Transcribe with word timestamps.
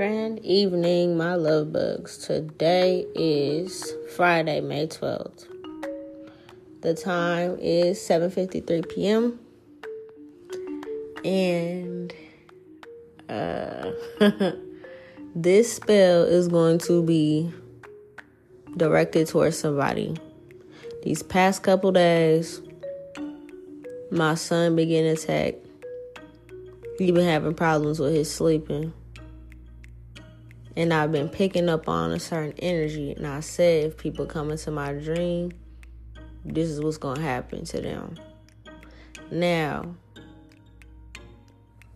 Grand 0.00 0.42
evening, 0.46 1.18
my 1.18 1.34
love 1.34 1.74
bugs. 1.74 2.16
Today 2.16 3.04
is 3.14 3.92
Friday, 4.16 4.62
May 4.62 4.86
12th. 4.86 5.44
The 6.80 6.94
time 6.94 7.58
is 7.60 7.98
7:53 7.98 8.88
p.m. 8.88 9.38
And 11.22 12.14
uh 13.28 13.90
this 15.34 15.74
spell 15.74 16.22
is 16.22 16.48
going 16.48 16.78
to 16.78 17.02
be 17.02 17.52
directed 18.78 19.28
towards 19.28 19.58
somebody. 19.58 20.16
These 21.02 21.22
past 21.22 21.62
couple 21.62 21.92
days, 21.92 22.62
my 24.10 24.34
son 24.34 24.76
began 24.76 25.04
to 25.04 25.10
attack. 25.10 25.56
He 26.96 27.12
been 27.12 27.28
having 27.28 27.52
problems 27.52 28.00
with 28.00 28.14
his 28.14 28.32
sleeping 28.32 28.94
and 30.76 30.92
I've 30.94 31.12
been 31.12 31.28
picking 31.28 31.68
up 31.68 31.88
on 31.88 32.12
a 32.12 32.20
certain 32.20 32.54
energy. 32.58 33.12
And 33.12 33.26
I 33.26 33.40
said, 33.40 33.86
if 33.86 33.96
people 33.96 34.26
come 34.26 34.50
into 34.50 34.70
my 34.70 34.92
dream, 34.92 35.52
this 36.44 36.68
is 36.68 36.80
what's 36.80 36.98
going 36.98 37.16
to 37.16 37.22
happen 37.22 37.64
to 37.66 37.80
them. 37.80 38.16
Now, 39.30 39.94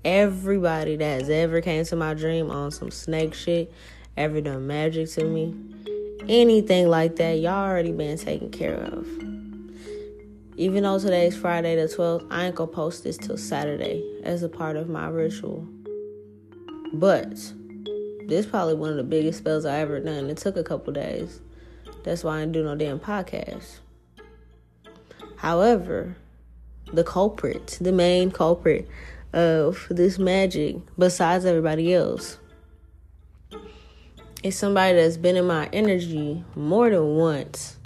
everybody 0.05 0.97
that 0.97 1.21
has 1.21 1.31
ever 1.31 1.61
came 1.61 1.85
to 1.85 1.97
my 1.97 2.15
dream 2.15 2.51
on 2.51 2.71
some 2.71 2.91
snake 2.91 3.35
shit, 3.35 3.73
ever 4.17 4.41
done 4.41 4.67
magic 4.67 5.11
to 5.11 5.25
me, 5.25 5.55
anything 6.29 6.89
like 6.89 7.17
that, 7.17 7.39
y'all 7.39 7.69
already 7.69 7.93
been 7.93 8.19
taken 8.19 8.51
care 8.51 8.77
of. 8.77 9.07
Even 10.57 10.85
though 10.85 11.01
today's 11.01 11.37
Friday 11.37 11.75
the 11.75 11.93
12th, 11.93 12.29
I 12.31 12.47
ain't 12.47 12.55
gonna 12.55 12.71
post 12.71 13.03
this 13.03 13.17
till 13.17 13.37
Saturday 13.37 14.21
as 14.23 14.45
a 14.45 14.49
part 14.49 14.77
of 14.77 14.89
my 14.89 15.09
ritual. 15.09 15.67
But 16.93 17.37
this 18.29 18.47
probably 18.47 18.75
one 18.75 18.91
of 18.91 18.97
the 18.97 19.05
biggest 19.05 19.39
spells 19.39 19.65
I 19.65 19.79
ever 19.79 20.01
done. 20.01 20.31
It 20.31 20.39
took 20.39 20.57
a 20.57 20.65
couple 20.65 20.93
days. 20.93 21.41
That's 22.05 22.25
why 22.25 22.37
I 22.37 22.41
didn't 22.41 22.53
do 22.53 22.65
no 22.65 22.75
damn 22.75 23.01
podcast. 23.01 23.79
However, 25.37 26.17
the 26.93 27.05
culprit, 27.05 27.79
the 27.81 27.93
main 27.93 28.31
culprit 28.31 28.89
of 29.33 29.87
this 29.91 30.19
magic, 30.19 30.77
besides 30.99 31.45
everybody 31.45 31.93
else, 31.93 32.39
is 34.43 34.57
somebody 34.57 34.97
that's 34.97 35.17
been 35.17 35.37
in 35.37 35.47
my 35.47 35.69
energy 35.73 36.45
more 36.55 36.91
than 36.91 37.17
once 37.17 37.79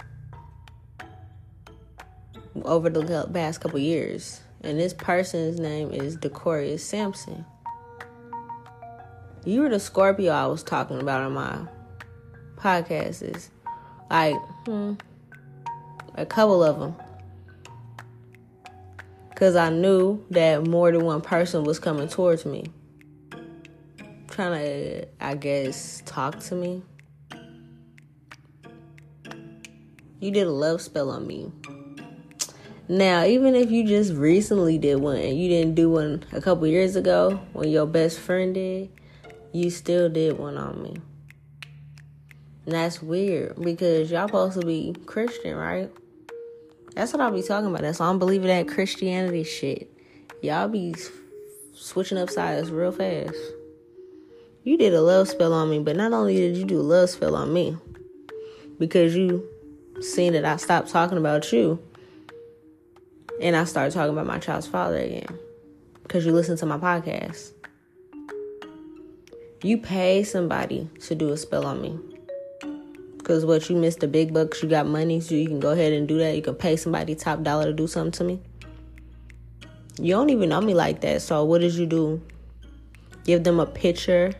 over 2.63 2.89
the 2.89 3.29
past 3.33 3.61
couple 3.61 3.79
years. 3.79 4.41
And 4.61 4.77
this 4.77 4.93
person's 4.93 5.59
name 5.59 5.91
is 5.91 6.17
Decorius 6.17 6.83
Sampson. 6.83 7.45
You 9.45 9.61
were 9.61 9.69
the 9.69 9.79
Scorpio 9.79 10.33
I 10.33 10.47
was 10.47 10.63
talking 10.63 10.99
about 10.99 11.21
on 11.21 11.33
my 11.33 11.59
podcast. 12.57 13.21
Is 13.21 13.49
like 14.09 14.35
hmm, 14.65 14.93
a 16.15 16.25
couple 16.25 16.63
of 16.63 16.79
them. 16.79 16.95
Because 19.29 19.55
I 19.55 19.69
knew 19.69 20.25
that 20.31 20.67
more 20.67 20.91
than 20.91 21.05
one 21.05 21.21
person 21.21 21.63
was 21.63 21.79
coming 21.79 22.09
towards 22.09 22.45
me. 22.45 22.65
Trying 24.27 24.59
to, 24.59 25.07
I 25.21 25.35
guess, 25.35 26.03
talk 26.05 26.39
to 26.41 26.55
me. 26.55 26.83
You 30.19 30.31
did 30.31 30.47
a 30.47 30.51
love 30.51 30.81
spell 30.81 31.09
on 31.09 31.25
me. 31.25 31.49
Now, 32.89 33.23
even 33.23 33.55
if 33.55 33.71
you 33.71 33.87
just 33.87 34.11
recently 34.13 34.77
did 34.77 34.95
one 34.95 35.15
and 35.15 35.39
you 35.39 35.47
didn't 35.47 35.75
do 35.75 35.91
one 35.91 36.25
a 36.33 36.41
couple 36.41 36.67
years 36.67 36.97
ago 36.97 37.39
when 37.53 37.69
your 37.69 37.85
best 37.85 38.19
friend 38.19 38.53
did, 38.53 38.89
you 39.53 39.69
still 39.69 40.09
did 40.09 40.37
one 40.37 40.57
on 40.57 40.81
me. 40.81 40.97
And 42.65 42.75
that's 42.75 43.01
weird 43.01 43.55
because 43.61 44.11
y'all 44.11 44.27
supposed 44.27 44.59
to 44.59 44.65
be 44.65 44.95
Christian, 45.05 45.55
right? 45.55 45.91
That's 46.93 47.13
what 47.13 47.21
I'll 47.21 47.31
be 47.31 47.41
talking 47.41 47.69
about. 47.69 47.81
That's 47.81 47.99
why 47.99 48.07
I'm 48.07 48.19
believing 48.19 48.47
that 48.47 48.67
Christianity 48.67 49.43
shit. 49.43 49.91
Y'all 50.41 50.67
be 50.67 50.95
switching 51.73 52.17
up 52.17 52.29
sides 52.29 52.71
real 52.71 52.91
fast. 52.91 53.35
You 54.63 54.77
did 54.77 54.93
a 54.93 55.01
love 55.01 55.27
spell 55.27 55.53
on 55.53 55.69
me, 55.69 55.79
but 55.79 55.95
not 55.95 56.13
only 56.13 56.35
did 56.35 56.57
you 56.57 56.65
do 56.65 56.79
a 56.79 56.83
love 56.83 57.09
spell 57.09 57.35
on 57.35 57.51
me, 57.53 57.77
because 58.77 59.15
you 59.15 59.47
seen 60.01 60.33
that 60.33 60.45
I 60.45 60.57
stopped 60.57 60.89
talking 60.89 61.17
about 61.17 61.51
you 61.51 61.81
and 63.41 63.55
I 63.55 63.63
started 63.63 63.93
talking 63.93 64.13
about 64.13 64.27
my 64.27 64.39
child's 64.39 64.67
father 64.67 64.97
again. 64.97 65.37
Because 66.03 66.25
you 66.25 66.33
listened 66.33 66.57
to 66.59 66.65
my 66.65 66.77
podcast. 66.77 67.51
You 69.61 69.77
pay 69.77 70.23
somebody 70.23 70.89
to 71.01 71.15
do 71.15 71.31
a 71.33 71.37
spell 71.37 71.65
on 71.65 71.81
me. 71.81 71.99
Because 73.17 73.45
what 73.45 73.69
you 73.69 73.75
missed 73.75 73.99
the 73.99 74.07
big 74.07 74.33
bucks, 74.33 74.63
you 74.63 74.69
got 74.69 74.87
money, 74.87 75.19
so 75.19 75.35
you 75.35 75.47
can 75.47 75.59
go 75.59 75.71
ahead 75.71 75.91
and 75.91 76.07
do 76.07 76.17
that. 76.19 76.35
You 76.37 76.41
can 76.41 76.55
pay 76.55 76.77
somebody 76.77 77.13
top 77.13 77.43
dollar 77.43 77.65
to 77.65 77.73
do 77.73 77.85
something 77.85 78.13
to 78.13 78.23
me. 78.23 78.41
You 79.99 80.13
don't 80.13 80.29
even 80.29 80.47
know 80.47 80.61
me 80.61 80.73
like 80.73 81.01
that. 81.01 81.21
So 81.21 81.43
what 81.43 81.59
did 81.59 81.73
you 81.73 81.85
do? 81.85 82.21
Give 83.25 83.43
them 83.43 83.59
a 83.59 83.65
picture, 83.65 84.31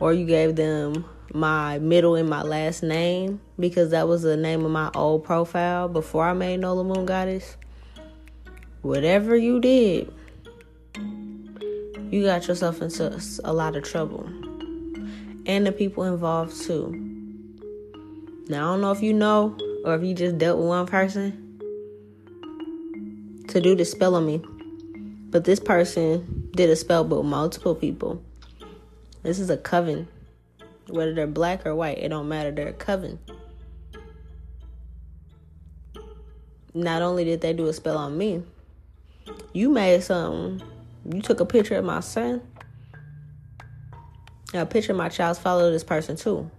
or 0.00 0.14
you 0.14 0.24
gave 0.24 0.56
them 0.56 1.04
my 1.34 1.78
middle 1.78 2.14
and 2.14 2.30
my 2.30 2.42
last 2.42 2.82
name 2.82 3.40
because 3.58 3.90
that 3.90 4.08
was 4.08 4.22
the 4.22 4.36
name 4.38 4.64
of 4.64 4.70
my 4.70 4.90
old 4.94 5.22
profile 5.22 5.88
before 5.88 6.24
I 6.24 6.32
made 6.32 6.60
Nola 6.60 6.82
Moon 6.82 7.04
Goddess. 7.04 7.58
Whatever 8.80 9.36
you 9.36 9.60
did, 9.60 10.12
you 12.12 12.22
got 12.24 12.46
yourself 12.46 12.82
into 12.82 13.18
a 13.42 13.52
lot 13.54 13.74
of 13.74 13.84
trouble. 13.84 14.28
And 15.46 15.66
the 15.66 15.72
people 15.72 16.04
involved 16.04 16.54
too. 16.60 16.92
Now, 18.48 18.68
I 18.68 18.72
don't 18.72 18.82
know 18.82 18.92
if 18.92 19.02
you 19.02 19.14
know 19.14 19.56
or 19.86 19.94
if 19.94 20.02
you 20.02 20.14
just 20.14 20.36
dealt 20.36 20.58
with 20.58 20.68
one 20.68 20.86
person 20.86 21.58
to 23.48 23.60
do 23.62 23.74
the 23.74 23.86
spell 23.86 24.14
on 24.14 24.26
me, 24.26 24.42
but 25.30 25.44
this 25.44 25.58
person 25.58 26.50
did 26.54 26.68
a 26.68 26.76
spell 26.76 27.02
with 27.02 27.24
multiple 27.24 27.74
people. 27.74 28.22
This 29.22 29.38
is 29.38 29.48
a 29.48 29.56
coven. 29.56 30.06
Whether 30.88 31.14
they're 31.14 31.26
black 31.26 31.64
or 31.64 31.74
white, 31.74 31.98
it 31.98 32.10
don't 32.10 32.28
matter. 32.28 32.50
They're 32.50 32.68
a 32.68 32.72
coven. 32.74 33.20
Not 36.74 37.00
only 37.00 37.24
did 37.24 37.40
they 37.40 37.54
do 37.54 37.68
a 37.68 37.72
spell 37.72 37.96
on 37.96 38.18
me, 38.18 38.42
you 39.54 39.70
made 39.70 40.02
something 40.02 40.62
you 41.10 41.20
took 41.20 41.40
a 41.40 41.46
picture 41.46 41.76
of 41.76 41.84
my 41.84 42.00
son. 42.00 42.42
Now, 44.54 44.62
A 44.62 44.66
picture 44.66 44.92
of 44.92 44.98
my 44.98 45.08
child's 45.08 45.38
follow 45.38 45.70
this 45.70 45.84
person 45.84 46.16
too. 46.16 46.50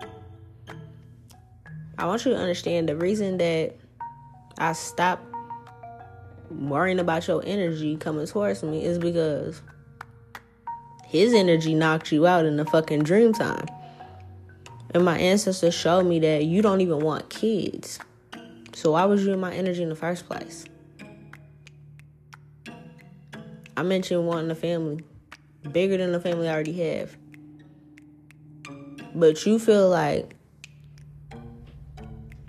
I 1.97 2.07
want 2.07 2.25
you 2.25 2.31
to 2.31 2.37
understand 2.37 2.89
the 2.89 2.95
reason 2.95 3.37
that 3.37 3.75
I 4.57 4.73
stopped 4.73 5.23
worrying 6.49 6.99
about 6.99 7.27
your 7.27 7.43
energy 7.45 7.95
coming 7.97 8.25
towards 8.25 8.63
me 8.63 8.83
is 8.83 8.97
because 8.97 9.61
his 11.05 11.33
energy 11.33 11.75
knocked 11.75 12.11
you 12.11 12.25
out 12.25 12.45
in 12.45 12.57
the 12.57 12.65
fucking 12.65 13.03
dream 13.03 13.33
time. 13.33 13.65
And 14.93 15.05
my 15.05 15.17
ancestors 15.17 15.73
showed 15.73 16.05
me 16.05 16.19
that 16.19 16.45
you 16.45 16.61
don't 16.61 16.81
even 16.81 16.99
want 16.99 17.29
kids. 17.29 17.99
So 18.73 18.91
why 18.91 19.05
was 19.05 19.23
you 19.25 19.33
in 19.33 19.39
my 19.39 19.53
energy 19.53 19.83
in 19.83 19.89
the 19.89 19.95
first 19.95 20.27
place? 20.27 20.65
I 23.75 23.83
mentioned 23.83 24.27
wanting 24.27 24.51
a 24.51 24.55
family 24.55 25.03
bigger 25.71 25.97
than 25.97 26.11
the 26.11 26.19
family 26.19 26.47
I 26.47 26.53
already 26.53 26.73
have. 26.89 27.15
But 29.15 29.45
you 29.45 29.59
feel 29.59 29.89
like 29.89 30.35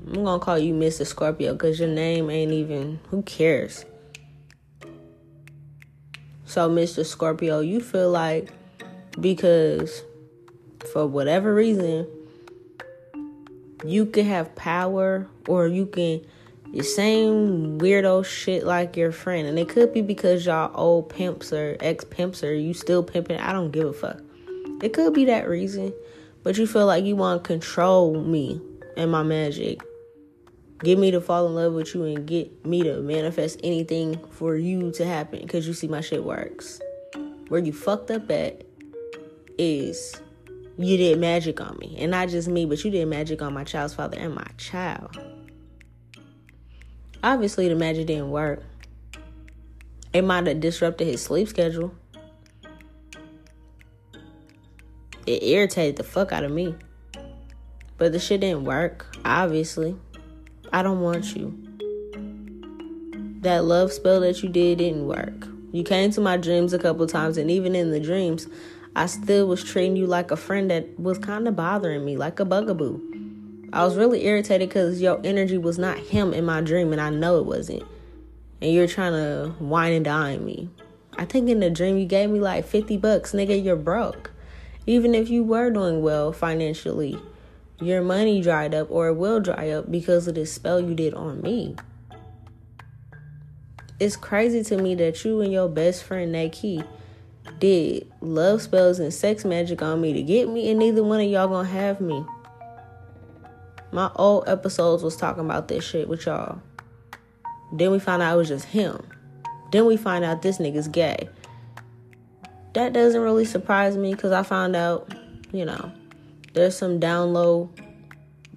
I'm 0.07 0.25
gonna 0.25 0.39
call 0.39 0.59
you 0.59 0.75
Mr. 0.75 1.07
Scorpio 1.07 1.53
because 1.53 1.79
your 1.79 1.89
name 1.89 2.31
ain't 2.31 2.53
even 2.53 3.01
who 3.11 3.23
cares. 3.23 3.85
So 6.45 6.69
Mr. 6.69 7.05
Scorpio, 7.05 7.61
you 7.61 7.81
feel 7.81 8.11
like 8.11 8.51
because 9.21 10.03
for 10.93 11.07
whatever 11.07 11.55
reason 11.55 12.07
you 13.85 14.07
can 14.07 14.27
have 14.27 14.55
power 14.55 15.27
or 15.49 15.67
you 15.67 15.87
can 15.87 16.25
the 16.75 16.83
same 16.83 17.79
weirdo 17.79 18.25
shit 18.25 18.65
like 18.65 18.97
your 18.97 19.13
friend. 19.13 19.47
And 19.47 19.59
it 19.59 19.69
could 19.69 19.93
be 19.93 20.03
because 20.03 20.45
y'all 20.45 20.73
old 20.75 21.09
pimps 21.09 21.53
or 21.53 21.77
ex 21.81 22.05
pimps 22.05 22.43
or 22.43 22.55
you 22.55 22.75
still 22.75 23.03
pimping. 23.03 23.39
I 23.39 23.53
don't 23.53 23.71
give 23.71 23.87
a 23.87 23.93
fuck. 23.93 24.21
It 24.83 24.93
could 24.93 25.15
be 25.15 25.25
that 25.27 25.49
reason. 25.49 25.93
But 26.43 26.59
you 26.59 26.67
feel 26.67 26.87
like 26.87 27.05
you 27.05 27.17
want 27.17 27.43
to 27.43 27.47
control 27.47 28.21
me 28.21 28.61
and 28.97 29.11
my 29.11 29.23
magic. 29.23 29.81
Get 30.81 30.99
me 30.99 31.11
to 31.13 31.21
fall 31.21 31.47
in 31.47 31.55
love 31.55 31.73
with 31.73 31.95
you 31.95 32.05
and 32.05 32.27
get 32.27 32.67
me 32.67 32.83
to 32.83 33.01
manifest 33.01 33.61
anything 33.63 34.19
for 34.31 34.57
you 34.57 34.91
to 34.93 35.07
happen 35.07 35.41
because 35.41 35.67
you 35.67 35.73
see 35.73 35.89
my 35.89 36.01
shit 36.01 36.25
works. 36.25 36.81
Where 37.49 37.61
you 37.61 37.73
fucked 37.73 38.11
up 38.11 38.31
at 38.31 38.65
is 39.57 40.21
you 40.77 40.97
did 40.97 41.19
magic 41.19 41.61
on 41.61 41.79
me. 41.79 41.97
And 41.99 42.11
not 42.11 42.29
just 42.29 42.49
me, 42.49 42.67
but 42.67 42.85
you 42.85 42.91
did 42.91 43.07
magic 43.07 43.41
on 43.41 43.55
my 43.55 43.65
child's 43.65 43.95
father 43.95 44.19
and 44.19 44.35
my 44.35 44.47
child. 44.59 45.17
Obviously, 47.25 47.69
the 47.69 47.75
magic 47.75 48.07
didn't 48.07 48.31
work. 48.31 48.63
It 50.13 50.23
might 50.23 50.47
have 50.47 50.61
disrupted 50.61 51.09
his 51.09 51.21
sleep 51.21 51.49
schedule. 51.49 51.93
it 55.27 55.43
irritated 55.43 55.97
the 55.97 56.03
fuck 56.03 56.33
out 56.33 56.45
of 56.45 56.53
me. 56.53 56.75
But 57.97 58.13
the 58.13 58.19
shit 58.19 58.41
didn't 58.41 58.65
work, 58.65 59.07
obviously. 59.25 59.97
I 60.73 60.83
don't 60.83 61.01
want 61.01 61.37
you. 61.37 61.59
That 63.41 63.65
love 63.65 63.93
spell 63.93 64.21
that 64.21 64.43
you 64.43 64.49
did 64.49 64.79
didn't 64.79 65.07
work. 65.07 65.47
You 65.73 65.83
came 65.83 66.11
to 66.13 66.21
my 66.21 66.37
dreams 66.37 66.73
a 66.73 66.79
couple 66.79 67.07
times, 67.07 67.37
and 67.37 67.51
even 67.51 67.75
in 67.75 67.91
the 67.91 68.01
dreams, 68.01 68.49
I 68.97 69.07
still 69.07 69.47
was 69.47 69.63
treating 69.63 69.97
you 69.97 70.07
like 70.07 70.31
a 70.31 70.37
friend 70.37 70.71
that 70.71 70.99
was 70.99 71.19
kind 71.19 71.49
of 71.49 71.57
bothering 71.57 72.05
me, 72.05 72.17
like 72.17 72.41
a 72.41 72.45
bugaboo. 72.45 73.14
I 73.75 73.83
was 73.83 73.97
really 73.97 74.25
irritated 74.25 74.69
because 74.69 75.03
your 75.03 75.21
energy 75.25 75.59
was 75.59 75.81
not 75.81 75.99
him 75.99 76.33
in 76.33 76.45
my 76.45 76.61
dream, 76.61 76.93
and 76.93 77.01
I 77.01 77.11
know 77.11 77.39
it 77.39 77.45
wasn't. 77.45 77.83
And 78.63 78.73
you're 78.73 78.87
trying 78.87 79.15
to 79.15 79.53
wine 79.59 79.93
and 79.93 80.05
dine 80.05 80.45
me. 80.45 80.69
I 81.19 81.25
think 81.25 81.49
in 81.49 81.59
the 81.59 81.71
dream 81.71 81.99
you 81.99 82.07
gave 82.07 82.31
me 82.31 82.39
like 82.39 82.65
50 82.65 82.97
bucks, 82.99 83.33
nigga, 83.33 83.63
you're 83.63 83.75
broke. 83.75 84.31
Even 84.87 85.13
if 85.13 85.29
you 85.29 85.43
were 85.43 85.71
doing 85.71 86.03
well 86.03 86.33
financially, 86.33 87.19
your 87.81 88.01
money 88.01 88.41
dried 88.41 88.77
up 88.77 88.93
or 88.93 89.13
will 89.13 89.41
dry 89.41 89.71
up 89.71 89.91
because 89.91 90.29
of 90.29 90.37
this 90.37 90.53
spell 90.53 90.81
you 90.81 90.95
did 90.95 91.13
on 91.13 91.43
me. 91.43 91.75
It's 93.99 94.15
crazy 94.15 94.63
to 94.63 94.81
me 94.81 94.95
that 94.95 95.25
you 95.25 95.41
and 95.41 95.53
your 95.53 95.69
best 95.69 96.05
friend 96.05 96.33
Nakey 96.33 96.87
did 97.59 98.09
love 98.21 98.63
spells 98.63 99.01
and 99.01 99.13
sex 99.13 99.45
magic 99.45 99.83
on 99.83 100.01
me 100.01 100.13
to 100.13 100.23
get 100.23 100.49
me, 100.49 100.71
and 100.71 100.79
neither 100.79 101.03
one 101.03 101.19
of 101.19 101.27
y'all 101.27 101.49
gonna 101.49 101.69
have 101.69 102.01
me. 102.01 102.25
My 103.95 104.11
old 104.17 104.49
episodes 104.49 105.05
was 105.05 105.17
talking 105.17 105.45
about 105.45 105.69
this 105.69 105.85
shit 105.85 106.09
with 106.09 106.27
y'all. 106.27 106.61
Then 107.73 107.93
we 107.93 108.01
found 108.01 108.23
out 108.23 108.35
it 108.35 108.39
was 108.39 108.49
just 108.49 108.65
him. 108.65 108.99
Then 109.71 109.87
we 109.87 109.97
find 109.97 110.25
out 110.25 110.43
this 110.43 110.59
nigga's 110.59 110.89
gay. 110.89 111.29
That 112.73 112.93
doesn't 112.93 113.21
really 113.21 113.45
surprise 113.45 113.97
me 113.97 114.13
because 114.13 114.33
I 114.33 114.43
found 114.43 114.75
out, 114.75 115.15
you 115.53 115.65
know, 115.65 115.93
there's 116.55 116.77
some 116.77 116.99
down 116.99 117.35
low 117.35 117.71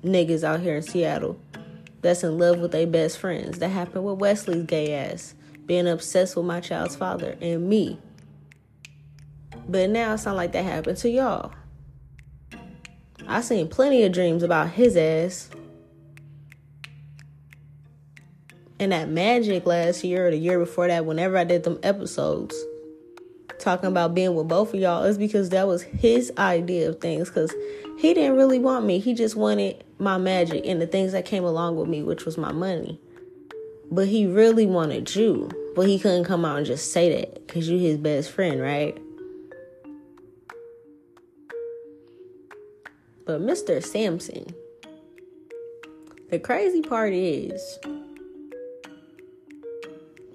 niggas 0.03 0.43
out 0.43 0.59
here 0.59 0.77
in 0.77 0.81
Seattle 0.81 1.39
that's 2.01 2.23
in 2.23 2.39
love 2.39 2.57
with 2.57 2.71
their 2.71 2.87
best 2.87 3.19
friends. 3.19 3.59
That 3.59 3.69
happened 3.69 4.05
with 4.05 4.17
Wesley's 4.17 4.63
gay 4.63 4.95
ass 4.95 5.35
being 5.67 5.87
obsessed 5.87 6.35
with 6.35 6.47
my 6.47 6.61
child's 6.61 6.95
father 6.95 7.37
and 7.41 7.69
me. 7.69 7.99
But 9.69 9.91
now 9.91 10.15
it 10.15 10.17
sounds 10.17 10.37
like 10.37 10.53
that 10.53 10.65
happened 10.65 10.97
to 10.97 11.09
y'all. 11.11 11.51
I 13.27 13.41
seen 13.41 13.67
plenty 13.67 14.03
of 14.03 14.13
dreams 14.13 14.41
about 14.41 14.69
his 14.69 14.95
ass. 14.95 15.49
And 18.79 18.91
that 18.91 19.09
magic 19.09 19.65
last 19.65 20.03
year 20.03 20.27
or 20.27 20.31
the 20.31 20.37
year 20.37 20.59
before 20.59 20.87
that, 20.87 21.05
whenever 21.05 21.37
I 21.37 21.43
did 21.43 21.63
them 21.63 21.79
episodes 21.83 22.55
talking 23.59 23.87
about 23.87 24.13
being 24.13 24.35
with 24.35 24.47
both 24.47 24.73
of 24.73 24.79
y'all, 24.79 25.03
is 25.03 25.17
because 25.17 25.49
that 25.49 25.67
was 25.67 25.81
his 25.81 26.31
idea 26.37 26.89
of 26.89 27.01
things. 27.01 27.27
Because 27.27 27.53
he 27.97 28.13
didn't 28.13 28.37
really 28.37 28.59
want 28.59 28.85
me. 28.85 28.99
He 28.99 29.13
just 29.13 29.35
wanted 29.35 29.83
my 29.99 30.17
magic 30.17 30.65
and 30.65 30.81
the 30.81 30.87
things 30.87 31.11
that 31.11 31.25
came 31.25 31.43
along 31.43 31.75
with 31.75 31.89
me, 31.89 32.03
which 32.03 32.23
was 32.23 32.37
my 32.37 32.51
money. 32.51 33.01
But 33.91 34.07
he 34.07 34.25
really 34.25 34.67
wanted 34.67 35.13
you. 35.15 35.49
But 35.75 35.87
he 35.87 35.99
couldn't 35.99 36.25
come 36.25 36.45
out 36.45 36.57
and 36.57 36.65
just 36.65 36.91
say 36.91 37.21
that 37.21 37.45
because 37.45 37.67
you 37.67 37.77
his 37.77 37.97
best 37.97 38.31
friend, 38.31 38.61
right? 38.61 38.97
But 43.27 43.41
Mr. 43.41 43.83
Samson, 43.83 44.55
the 46.29 46.39
crazy 46.39 46.81
part 46.81 47.11
is, 47.11 47.77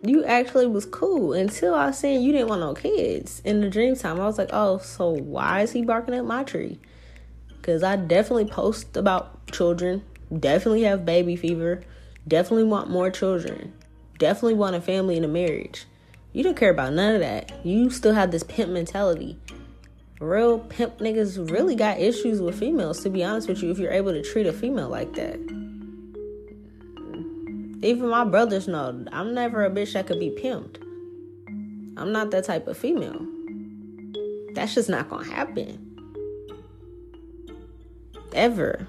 you 0.03 0.23
actually 0.27 0.67
was 0.67 0.85
cool 0.85 1.33
until 1.33 1.75
I 1.75 1.93
seen 1.93 2.21
you 2.21 2.33
didn't 2.33 2.49
want 2.49 2.61
no 2.61 2.75
kids 2.75 3.41
in 3.47 3.63
the 3.63 3.71
dream 3.71 3.97
time. 3.97 4.21
I 4.21 4.27
was 4.27 4.37
like, 4.37 4.51
oh, 4.53 4.77
so 4.77 5.09
why 5.09 5.63
is 5.63 5.73
he 5.73 5.81
barking 5.81 6.15
at 6.15 6.27
my 6.27 6.45
tree? 6.45 6.79
Because 7.49 7.83
I 7.83 7.97
definitely 7.97 8.45
post 8.45 8.95
about 8.95 9.47
children, 9.51 10.03
definitely 10.39 10.83
have 10.83 11.07
baby 11.07 11.35
fever, 11.35 11.83
definitely 12.29 12.65
want 12.65 12.91
more 12.91 13.11
children, 13.11 13.73
definitely 14.19 14.55
want 14.55 14.77
a 14.77 14.83
family 14.83 15.17
and 15.17 15.25
a 15.25 15.29
marriage. 15.29 15.87
You 16.35 16.43
don't 16.43 16.59
care 16.59 16.71
about 16.71 16.93
none 16.93 17.15
of 17.15 17.21
that. 17.23 17.65
You 17.65 17.89
still 17.89 18.13
have 18.13 18.33
this 18.33 18.43
pimp 18.43 18.71
mentality 18.71 19.39
real 20.23 20.61
pimp 20.61 20.99
niggas 20.99 21.51
really 21.51 21.75
got 21.75 21.99
issues 21.99 22.41
with 22.41 22.59
females, 22.59 23.01
to 23.03 23.11
be 23.11 23.25
honest 23.25 23.49
with 23.49 23.63
you, 23.63 23.71
if 23.71 23.79
you're 23.79 23.93
able 23.93 24.13
to 24.13 24.23
treat 24.23 24.47
a 24.47 24.53
female 24.53 24.89
like 24.89 25.13
that. 25.15 25.37
Even 27.85 28.09
my 28.09 28.25
brothers 28.25 28.69
know 28.69 29.05
I'm 29.11 29.35
never 29.35 29.65
a 29.65 29.71
bitch 29.71 29.95
that 29.95 30.07
could 30.07 30.21
be 30.21 30.31
pimped. 30.31 30.77
I'm 31.97 32.13
not 32.13 32.31
that 32.31 32.45
type 32.45 32.69
of 32.69 32.79
female. 32.79 33.27
That's 34.55 34.75
just 34.75 34.89
not 34.89 35.11
gonna 35.11 35.29
happen. 35.29 35.89
Ever. 38.33 38.87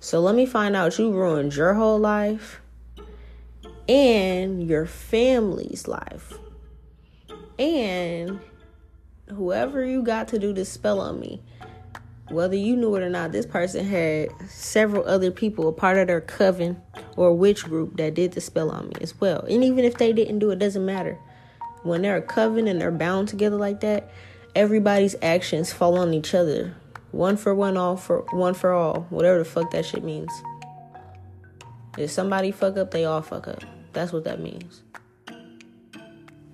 So 0.00 0.20
let 0.20 0.34
me 0.34 0.44
find 0.44 0.76
out 0.76 0.98
you 0.98 1.10
ruined 1.10 1.56
your 1.56 1.74
whole 1.74 1.98
life 1.98 2.60
and 3.88 4.68
your 4.68 4.84
family's 4.84 5.88
life. 5.88 6.34
And 7.58 8.40
whoever 9.28 9.84
you 9.84 10.02
got 10.02 10.28
to 10.28 10.38
do 10.38 10.52
this 10.52 10.70
spell 10.70 11.00
on 11.00 11.20
me, 11.20 11.42
whether 12.28 12.56
you 12.56 12.76
knew 12.76 12.94
it 12.96 13.02
or 13.02 13.10
not, 13.10 13.32
this 13.32 13.46
person 13.46 13.84
had 13.84 14.30
several 14.48 15.06
other 15.06 15.30
people, 15.30 15.68
a 15.68 15.72
part 15.72 15.98
of 15.98 16.06
their 16.06 16.20
coven 16.20 16.80
or 17.16 17.34
witch 17.34 17.64
group 17.64 17.96
that 17.96 18.14
did 18.14 18.32
the 18.32 18.40
spell 18.40 18.70
on 18.70 18.88
me 18.88 18.94
as 19.00 19.18
well. 19.20 19.40
And 19.40 19.62
even 19.62 19.84
if 19.84 19.98
they 19.98 20.12
didn't 20.12 20.38
do 20.38 20.50
it, 20.50 20.58
doesn't 20.58 20.84
matter. 20.84 21.18
When 21.82 22.02
they're 22.02 22.16
a 22.16 22.22
coven 22.22 22.66
and 22.66 22.80
they're 22.80 22.90
bound 22.90 23.28
together 23.28 23.56
like 23.56 23.80
that, 23.80 24.10
everybody's 24.54 25.16
actions 25.20 25.72
fall 25.72 25.98
on 25.98 26.14
each 26.14 26.34
other. 26.34 26.74
One 27.10 27.36
for 27.36 27.54
one, 27.54 27.76
all 27.76 27.96
for 27.96 28.24
one 28.30 28.54
for 28.54 28.72
all. 28.72 29.06
Whatever 29.10 29.38
the 29.38 29.44
fuck 29.44 29.70
that 29.72 29.84
shit 29.84 30.02
means. 30.02 30.32
If 31.98 32.10
somebody 32.10 32.50
fuck 32.50 32.76
up, 32.76 32.90
they 32.90 33.04
all 33.04 33.22
fuck 33.22 33.46
up. 33.46 33.62
That's 33.92 34.12
what 34.12 34.24
that 34.24 34.40
means. 34.40 34.82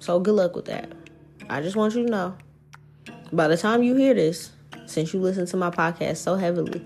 So 0.00 0.18
good 0.18 0.34
luck 0.34 0.56
with 0.56 0.66
that. 0.66 0.92
I 1.48 1.62
just 1.62 1.76
want 1.76 1.94
you 1.94 2.04
to 2.04 2.10
know 2.10 2.36
by 3.32 3.48
the 3.48 3.56
time 3.56 3.82
you 3.82 3.94
hear 3.94 4.14
this, 4.14 4.50
since 4.86 5.12
you 5.14 5.20
listen 5.20 5.46
to 5.46 5.56
my 5.56 5.70
podcast 5.70 6.18
so 6.18 6.36
heavily, 6.36 6.84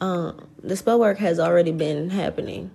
um, 0.00 0.48
the 0.62 0.76
spell 0.76 0.98
work 0.98 1.18
has 1.18 1.38
already 1.38 1.72
been 1.72 2.10
happening. 2.10 2.70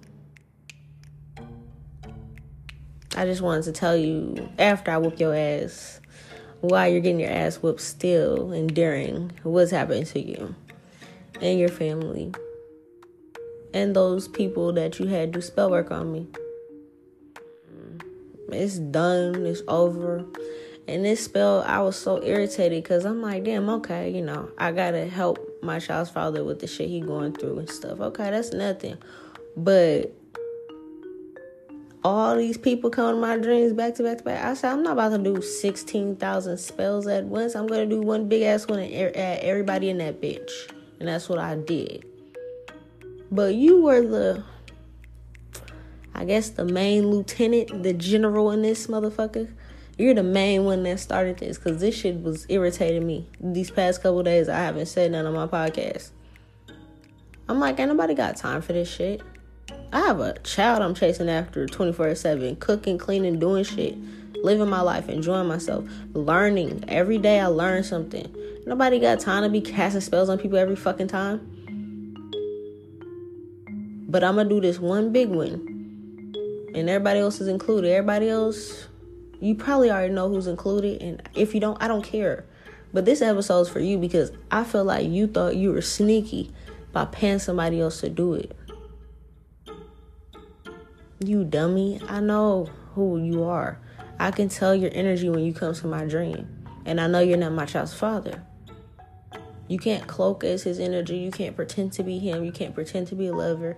I 3.17 3.25
just 3.25 3.41
wanted 3.41 3.63
to 3.63 3.71
tell 3.71 3.95
you 3.95 4.49
after 4.59 4.91
I 4.91 4.97
whoop 4.97 5.19
your 5.19 5.35
ass, 5.35 6.01
why 6.61 6.87
you're 6.87 7.01
getting 7.01 7.19
your 7.19 7.31
ass 7.31 7.57
whooped 7.57 7.81
still 7.81 8.51
and 8.51 8.73
during 8.73 9.31
what's 9.43 9.71
happening 9.71 10.05
to 10.05 10.19
you 10.19 10.55
and 11.41 11.59
your 11.59 11.69
family 11.69 12.33
and 13.73 13.95
those 13.95 14.27
people 14.27 14.71
that 14.73 14.99
you 14.99 15.07
had 15.07 15.31
do 15.31 15.41
spell 15.41 15.69
work 15.69 15.91
on 15.91 16.11
me. 16.11 16.27
It's 18.49 18.79
done, 18.79 19.45
it's 19.45 19.61
over. 19.67 20.25
And 20.87 21.03
this 21.03 21.23
spell, 21.23 21.63
I 21.63 21.79
was 21.81 21.95
so 21.95 22.21
irritated 22.21 22.83
because 22.83 23.05
I'm 23.05 23.21
like, 23.21 23.43
damn, 23.43 23.69
okay, 23.69 24.11
you 24.11 24.21
know, 24.21 24.49
I 24.57 24.71
gotta 24.71 25.05
help 25.07 25.39
my 25.63 25.79
child's 25.79 26.11
father 26.11 26.43
with 26.43 26.59
the 26.59 26.67
shit 26.67 26.89
he 26.89 27.01
going 27.01 27.33
through 27.33 27.59
and 27.59 27.69
stuff. 27.69 27.99
Okay, 27.99 28.29
that's 28.29 28.53
nothing. 28.53 28.97
But 29.57 30.13
all 32.05 32.35
these 32.37 32.57
people 32.57 32.91
come 32.91 33.15
to 33.15 33.19
my 33.19 33.35
dreams 33.35 33.73
back 33.73 33.95
to 33.95 34.03
back 34.03 34.19
to 34.19 34.23
back. 34.23 34.45
I 34.45 34.53
said, 34.53 34.71
I'm 34.71 34.83
not 34.83 34.93
about 34.93 35.09
to 35.09 35.17
do 35.17 35.41
16,000 35.41 36.57
spells 36.59 37.07
at 37.07 37.23
once. 37.25 37.55
I'm 37.55 37.65
going 37.65 37.89
to 37.89 37.95
do 37.95 37.99
one 37.99 38.29
big 38.29 38.43
ass 38.43 38.67
one 38.67 38.79
and 38.79 38.93
everybody 38.93 39.89
in 39.89 39.97
that 39.97 40.21
bitch. 40.21 40.51
And 40.99 41.09
that's 41.09 41.27
what 41.27 41.39
I 41.39 41.55
did. 41.55 42.05
But 43.31 43.55
you 43.55 43.81
were 43.81 44.05
the, 44.05 44.43
I 46.13 46.25
guess, 46.25 46.49
the 46.49 46.63
main 46.63 47.07
lieutenant, 47.07 47.81
the 47.81 47.93
general 47.93 48.51
in 48.51 48.61
this 48.61 48.85
motherfucker. 48.85 49.51
You're 49.97 50.13
the 50.13 50.23
main 50.23 50.65
one 50.65 50.83
that 50.83 50.99
started 50.99 51.37
this 51.37 51.57
because 51.57 51.79
this 51.79 51.95
shit 51.95 52.21
was 52.21 52.45
irritating 52.49 53.07
me. 53.07 53.29
These 53.39 53.71
past 53.71 54.03
couple 54.03 54.23
days, 54.23 54.49
I 54.49 54.57
haven't 54.57 54.87
said 54.87 55.11
none 55.11 55.25
on 55.25 55.33
my 55.33 55.47
podcast. 55.47 56.09
I'm 57.47 57.59
like, 57.61 57.79
ain't 57.79 57.89
nobody 57.89 58.13
got 58.13 58.35
time 58.35 58.61
for 58.61 58.73
this 58.73 58.93
shit. 58.93 59.21
I 59.93 59.99
have 59.99 60.19
a 60.19 60.37
child 60.39 60.81
I'm 60.81 60.95
chasing 60.95 61.29
after 61.29 61.65
24 61.65 62.15
7, 62.15 62.57
cooking, 62.57 62.97
cleaning, 62.97 63.39
doing 63.39 63.63
shit, 63.63 63.97
living 64.43 64.67
my 64.67 64.81
life, 64.81 65.07
enjoying 65.07 65.47
myself, 65.47 65.85
learning. 66.11 66.83
Every 66.89 67.17
day 67.17 67.39
I 67.39 67.47
learn 67.47 67.83
something. 67.85 68.35
Nobody 68.65 68.99
got 68.99 69.21
time 69.21 69.43
to 69.43 69.49
be 69.49 69.61
casting 69.61 70.01
spells 70.01 70.27
on 70.27 70.37
people 70.39 70.57
every 70.57 70.75
fucking 70.75 71.07
time. 71.07 71.39
But 74.09 74.25
I'm 74.25 74.35
gonna 74.35 74.49
do 74.49 74.59
this 74.59 74.77
one 74.77 75.13
big 75.13 75.29
one. 75.29 75.71
And 76.73 76.89
everybody 76.89 77.19
else 77.19 77.39
is 77.39 77.47
included. 77.47 77.91
Everybody 77.91 78.27
else 78.27 78.87
you 79.45 79.53
probably 79.53 79.91
already 79.91 80.11
know 80.11 80.27
who's 80.27 80.47
included, 80.47 81.03
and 81.03 81.21
if 81.35 81.53
you 81.53 81.59
don't, 81.59 81.79
I 81.79 81.87
don't 81.87 82.03
care. 82.03 82.45
But 82.91 83.05
this 83.05 83.21
episode's 83.21 83.69
for 83.69 83.79
you 83.79 83.99
because 83.99 84.31
I 84.49 84.63
feel 84.63 84.83
like 84.83 85.07
you 85.07 85.27
thought 85.27 85.55
you 85.55 85.71
were 85.71 85.83
sneaky 85.83 86.51
by 86.91 87.05
paying 87.05 87.37
somebody 87.37 87.79
else 87.79 88.01
to 88.01 88.09
do 88.09 88.33
it. 88.33 88.57
You 91.23 91.43
dummy. 91.43 92.01
I 92.07 92.21
know 92.21 92.69
who 92.95 93.21
you 93.21 93.43
are. 93.43 93.79
I 94.17 94.31
can 94.31 94.49
tell 94.49 94.73
your 94.73 94.89
energy 94.95 95.29
when 95.29 95.43
you 95.43 95.53
come 95.53 95.75
to 95.75 95.87
my 95.87 96.05
dream. 96.05 96.65
And 96.85 96.99
I 96.99 97.05
know 97.05 97.19
you're 97.19 97.37
not 97.37 97.51
my 97.51 97.65
child's 97.65 97.93
father. 97.93 98.43
You 99.67 99.77
can't 99.77 100.07
cloak 100.07 100.43
as 100.43 100.63
his 100.63 100.79
energy. 100.79 101.17
You 101.17 101.29
can't 101.29 101.55
pretend 101.55 101.93
to 101.93 102.03
be 102.03 102.17
him. 102.17 102.43
You 102.43 102.51
can't 102.51 102.73
pretend 102.73 103.07
to 103.09 103.15
be 103.15 103.27
a 103.27 103.35
lover. 103.35 103.77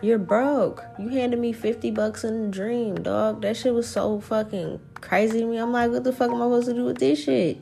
You're 0.00 0.18
broke. 0.18 0.84
You 0.96 1.08
handed 1.08 1.40
me 1.40 1.52
50 1.52 1.90
bucks 1.90 2.22
in 2.22 2.44
a 2.44 2.48
dream, 2.48 3.02
dog. 3.02 3.42
That 3.42 3.56
shit 3.56 3.74
was 3.74 3.88
so 3.88 4.20
fucking 4.20 4.80
crazy 4.94 5.40
to 5.40 5.46
me. 5.46 5.56
I'm 5.56 5.72
like, 5.72 5.90
what 5.90 6.04
the 6.04 6.12
fuck 6.12 6.30
am 6.30 6.36
I 6.36 6.44
supposed 6.44 6.68
to 6.68 6.74
do 6.74 6.84
with 6.84 6.98
this 6.98 7.24
shit? 7.24 7.60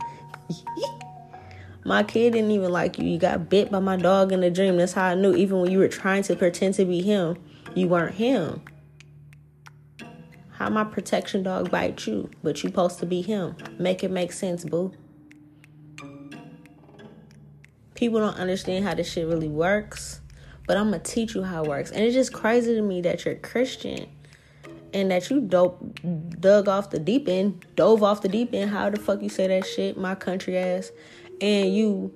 my 1.85 2.03
kid 2.03 2.35
didn't 2.35 2.51
even 2.51 2.71
like 2.71 2.99
you. 2.99 3.07
You 3.07 3.19
got 3.19 3.49
bit 3.49 3.71
by 3.71 3.79
my 3.79 3.97
dog 3.97 4.33
in 4.33 4.43
a 4.43 4.51
dream. 4.51 4.77
That's 4.77 4.93
how 4.93 5.07
I 5.07 5.15
knew. 5.15 5.35
Even 5.35 5.61
when 5.61 5.71
you 5.71 5.79
were 5.79 5.89
trying 5.89 6.25
to 6.25 6.37
pretend 6.37 6.75
to 6.75 6.85
be 6.85 7.01
him, 7.01 7.39
you 7.75 7.89
weren't 7.89 8.17
him. 8.17 8.61
How 10.51 10.69
my 10.69 10.85
protection 10.85 11.43
dog 11.43 11.71
bite 11.71 12.07
you, 12.07 12.31
but 12.43 12.63
you 12.63 12.69
supposed 12.69 12.99
to 12.99 13.07
be 13.07 13.23
him? 13.23 13.57
Make 13.79 14.05
it 14.05 14.11
make 14.11 14.33
sense, 14.33 14.63
boo. 14.63 14.93
People 17.95 18.21
don't 18.21 18.37
understand 18.37 18.85
how 18.85 18.95
this 18.95 19.11
shit 19.11 19.27
really 19.27 19.49
works 19.49 20.21
but 20.67 20.77
I'm 20.77 20.91
gonna 20.91 21.03
teach 21.03 21.35
you 21.35 21.43
how 21.43 21.65
it 21.65 21.69
works. 21.69 21.91
And 21.91 22.05
it's 22.05 22.15
just 22.15 22.33
crazy 22.33 22.75
to 22.75 22.83
me 22.83 23.01
that 23.03 23.25
you're 23.25 23.37
Christian 23.37 24.07
and 24.93 25.11
that 25.11 25.31
you 25.31 25.41
dope 25.41 26.01
dug 26.41 26.69
off 26.69 26.91
the 26.91 26.99
deep 26.99 27.29
end, 27.29 27.65
dove 27.77 28.03
off 28.03 28.23
the 28.23 28.29
deep 28.29 28.53
end. 28.53 28.71
How 28.71 28.91
the 28.91 28.99
fuck 28.99 29.23
you 29.23 29.29
say 29.29 29.47
that 29.47 29.67
shit, 29.67 29.97
my 29.97 30.15
country 30.15 30.57
ass, 30.57 30.91
and 31.41 31.75
you 31.75 32.13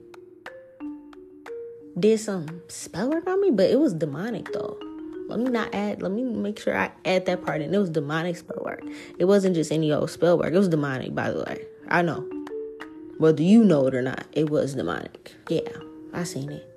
did 1.98 2.18
some 2.20 2.62
spell 2.68 3.10
work 3.10 3.26
on 3.26 3.40
me, 3.40 3.50
but 3.50 3.70
it 3.70 3.78
was 3.78 3.92
demonic 3.94 4.52
though. 4.52 4.78
Let 5.28 5.38
me 5.38 5.50
not 5.50 5.72
add. 5.74 6.02
Let 6.02 6.10
me 6.10 6.24
make 6.24 6.58
sure 6.58 6.76
I 6.76 6.90
add 7.04 7.26
that 7.26 7.44
part 7.44 7.60
in. 7.60 7.72
It 7.72 7.78
was 7.78 7.90
demonic 7.90 8.36
spell 8.36 8.62
work. 8.64 8.82
It 9.18 9.26
wasn't 9.26 9.54
just 9.54 9.70
any 9.70 9.92
old 9.92 10.10
spell 10.10 10.36
work. 10.36 10.52
It 10.52 10.58
was 10.58 10.68
demonic, 10.68 11.14
by 11.14 11.30
the 11.30 11.44
way. 11.44 11.64
I 11.88 12.02
know. 12.02 12.28
Whether 13.18 13.42
you 13.42 13.62
know 13.62 13.86
it 13.86 13.94
or 13.94 14.02
not, 14.02 14.24
it 14.32 14.50
was 14.50 14.74
demonic. 14.74 15.34
Yeah, 15.48 15.68
I 16.12 16.24
seen 16.24 16.50
it. 16.50 16.69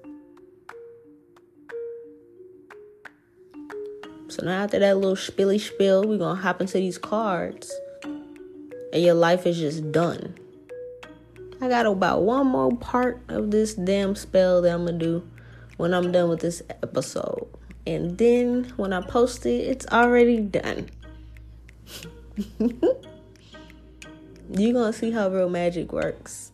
So 4.34 4.44
now 4.44 4.64
after 4.64 4.80
that 4.80 4.98
little 4.98 5.16
spilly 5.16 5.60
spill, 5.60 6.08
we're 6.08 6.18
gonna 6.18 6.42
hop 6.42 6.60
into 6.60 6.80
these 6.80 6.98
cards. 6.98 7.72
And 8.04 9.04
your 9.04 9.14
life 9.14 9.46
is 9.46 9.60
just 9.60 9.92
done. 9.92 10.34
I 11.62 11.70
got 11.70 11.86
about 11.86 12.24
one 12.24 12.48
more 12.48 12.76
part 12.76 13.22
of 13.28 13.52
this 13.52 13.76
damn 13.76 14.16
spell 14.16 14.64
that 14.64 14.74
I'm 14.74 14.86
gonna 14.86 14.98
do 14.98 15.30
when 15.78 15.94
I'm 15.94 16.12
done 16.12 16.30
with 16.30 16.40
this 16.40 16.64
episode. 16.82 17.48
And 17.86 18.18
then 18.18 18.74
when 18.76 18.92
I 18.92 19.02
post 19.02 19.46
it, 19.46 19.68
it's 19.68 19.86
already 19.92 20.40
done. 20.40 20.90
You're 22.60 22.72
gonna 24.74 24.94
see 24.94 25.12
how 25.12 25.30
real 25.30 25.48
magic 25.48 25.94
works. 25.94 26.54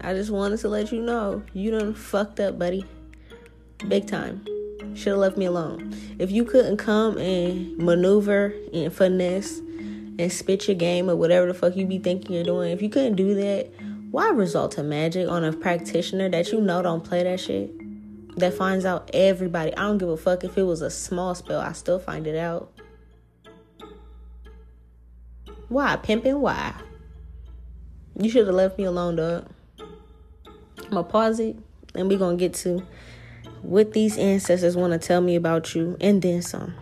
I 0.00 0.12
just 0.14 0.32
wanted 0.32 0.58
to 0.58 0.68
let 0.68 0.90
you 0.90 1.02
know 1.02 1.44
you 1.52 1.70
done 1.70 1.94
fucked 1.94 2.40
up, 2.40 2.58
buddy. 2.58 2.84
Big 3.86 4.08
time. 4.08 4.44
Should 4.94 5.12
have 5.12 5.18
left 5.18 5.36
me 5.36 5.46
alone. 5.46 5.96
If 6.18 6.30
you 6.30 6.44
couldn't 6.44 6.76
come 6.76 7.16
and 7.18 7.78
maneuver 7.78 8.54
and 8.72 8.92
finesse 8.92 9.58
and 9.58 10.32
spit 10.32 10.68
your 10.68 10.76
game 10.76 11.08
or 11.08 11.16
whatever 11.16 11.46
the 11.46 11.54
fuck 11.54 11.76
you 11.76 11.86
be 11.86 11.98
thinking 11.98 12.34
you're 12.34 12.44
doing, 12.44 12.70
if 12.70 12.82
you 12.82 12.88
couldn't 12.88 13.14
do 13.14 13.34
that, 13.34 13.70
why 14.10 14.28
resort 14.30 14.72
to 14.72 14.82
magic 14.82 15.28
on 15.28 15.44
a 15.44 15.52
practitioner 15.52 16.28
that 16.28 16.50
you 16.52 16.60
know 16.60 16.82
don't 16.82 17.04
play 17.04 17.22
that 17.22 17.40
shit? 17.40 17.70
That 18.36 18.54
finds 18.54 18.84
out 18.84 19.10
everybody. 19.14 19.74
I 19.76 19.82
don't 19.82 19.98
give 19.98 20.08
a 20.08 20.16
fuck 20.16 20.44
if 20.44 20.58
it 20.58 20.64
was 20.64 20.82
a 20.82 20.90
small 20.90 21.34
spell, 21.34 21.60
I 21.60 21.72
still 21.72 21.98
find 21.98 22.26
it 22.26 22.36
out. 22.36 22.72
Why? 25.68 25.96
Pimping? 25.96 26.40
Why? 26.40 26.74
You 28.18 28.28
should 28.28 28.46
have 28.46 28.56
left 28.56 28.76
me 28.76 28.84
alone, 28.84 29.16
dog. 29.16 29.48
I'm 29.78 30.90
gonna 30.90 31.04
pause 31.04 31.38
it 31.38 31.56
and 31.94 32.08
we're 32.08 32.18
gonna 32.18 32.36
get 32.36 32.54
to 32.54 32.84
what 33.70 33.92
these 33.92 34.18
ancestors 34.18 34.76
want 34.76 34.92
to 34.92 34.98
tell 34.98 35.20
me 35.20 35.36
about 35.36 35.76
you, 35.76 35.96
and 36.00 36.20
then 36.22 36.42
some. 36.42 36.74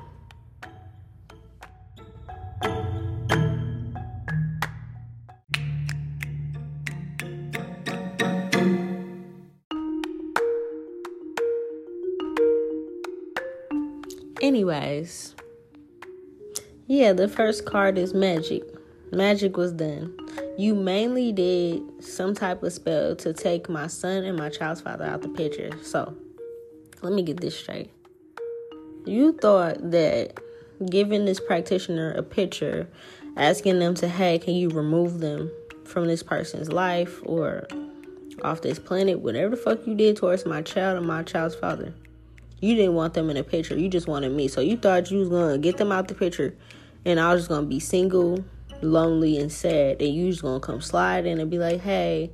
Anyways, 14.41 15.35
yeah, 16.87 17.13
the 17.13 17.29
first 17.29 17.67
card 17.67 17.99
is 17.99 18.15
magic. 18.15 18.63
Magic 19.13 19.59
was 19.59 19.75
done. 19.75 20.17
You 20.57 20.75
mainly 20.75 21.33
did 21.33 21.83
some 22.03 22.35
type 22.35 22.63
of 22.63 22.73
spell 22.73 23.15
to 23.17 23.35
take 23.35 23.69
my 23.69 23.89
son 23.89 24.25
and 24.25 24.39
my 24.39 24.49
child's 24.49 24.81
father 24.81 25.05
out 25.05 25.21
the 25.21 25.29
picture. 25.29 25.71
So, 25.83 26.17
let 27.03 27.13
me 27.13 27.23
get 27.23 27.41
this 27.41 27.59
straight. 27.59 27.91
You 29.05 29.33
thought 29.33 29.91
that 29.91 30.39
giving 30.91 31.25
this 31.25 31.41
practitioner 31.41 32.13
a 32.13 32.23
picture, 32.23 32.89
asking 33.37 33.79
them 33.79 33.95
to, 33.97 34.09
hey, 34.09 34.39
can 34.39 34.55
you 34.55 34.69
remove 34.69 35.21
them 35.21 35.51
from 35.85 36.07
this 36.07 36.23
person's 36.23 36.71
life 36.71 37.21
or 37.25 37.67
off 38.43 38.63
this 38.63 38.79
planet, 38.79 39.21
whatever 39.21 39.51
the 39.51 39.57
fuck 39.57 39.87
you 39.87 39.95
did 39.95 40.17
towards 40.17 40.47
my 40.47 40.63
child 40.63 40.99
and 40.99 41.07
my 41.07 41.23
child's 41.23 41.55
father. 41.55 41.93
You 42.61 42.75
didn't 42.75 42.95
want 42.95 43.15
them 43.15 43.31
in 43.31 43.37
a 43.37 43.45
picture. 43.45 43.79
You 43.79 43.89
just 43.89 44.09
wanted 44.09 44.33
me. 44.33 44.49
So 44.49 44.61
you 44.61 44.77
thought 44.77 45.11
you 45.11 45.19
was 45.19 45.29
gonna 45.29 45.59
get 45.59 45.77
them 45.77 45.93
out 45.93 46.09
the 46.09 46.15
picture 46.15 46.55
and 47.05 47.21
I 47.21 47.33
was 47.33 47.43
just 47.43 47.49
gonna 47.49 47.67
be 47.67 47.81
single, 47.81 48.45
lonely, 48.83 49.39
and 49.39 49.51
sad. 49.51 50.03
And 50.03 50.15
you 50.15 50.31
just 50.31 50.43
gonna 50.43 50.61
come 50.61 50.81
slide 50.81 51.27
in 51.27 51.41
and 51.41 51.51
be 51.51 51.59
like, 51.59 51.81
hey, 51.81 52.31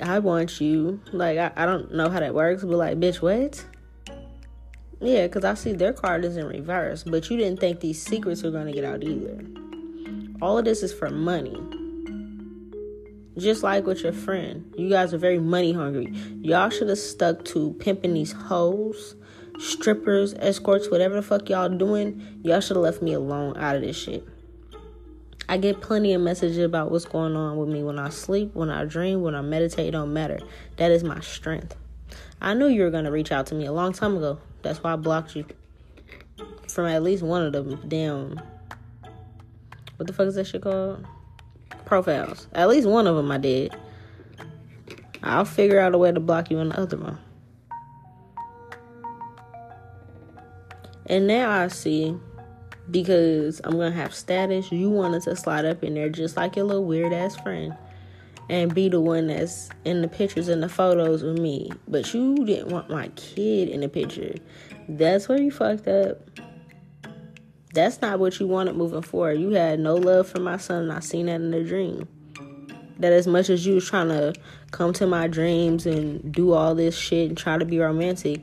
I 0.00 0.18
want 0.18 0.60
you. 0.60 1.00
Like, 1.12 1.38
I, 1.38 1.52
I 1.56 1.66
don't 1.66 1.94
know 1.94 2.08
how 2.08 2.20
that 2.20 2.34
works, 2.34 2.62
but 2.62 2.76
like, 2.76 2.98
bitch, 2.98 3.22
what? 3.22 3.64
Yeah, 5.00 5.26
because 5.26 5.44
I 5.44 5.54
see 5.54 5.72
their 5.72 5.92
card 5.92 6.24
is 6.24 6.36
in 6.36 6.46
reverse, 6.46 7.04
but 7.04 7.28
you 7.30 7.36
didn't 7.36 7.60
think 7.60 7.80
these 7.80 8.00
secrets 8.02 8.42
were 8.42 8.50
going 8.50 8.66
to 8.66 8.72
get 8.72 8.84
out 8.84 9.02
either. 9.02 9.44
All 10.40 10.58
of 10.58 10.64
this 10.64 10.82
is 10.82 10.92
for 10.92 11.10
money. 11.10 11.56
Just 13.36 13.62
like 13.62 13.86
with 13.86 14.02
your 14.02 14.12
friend. 14.12 14.72
You 14.76 14.88
guys 14.88 15.12
are 15.12 15.18
very 15.18 15.38
money 15.38 15.72
hungry. 15.72 16.12
Y'all 16.40 16.70
should 16.70 16.88
have 16.88 16.98
stuck 16.98 17.44
to 17.46 17.72
pimping 17.74 18.14
these 18.14 18.32
hoes, 18.32 19.16
strippers, 19.58 20.34
escorts, 20.38 20.90
whatever 20.90 21.16
the 21.16 21.22
fuck 21.22 21.48
y'all 21.48 21.68
doing. 21.68 22.40
Y'all 22.42 22.60
should 22.60 22.76
have 22.76 22.84
left 22.84 23.02
me 23.02 23.12
alone 23.12 23.56
out 23.56 23.76
of 23.76 23.82
this 23.82 23.96
shit. 23.96 24.26
I 25.48 25.56
get 25.58 25.80
plenty 25.80 26.14
of 26.14 26.22
messages 26.22 26.58
about 26.58 26.90
what's 26.90 27.04
going 27.04 27.36
on 27.36 27.56
with 27.56 27.68
me 27.68 27.82
when 27.82 27.98
I 27.98 28.08
sleep, 28.08 28.54
when 28.54 28.70
I 28.70 28.84
dream, 28.84 29.22
when 29.22 29.34
I 29.34 29.42
meditate. 29.42 29.88
It 29.88 29.90
don't 29.92 30.12
matter. 30.12 30.38
That 30.76 30.90
is 30.90 31.04
my 31.04 31.20
strength. 31.20 31.76
I 32.40 32.54
knew 32.54 32.66
you 32.66 32.82
were 32.82 32.90
gonna 32.90 33.10
reach 33.10 33.32
out 33.32 33.46
to 33.46 33.54
me 33.54 33.66
a 33.66 33.72
long 33.72 33.92
time 33.92 34.16
ago. 34.16 34.38
That's 34.62 34.82
why 34.82 34.92
I 34.92 34.96
blocked 34.96 35.36
you 35.36 35.44
from 36.68 36.86
at 36.86 37.02
least 37.02 37.22
one 37.22 37.42
of 37.42 37.52
them 37.52 37.80
damn. 37.88 38.40
What 39.96 40.06
the 40.06 40.12
fuck 40.12 40.26
is 40.26 40.34
that 40.34 40.46
shit 40.46 40.62
called? 40.62 41.06
Profiles. 41.84 42.48
At 42.52 42.68
least 42.68 42.88
one 42.88 43.06
of 43.06 43.14
them 43.14 43.30
I 43.30 43.38
did. 43.38 43.76
I'll 45.22 45.44
figure 45.44 45.78
out 45.78 45.94
a 45.94 45.98
way 45.98 46.12
to 46.12 46.20
block 46.20 46.50
you 46.50 46.58
in 46.58 46.70
the 46.70 46.80
other 46.80 46.96
one. 46.96 47.18
And 51.06 51.26
now 51.26 51.50
I 51.50 51.68
see 51.68 52.16
because 52.90 53.60
I'm 53.64 53.72
gonna 53.72 53.90
have 53.92 54.14
status. 54.14 54.70
You 54.70 54.90
wanted 54.90 55.22
to 55.22 55.36
slide 55.36 55.64
up 55.64 55.82
in 55.82 55.94
there 55.94 56.08
just 56.08 56.36
like 56.36 56.56
your 56.56 56.66
little 56.66 56.84
weird 56.84 57.12
ass 57.12 57.36
friend 57.36 57.76
and 58.50 58.74
be 58.74 58.88
the 58.88 59.00
one 59.00 59.28
that's 59.28 59.70
in 59.84 60.02
the 60.02 60.08
pictures 60.08 60.48
and 60.48 60.62
the 60.62 60.68
photos 60.68 61.22
with 61.22 61.38
me. 61.38 61.70
But 61.88 62.12
you 62.12 62.44
didn't 62.44 62.68
want 62.68 62.90
my 62.90 63.08
kid 63.16 63.68
in 63.68 63.80
the 63.80 63.88
picture. 63.88 64.34
That's 64.88 65.28
where 65.28 65.40
you 65.40 65.50
fucked 65.50 65.88
up. 65.88 66.18
That's 67.72 68.00
not 68.00 68.20
what 68.20 68.38
you 68.38 68.46
wanted 68.46 68.76
moving 68.76 69.02
forward. 69.02 69.40
You 69.40 69.50
had 69.50 69.80
no 69.80 69.96
love 69.96 70.28
for 70.28 70.40
my 70.40 70.58
son, 70.58 70.84
and 70.84 70.92
I 70.92 71.00
seen 71.00 71.26
that 71.26 71.36
in 71.36 71.50
the 71.50 71.64
dream. 71.64 72.06
That 73.00 73.12
as 73.12 73.26
much 73.26 73.50
as 73.50 73.66
you 73.66 73.74
was 73.74 73.88
trying 73.88 74.08
to 74.08 74.34
come 74.70 74.92
to 74.94 75.06
my 75.06 75.26
dreams 75.26 75.84
and 75.84 76.32
do 76.32 76.52
all 76.52 76.76
this 76.76 76.96
shit 76.96 77.28
and 77.30 77.36
try 77.36 77.58
to 77.58 77.64
be 77.64 77.80
romantic, 77.80 78.42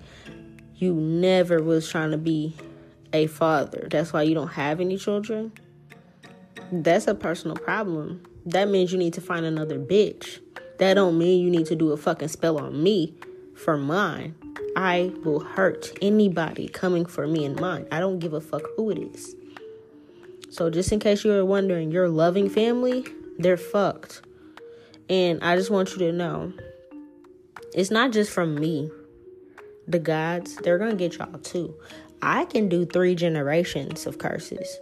you 0.75 0.93
never 0.93 1.63
was 1.63 1.89
trying 1.89 2.11
to 2.11 2.17
be 2.17 2.53
a 3.13 3.27
father. 3.27 3.87
That's 3.89 4.13
why 4.13 4.23
you 4.23 4.33
don't 4.33 4.53
have 4.53 4.79
any 4.79 4.97
children. 4.97 5.51
That's 6.71 7.07
a 7.07 7.15
personal 7.15 7.57
problem. 7.57 8.23
That 8.45 8.69
means 8.69 8.91
you 8.91 8.97
need 8.97 9.13
to 9.13 9.21
find 9.21 9.45
another 9.45 9.77
bitch. 9.77 10.39
That 10.79 10.95
don't 10.95 11.17
mean 11.17 11.43
you 11.43 11.49
need 11.49 11.67
to 11.67 11.75
do 11.75 11.91
a 11.91 11.97
fucking 11.97 12.29
spell 12.29 12.57
on 12.57 12.81
me 12.81 13.13
for 13.55 13.77
mine. 13.77 14.35
I 14.75 15.11
will 15.23 15.41
hurt 15.41 15.91
anybody 16.01 16.67
coming 16.67 17.05
for 17.05 17.27
me 17.27 17.45
and 17.45 17.59
mine. 17.59 17.87
I 17.91 17.99
don't 17.99 18.19
give 18.19 18.33
a 18.33 18.41
fuck 18.41 18.63
who 18.75 18.89
it 18.89 18.97
is. 18.97 19.35
So 20.49 20.69
just 20.69 20.91
in 20.91 20.99
case 20.99 21.23
you 21.23 21.31
were 21.31 21.45
wondering, 21.45 21.91
your 21.91 22.09
loving 22.09 22.49
family, 22.49 23.05
they're 23.37 23.57
fucked. 23.57 24.21
And 25.09 25.43
I 25.43 25.55
just 25.55 25.69
want 25.69 25.91
you 25.91 25.97
to 25.99 26.11
know, 26.11 26.53
it's 27.73 27.91
not 27.91 28.11
just 28.11 28.31
from 28.31 28.55
me. 28.55 28.89
The 29.87 29.99
gods, 29.99 30.55
they're 30.57 30.77
gonna 30.77 30.95
get 30.95 31.17
y'all 31.17 31.39
too. 31.39 31.75
I 32.21 32.45
can 32.45 32.69
do 32.69 32.85
three 32.85 33.15
generations 33.15 34.05
of 34.05 34.17
curses 34.19 34.79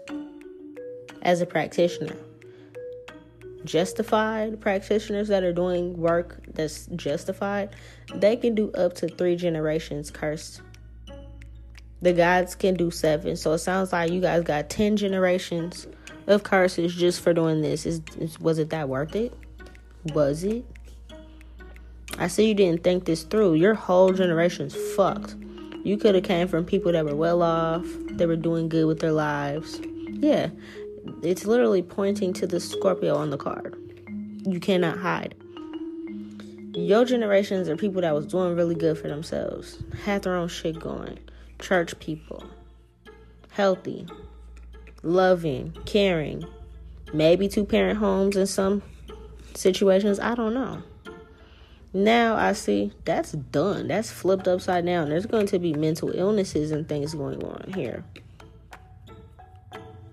as 1.22 1.41
a 1.41 1.46
practitioner. 1.46 2.15
justified 3.65 4.60
practitioners 4.62 5.27
that 5.27 5.43
are 5.43 5.53
doing 5.53 5.98
work 5.98 6.41
that's 6.53 6.88
justified, 6.96 7.75
they 8.15 8.36
can 8.36 8.55
do 8.55 8.72
up 8.72 8.93
to 8.93 9.08
three 9.08 9.36
generations 9.36 10.10
cursed. 10.10 10.62
The 12.01 12.13
gods 12.13 12.55
can 12.55 12.75
do 12.75 12.89
seven. 12.89 13.36
So 13.36 13.53
it 13.53 13.60
sounds 13.60 13.91
like 13.91 14.12
you 14.12 14.22
guys 14.22 14.43
got 14.43 14.69
10 14.69 14.96
generations 14.96 15.88
of 16.27 16.43
curses 16.43 16.96
just 16.96 17.22
for 17.22 17.34
doing 17.34 17.62
this. 17.62 17.86
Is, 17.86 18.01
is 18.17 18.39
was 18.39 18.60
it 18.60 18.69
that 18.69 18.88
worth 18.88 19.15
it? 19.15 19.34
Was 20.13 20.43
it? 20.43 20.65
I 22.17 22.27
see 22.27 22.48
you 22.48 22.53
didn't 22.53 22.84
think 22.84 23.05
this 23.05 23.24
through. 23.24 23.55
Your 23.55 23.74
whole 23.74 24.13
generation's 24.13 24.75
fucked. 24.96 25.36
You 25.89 25.98
could 25.98 26.13
have 26.13 26.24
came 26.24 26.48
from 26.48 26.65
people 26.65 26.91
that 26.91 27.03
were 27.03 27.15
well 27.15 27.41
off, 27.41 27.84
they 28.12 28.27
were 28.27 28.36
doing 28.36 28.69
good 28.69 28.86
with 28.86 29.00
their 29.00 29.12
lives. 29.12 29.81
Yeah, 30.08 30.51
it's 31.24 31.46
literally 31.46 31.81
pointing 31.81 32.31
to 32.34 32.46
the 32.46 32.60
Scorpio 32.60 33.15
on 33.15 33.31
the 33.31 33.38
card. 33.38 33.75
You 34.46 34.60
cannot 34.60 35.00
hide. 35.00 35.34
Your 36.75 37.05
generations 37.05 37.67
are 37.69 37.75
people 37.75 38.03
that 38.03 38.13
was 38.13 38.27
doing 38.27 38.55
really 38.55 38.75
good 38.75 39.00
for 39.00 39.08
themselves, 39.08 39.81
had 40.03 40.22
their 40.22 40.36
own 40.36 40.48
shit 40.48 40.79
going, 40.79 41.17
church 41.58 41.98
people, 41.98 42.43
healthy, 43.50 44.05
loving, 45.01 45.75
caring, 45.88 46.46
maybe 47.15 47.48
two 47.48 47.65
parent 47.65 47.98
homes 47.98 48.38
in 48.38 48.46
some 48.46 48.84
situations. 49.55 50.19
I 50.19 50.36
don't 50.36 50.53
know. 50.53 50.84
Now 51.91 52.36
I 52.36 52.53
see 52.53 52.93
that's 53.03 53.31
done. 53.31 53.88
That's 53.88 54.12
flipped 54.12 54.48
upside 54.48 54.86
down. 54.86 55.10
There's 55.10 55.25
going 55.25 55.48
to 55.48 55.60
be 55.60 55.74
mental 55.74 56.12
illnesses 56.12 56.72
and 56.72 56.88
things 56.88 57.15
going 57.15 57.43
on 57.43 57.74
here. 57.74 58.03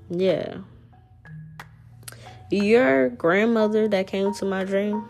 Yeah. 0.08 0.58
Your 2.50 3.10
grandmother 3.10 3.88
that 3.88 4.06
came 4.06 4.32
to 4.34 4.44
my 4.44 4.64
dream, 4.64 5.06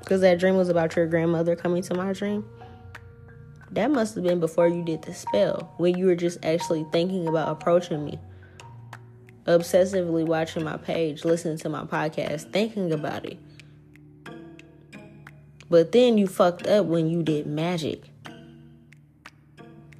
because 0.00 0.22
that 0.22 0.40
dream 0.40 0.56
was 0.56 0.68
about 0.68 0.96
your 0.96 1.06
grandmother 1.06 1.54
coming 1.54 1.82
to 1.82 1.94
my 1.94 2.12
dream, 2.12 2.44
that 3.70 3.90
must 3.90 4.16
have 4.16 4.24
been 4.24 4.40
before 4.40 4.66
you 4.66 4.82
did 4.82 5.02
the 5.02 5.14
spell, 5.14 5.72
when 5.76 5.96
you 5.96 6.06
were 6.06 6.16
just 6.16 6.44
actually 6.44 6.84
thinking 6.90 7.28
about 7.28 7.48
approaching 7.48 8.04
me. 8.04 8.18
Obsessively 9.46 10.26
watching 10.26 10.64
my 10.64 10.76
page, 10.76 11.24
listening 11.24 11.58
to 11.58 11.68
my 11.68 11.84
podcast, 11.84 12.50
thinking 12.50 12.92
about 12.92 13.24
it 13.26 13.38
but 15.70 15.92
then 15.92 16.18
you 16.18 16.26
fucked 16.26 16.66
up 16.66 16.86
when 16.86 17.08
you 17.08 17.22
did 17.22 17.46
magic. 17.46 18.02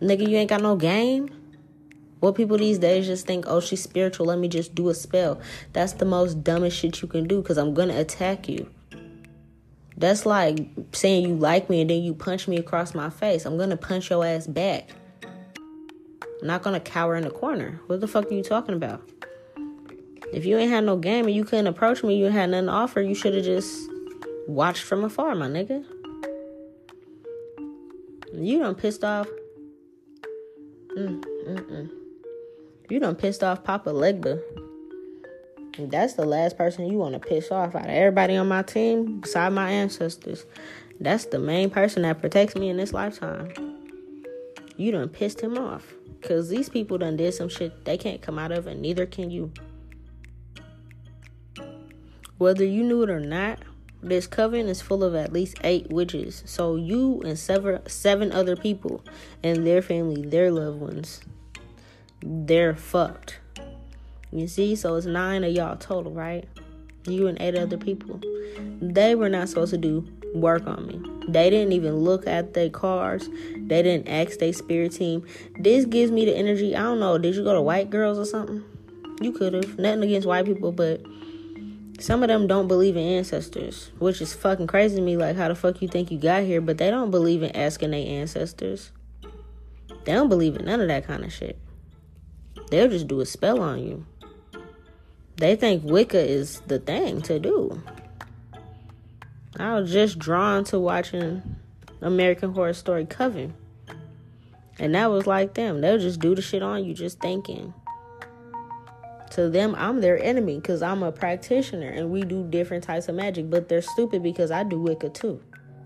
Nigga, 0.02 0.28
you 0.28 0.36
ain't 0.36 0.50
got 0.50 0.62
no 0.62 0.76
game. 0.76 1.30
What 2.18 2.34
people 2.34 2.58
these 2.58 2.78
days 2.78 3.06
just 3.06 3.26
think, 3.26 3.46
oh, 3.48 3.60
she's 3.60 3.82
spiritual, 3.82 4.26
let 4.26 4.38
me 4.38 4.48
just 4.48 4.74
do 4.74 4.90
a 4.90 4.94
spell. 4.94 5.40
That's 5.72 5.94
the 5.94 6.04
most 6.04 6.42
dumbest 6.44 6.76
shit 6.76 7.00
you 7.00 7.08
can 7.08 7.26
do 7.26 7.40
because 7.40 7.56
I'm 7.56 7.72
gonna 7.72 7.98
attack 7.98 8.48
you. 8.48 8.68
That's 9.96 10.26
like 10.26 10.66
saying 10.92 11.28
you 11.28 11.36
like 11.36 11.70
me 11.70 11.82
and 11.82 11.88
then 11.88 12.02
you 12.02 12.14
punch 12.14 12.48
me 12.48 12.56
across 12.56 12.94
my 12.94 13.08
face. 13.08 13.46
I'm 13.46 13.56
gonna 13.56 13.76
punch 13.76 14.10
your 14.10 14.24
ass 14.24 14.46
back. 14.46 14.88
I'm 15.22 16.46
not 16.46 16.62
gonna 16.62 16.80
cower 16.80 17.16
in 17.16 17.24
the 17.24 17.30
corner. 17.30 17.80
What 17.86 18.00
the 18.00 18.08
fuck 18.08 18.30
are 18.30 18.34
you 18.34 18.42
talking 18.42 18.74
about? 18.74 19.08
If 20.32 20.46
you 20.46 20.56
ain't 20.58 20.70
had 20.70 20.84
no 20.84 20.96
game 20.96 21.26
and 21.26 21.34
you 21.34 21.44
couldn't 21.44 21.66
approach 21.66 22.02
me, 22.02 22.16
you 22.16 22.26
had 22.26 22.50
nothing 22.50 22.66
to 22.66 22.72
offer, 22.72 23.00
you 23.00 23.14
should 23.14 23.34
have 23.34 23.44
just 23.44 23.90
watched 24.46 24.82
from 24.82 25.04
afar, 25.04 25.34
my 25.34 25.48
nigga. 25.48 25.84
You 28.32 28.60
done 28.60 28.74
pissed 28.74 29.04
off. 29.04 29.28
Mm, 30.96 31.24
mm-mm. 31.46 31.90
You 32.88 33.00
done 33.00 33.16
pissed 33.16 33.42
off 33.42 33.64
Papa 33.64 33.90
Legba. 33.90 34.40
That's 35.78 36.14
the 36.14 36.24
last 36.24 36.58
person 36.58 36.90
you 36.90 36.98
want 36.98 37.14
to 37.14 37.20
piss 37.20 37.50
off 37.50 37.74
out 37.74 37.84
of 37.84 37.90
everybody 37.90 38.36
on 38.36 38.48
my 38.48 38.62
team, 38.62 39.20
beside 39.20 39.52
my 39.52 39.70
ancestors. 39.70 40.44
That's 41.00 41.26
the 41.26 41.38
main 41.38 41.70
person 41.70 42.02
that 42.02 42.20
protects 42.20 42.56
me 42.56 42.68
in 42.68 42.76
this 42.76 42.92
lifetime. 42.92 43.52
You 44.76 44.92
done 44.92 45.08
pissed 45.08 45.40
him 45.40 45.56
off. 45.56 45.94
Cause 46.22 46.50
these 46.50 46.68
people 46.68 46.98
done 46.98 47.16
did 47.16 47.32
some 47.32 47.48
shit 47.48 47.84
they 47.86 47.96
can't 47.96 48.20
come 48.20 48.38
out 48.38 48.52
of, 48.52 48.66
and 48.66 48.82
neither 48.82 49.06
can 49.06 49.30
you. 49.30 49.52
Whether 52.36 52.64
you 52.64 52.82
knew 52.82 53.02
it 53.02 53.10
or 53.10 53.20
not, 53.20 53.58
this 54.02 54.26
coven 54.26 54.68
is 54.68 54.80
full 54.80 55.04
of 55.04 55.14
at 55.14 55.32
least 55.32 55.56
eight 55.62 55.90
witches. 55.90 56.42
So 56.46 56.76
you 56.76 57.20
and 57.22 57.38
seven 57.38 57.86
seven 57.86 58.32
other 58.32 58.56
people 58.56 59.04
and 59.42 59.66
their 59.66 59.82
family, 59.82 60.22
their 60.22 60.50
loved 60.50 60.80
ones, 60.80 61.20
they're 62.22 62.74
fucked. 62.74 63.38
You 64.32 64.46
see, 64.46 64.76
so 64.76 64.94
it's 64.94 65.06
nine 65.06 65.44
of 65.44 65.52
y'all 65.52 65.76
total, 65.76 66.12
right? 66.12 66.48
You 67.04 67.26
and 67.26 67.40
eight 67.40 67.56
other 67.56 67.76
people. 67.76 68.20
They 68.80 69.14
were 69.14 69.28
not 69.28 69.48
supposed 69.48 69.72
to 69.72 69.78
do 69.78 70.06
work 70.34 70.66
on 70.66 70.86
me. 70.86 71.02
They 71.28 71.50
didn't 71.50 71.72
even 71.72 71.96
look 71.96 72.26
at 72.26 72.54
their 72.54 72.70
cars. 72.70 73.28
They 73.56 73.82
didn't 73.82 74.08
ask 74.08 74.38
their 74.38 74.52
spirit 74.52 74.92
team. 74.92 75.26
This 75.58 75.84
gives 75.84 76.10
me 76.10 76.24
the 76.24 76.36
energy. 76.36 76.76
I 76.76 76.82
don't 76.82 77.00
know. 77.00 77.18
Did 77.18 77.34
you 77.34 77.42
go 77.42 77.54
to 77.54 77.62
white 77.62 77.90
girls 77.90 78.18
or 78.18 78.24
something? 78.24 78.64
You 79.20 79.32
could 79.32 79.54
have. 79.54 79.78
Nothing 79.78 80.04
against 80.04 80.26
white 80.26 80.46
people, 80.46 80.72
but 80.72 81.02
some 82.00 82.22
of 82.22 82.28
them 82.28 82.46
don't 82.46 82.68
believe 82.68 82.96
in 82.96 83.02
ancestors, 83.02 83.90
which 83.98 84.20
is 84.20 84.32
fucking 84.32 84.66
crazy 84.66 84.96
to 84.96 85.02
me. 85.02 85.16
Like, 85.16 85.36
how 85.36 85.48
the 85.48 85.54
fuck 85.54 85.82
you 85.82 85.88
think 85.88 86.10
you 86.10 86.18
got 86.18 86.44
here? 86.44 86.60
But 86.60 86.78
they 86.78 86.90
don't 86.90 87.10
believe 87.10 87.42
in 87.42 87.54
asking 87.54 87.90
their 87.90 88.06
ancestors. 88.06 88.92
They 90.04 90.12
don't 90.12 90.28
believe 90.28 90.56
in 90.56 90.64
none 90.64 90.80
of 90.80 90.88
that 90.88 91.06
kind 91.06 91.24
of 91.24 91.32
shit. 91.32 91.58
They'll 92.70 92.88
just 92.88 93.08
do 93.08 93.20
a 93.20 93.26
spell 93.26 93.60
on 93.60 93.80
you. 93.80 94.06
They 95.36 95.56
think 95.56 95.84
Wicca 95.84 96.20
is 96.20 96.60
the 96.60 96.78
thing 96.78 97.22
to 97.22 97.38
do. 97.38 97.82
I 99.58 99.78
was 99.78 99.92
just 99.92 100.18
drawn 100.18 100.64
to 100.64 100.78
watching 100.78 101.42
American 102.00 102.52
Horror 102.52 102.72
Story 102.72 103.04
Coven. 103.04 103.54
And 104.78 104.94
that 104.94 105.10
was 105.10 105.26
like 105.26 105.54
them. 105.54 105.80
They'll 105.80 105.98
just 105.98 106.20
do 106.20 106.34
the 106.34 106.42
shit 106.42 106.62
on 106.62 106.84
you 106.84 106.94
just 106.94 107.20
thinking 107.20 107.74
to 109.30 109.48
them 109.48 109.74
i'm 109.78 110.00
their 110.00 110.22
enemy 110.22 110.56
because 110.56 110.82
i'm 110.82 111.02
a 111.02 111.12
practitioner 111.12 111.88
and 111.88 112.10
we 112.10 112.22
do 112.22 112.44
different 112.50 112.84
types 112.84 113.08
of 113.08 113.14
magic 113.14 113.48
but 113.48 113.68
they're 113.68 113.82
stupid 113.82 114.22
because 114.22 114.50
i 114.50 114.62
do 114.62 114.80
wicca 114.80 115.08
too. 115.08 115.40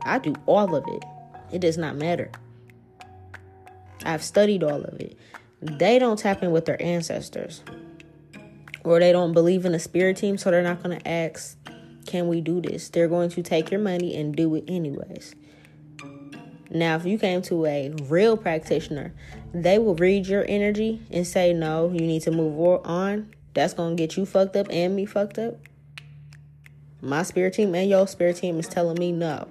I 0.05 0.19
do 0.19 0.35
all 0.47 0.75
of 0.75 0.85
it. 0.87 1.05
It 1.51 1.61
does 1.61 1.79
not 1.79 1.97
matter. 1.97 2.31
I've 4.05 4.23
studied 4.23 4.63
all 4.63 4.83
of 4.83 5.01
it. 5.01 5.19
They 5.63 5.99
don't 5.99 6.19
tap 6.19 6.43
in 6.43 6.53
with 6.53 6.67
their 6.67 6.81
ancestors. 6.83 7.63
Or 8.85 9.01
they 9.01 9.13
don't 9.13 9.33
believe 9.33 9.65
in 9.65 9.75
a 9.75 9.79
spirit 9.79 10.19
team 10.19 10.37
so 10.37 10.51
they're 10.51 10.63
not 10.63 10.83
going 10.83 10.99
to 10.99 11.09
ask 11.09 11.57
can 12.07 12.29
we 12.29 12.43
do 12.43 12.61
this? 12.61 12.91
They're 12.91 13.09
going 13.09 13.31
to 13.31 13.43
take 13.43 13.71
your 13.71 13.81
money 13.81 14.15
and 14.15 14.37
do 14.37 14.55
it 14.57 14.65
anyways. 14.69 15.35
Now, 16.71 16.97
if 16.97 17.07
you 17.07 17.19
came 17.19 17.41
to 17.43 17.65
a 17.65 17.95
real 18.03 18.37
practitioner, 18.37 19.15
they 19.55 19.79
will 19.79 19.95
read 19.95 20.27
your 20.27 20.45
energy 20.47 21.01
and 21.11 21.27
say, 21.27 21.55
no, 21.55 21.91
you 21.91 22.01
need 22.01 22.21
to 22.23 22.31
move 22.31 22.83
on. 22.85 23.34
That's 23.55 23.75
to 23.75 23.95
get 23.95 24.17
you 24.17 24.27
fucked 24.27 24.57
up 24.57 24.67
and 24.71 24.95
me 24.95 25.07
fucked 25.07 25.39
up. 25.39 25.55
My 27.01 27.23
spirit 27.23 27.55
team 27.55 27.75
and 27.75 27.89
your 27.89 28.09
spirit 28.09 28.37
team 28.37 28.59
is 28.59 28.67
telling 28.67 28.99
me 28.99 29.13
no. 29.13 29.49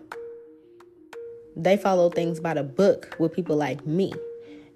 They 1.56 1.78
follow 1.78 2.10
things 2.10 2.40
by 2.40 2.56
the 2.56 2.64
book 2.64 3.16
with 3.20 3.34
people 3.34 3.56
like 3.56 3.86
me. 3.86 4.12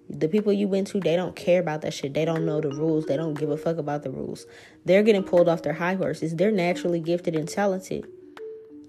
The 0.10 0.30
people 0.30 0.54
you 0.54 0.70
went 0.70 0.88
to, 0.88 1.02
they 1.02 1.18
don't 1.18 1.36
care 1.36 1.60
about 1.60 1.82
that 1.82 1.94
shit. 1.94 2.13
They 2.13 2.24
don't 2.24 2.46
know 2.46 2.62
the 2.62 2.70
rules. 2.70 3.08
They 3.08 3.18
don't 3.18 3.34
give 3.34 3.50
a 3.50 3.58
fuck 3.58 3.78
about 3.78 4.04
the 4.04 4.12
rules. 4.12 4.46
They're 4.86 5.04
getting 5.04 5.24
pulled 5.24 5.50
off 5.50 5.63
their 5.63 5.74
high 5.74 5.96
horses. 5.96 6.36
They're 6.36 6.52
naturally 6.52 7.02
gifted 7.02 7.36
and 7.36 7.50
talented, 7.50 8.08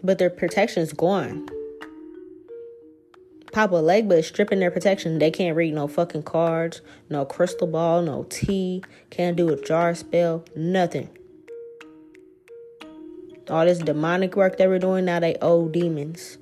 but 0.02 0.18
their 0.18 0.30
protection's 0.30 0.92
gone. 0.92 1.48
Papa 3.52 3.76
Legba 3.76 4.18
is 4.18 4.26
stripping 4.26 4.60
their 4.60 4.70
protection. 4.70 5.18
They 5.18 5.30
can't 5.30 5.56
read 5.56 5.74
no 5.74 5.88
fucking 5.88 6.24
cards, 6.24 6.82
no 7.08 7.24
crystal 7.24 7.66
ball, 7.66 8.02
no 8.02 8.26
tea, 8.28 8.82
can't 9.10 9.36
do 9.36 9.48
a 9.48 9.60
jar 9.60 9.94
spell, 9.94 10.44
nothing. 10.54 11.08
All 13.48 13.64
this 13.64 13.78
demonic 13.78 14.36
work 14.36 14.58
they 14.58 14.66
were 14.66 14.78
doing, 14.78 15.06
now 15.06 15.20
they 15.20 15.36
owe 15.40 15.68
demons. 15.68 16.36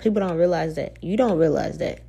People 0.00 0.20
don't 0.20 0.38
realize 0.38 0.76
that. 0.76 1.02
You 1.02 1.16
don't 1.16 1.36
realize 1.36 1.78
that. 1.78 2.00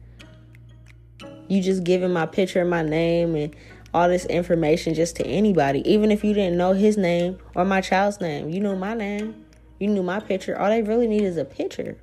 You 1.50 1.62
just 1.62 1.84
giving 1.84 2.14
my 2.14 2.26
picture 2.26 2.62
and 2.62 2.70
my 2.70 2.84
name 2.84 3.36
and 3.36 3.56
all 3.94 4.08
this 4.08 4.26
information 4.26 4.94
just 4.94 5.18
to 5.18 5.26
anybody, 5.26 5.90
even 5.90 6.12
if 6.12 6.24
you 6.24 6.34
didn't 6.34 6.58
know 6.58 6.74
his 6.74 6.98
name 6.98 7.38
or 7.56 7.66
my 7.66 7.82
child's 7.82 8.22
name. 8.22 8.50
You 8.50 8.62
knew 8.62 8.76
my 8.76 8.94
name. 8.94 9.46
You 9.80 9.88
knew 9.88 10.04
my 10.04 10.20
picture. 10.20 10.58
All 10.58 10.70
they 10.70 10.82
really 10.82 11.08
need 11.08 11.24
is 11.24 11.38
a 11.38 11.46
picture. 11.46 11.98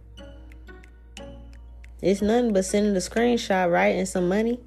It's 2.04 2.20
nothing 2.20 2.52
but 2.52 2.66
sending 2.66 2.92
the 2.92 3.00
screenshot, 3.00 3.72
right, 3.72 3.96
and 3.96 4.06
some 4.06 4.28
money. 4.28 4.60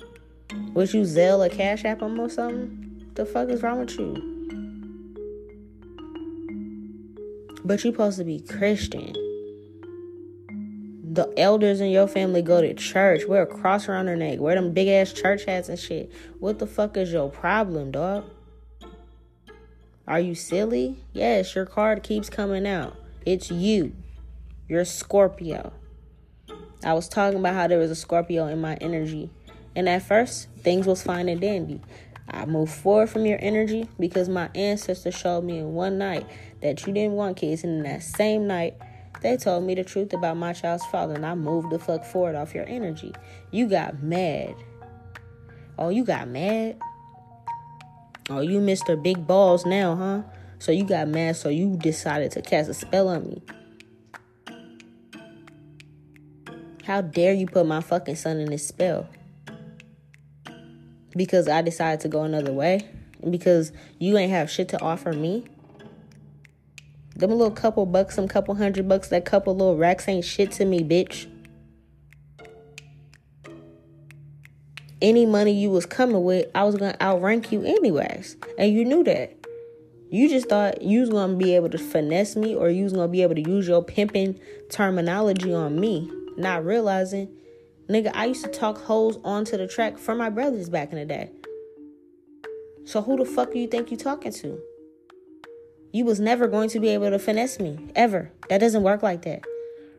Would 0.74 0.92
you 0.92 1.04
Zelle 1.04 1.46
a 1.46 1.50
Cash 1.52 1.86
App 1.86 2.00
them 2.00 2.20
or 2.20 2.30
something? 2.30 3.12
The 3.14 3.28
fuck 3.28 3.50
is 3.50 3.62
wrong 3.62 3.82
with 3.82 3.92
you? 4.00 4.16
But 7.64 7.84
you 7.84 7.92
supposed 7.92 8.18
to 8.18 8.24
be 8.24 8.40
Christian. 8.40 9.14
The 11.14 11.32
elders 11.38 11.80
in 11.80 11.92
your 11.92 12.08
family 12.08 12.42
go 12.42 12.60
to 12.60 12.74
church, 12.74 13.28
wear 13.28 13.44
a 13.44 13.46
cross 13.46 13.88
around 13.88 14.08
their 14.08 14.16
neck, 14.16 14.40
wear 14.40 14.56
them 14.56 14.74
big 14.74 14.88
ass 14.88 15.14
church 15.14 15.46
hats 15.46 15.70
and 15.70 15.78
shit. 15.78 16.12
What 16.40 16.58
the 16.58 16.66
fuck 16.66 16.98
is 16.98 17.12
your 17.12 17.30
problem, 17.30 17.92
dog? 17.92 18.26
Are 20.08 20.20
you 20.20 20.34
silly? 20.34 20.98
Yes, 21.14 21.54
your 21.54 21.68
card 21.68 22.02
keeps 22.02 22.32
coming 22.32 22.66
out. 22.66 22.96
It's 23.28 23.52
you. 23.52 23.94
You're 24.68 24.86
Scorpio. 24.86 25.72
I 26.88 26.94
was 26.94 27.10
talking 27.10 27.38
about 27.38 27.54
how 27.54 27.68
there 27.68 27.80
was 27.80 27.92
a 27.92 27.96
Scorpio 27.96 28.48
in 28.48 28.62
my 28.62 28.76
energy. 28.76 29.30
And 29.76 29.90
at 29.90 30.04
first, 30.04 30.48
things 30.60 30.88
was 30.88 31.04
fine 31.04 31.28
and 31.28 31.42
dandy. 31.42 31.82
I 32.30 32.46
moved 32.46 32.72
forward 32.72 33.10
from 33.10 33.26
your 33.26 33.40
energy 33.42 33.90
because 34.00 34.30
my 34.30 34.50
ancestors 34.56 35.14
showed 35.14 35.44
me 35.44 35.58
in 35.58 35.74
one 35.74 35.98
night 35.98 36.26
that 36.62 36.88
you 36.88 36.94
didn't 36.94 37.18
want 37.18 37.36
kids. 37.36 37.66
And 37.66 37.80
in 37.80 37.84
that 37.84 38.04
same 38.04 38.48
night, 38.48 38.78
they 39.22 39.36
told 39.36 39.66
me 39.66 39.76
the 39.76 39.84
truth 39.84 40.14
about 40.14 40.38
my 40.38 40.54
child's 40.54 40.86
father. 40.86 41.16
And 41.16 41.26
I 41.26 41.36
moved 41.36 41.72
the 41.72 41.78
fuck 41.78 42.06
forward 42.06 42.36
off 42.36 42.56
your 42.56 42.66
energy. 42.70 43.14
You 43.52 43.68
got 43.68 44.02
mad. 44.02 44.56
Oh, 45.78 45.90
you 45.90 46.06
got 46.06 46.30
mad? 46.30 46.80
Oh, 48.30 48.40
you 48.40 48.62
Mr. 48.62 49.02
Big 49.04 49.28
Balls 49.28 49.66
now, 49.66 49.94
huh? 49.94 50.22
So 50.60 50.72
you 50.72 50.86
got 50.86 51.10
mad, 51.10 51.36
so 51.36 51.50
you 51.50 51.76
decided 51.76 52.32
to 52.32 52.42
cast 52.42 52.70
a 52.70 52.74
spell 52.74 53.10
on 53.10 53.28
me. 53.28 53.42
How 56.88 57.02
dare 57.02 57.34
you 57.34 57.48
put 57.48 57.66
my 57.66 57.82
fucking 57.82 58.16
son 58.16 58.40
in 58.40 58.50
this 58.50 58.66
spell? 58.66 59.10
Because 61.18 61.50
I 61.50 61.62
decided 61.62 62.00
to 62.00 62.08
go 62.08 62.24
another 62.24 62.54
way? 62.54 62.88
Because 63.30 63.74
you 64.00 64.18
ain't 64.18 64.32
have 64.32 64.50
shit 64.50 64.70
to 64.70 64.82
offer 64.82 65.12
me? 65.12 65.44
Them 67.14 67.32
little 67.32 67.52
couple 67.52 67.86
bucks, 67.86 68.16
some 68.16 68.30
couple 68.30 68.56
hundred 68.56 68.88
bucks, 68.88 69.10
that 69.10 69.26
couple 69.26 69.54
little 69.54 69.76
racks 69.76 70.08
ain't 70.08 70.24
shit 70.24 70.54
to 70.54 70.64
me, 70.64 70.80
bitch. 70.80 71.28
any 75.02 75.26
money 75.26 75.52
you 75.52 75.70
was 75.70 75.86
coming 75.86 76.24
with, 76.24 76.50
I 76.56 76.64
was 76.64 76.76
gonna 76.76 76.98
outrank 77.02 77.52
you 77.52 77.64
anyways. 77.64 78.38
And 78.58 78.74
you 78.74 78.86
knew 78.86 79.04
that. 79.04 79.36
You 80.10 80.30
just 80.30 80.48
thought 80.48 80.82
you 80.82 81.02
was 81.02 81.10
gonna 81.10 81.36
be 81.36 81.54
able 81.54 81.70
to 81.70 81.78
finesse 81.78 82.38
me 82.38 82.56
or 82.56 82.70
you 82.70 82.86
was 82.86 82.94
gonna 82.94 83.10
be 83.10 83.24
able 83.24 83.36
to 83.36 83.42
use 83.42 83.68
your 83.68 83.84
pimping 83.84 84.40
terminology 84.70 85.54
on 85.54 85.78
me, 85.80 86.10
not 86.38 86.66
realizing, 86.66 87.30
nigga, 87.90 88.12
I 88.14 88.26
used 88.26 88.44
to 88.44 88.50
talk 88.52 88.78
hoes 88.78 89.20
onto 89.24 89.58
the 89.58 89.68
track 89.68 89.98
for 89.98 90.16
my 90.16 90.30
brothers 90.30 90.70
back 90.70 90.92
in 90.92 91.00
the 91.00 91.06
day. 91.06 91.30
So 92.86 93.02
who 93.02 93.18
the 93.18 93.26
fuck 93.26 93.52
do 93.52 93.60
you 93.60 93.68
think 93.68 93.92
you 93.92 93.98
talking 93.98 94.32
to? 94.32 94.60
You 95.92 96.06
was 96.06 96.20
never 96.20 96.48
going 96.48 96.70
to 96.70 96.80
be 96.80 96.90
able 96.90 97.10
to 97.10 97.20
finesse 97.20 97.60
me. 97.60 97.78
Ever. 97.96 98.32
That 98.50 98.60
doesn't 98.60 98.84
work 98.84 99.04
like 99.04 99.24
that. 99.24 99.44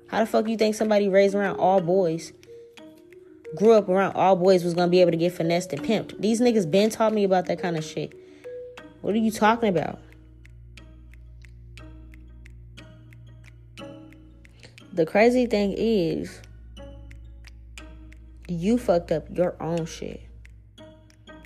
How 0.09 0.21
the 0.21 0.27
fuck 0.27 0.49
you 0.49 0.57
think 0.57 0.75
somebody 0.75 1.09
raised 1.09 1.35
around 1.35 1.57
all 1.57 1.81
boys 1.81 2.33
grew 3.57 3.73
up 3.73 3.89
around 3.89 4.15
all 4.15 4.37
boys 4.37 4.65
was 4.65 4.75
gonna 4.75 4.91
be 4.91 5.01
able 5.01 5.11
to 5.11 5.17
get 5.17 5.33
finessed 5.33 5.73
and 5.73 5.83
pimped. 5.83 6.21
These 6.21 6.41
niggas 6.41 6.71
been 6.71 6.91
taught 6.91 7.13
me 7.13 7.25
about 7.25 7.47
that 7.47 7.61
kind 7.61 7.77
of 7.77 7.85
shit. 7.85 8.13
What 9.01 9.15
are 9.15 9.19
you 9.19 9.31
talking 9.31 9.69
about? 9.69 10.01
The 14.99 15.07
crazy 15.07 15.47
thing 15.47 15.75
is, 15.77 16.41
you 18.49 18.79
fucked 18.79 19.13
up 19.13 19.29
your 19.33 19.55
own 19.63 19.87
shit. 19.87 20.21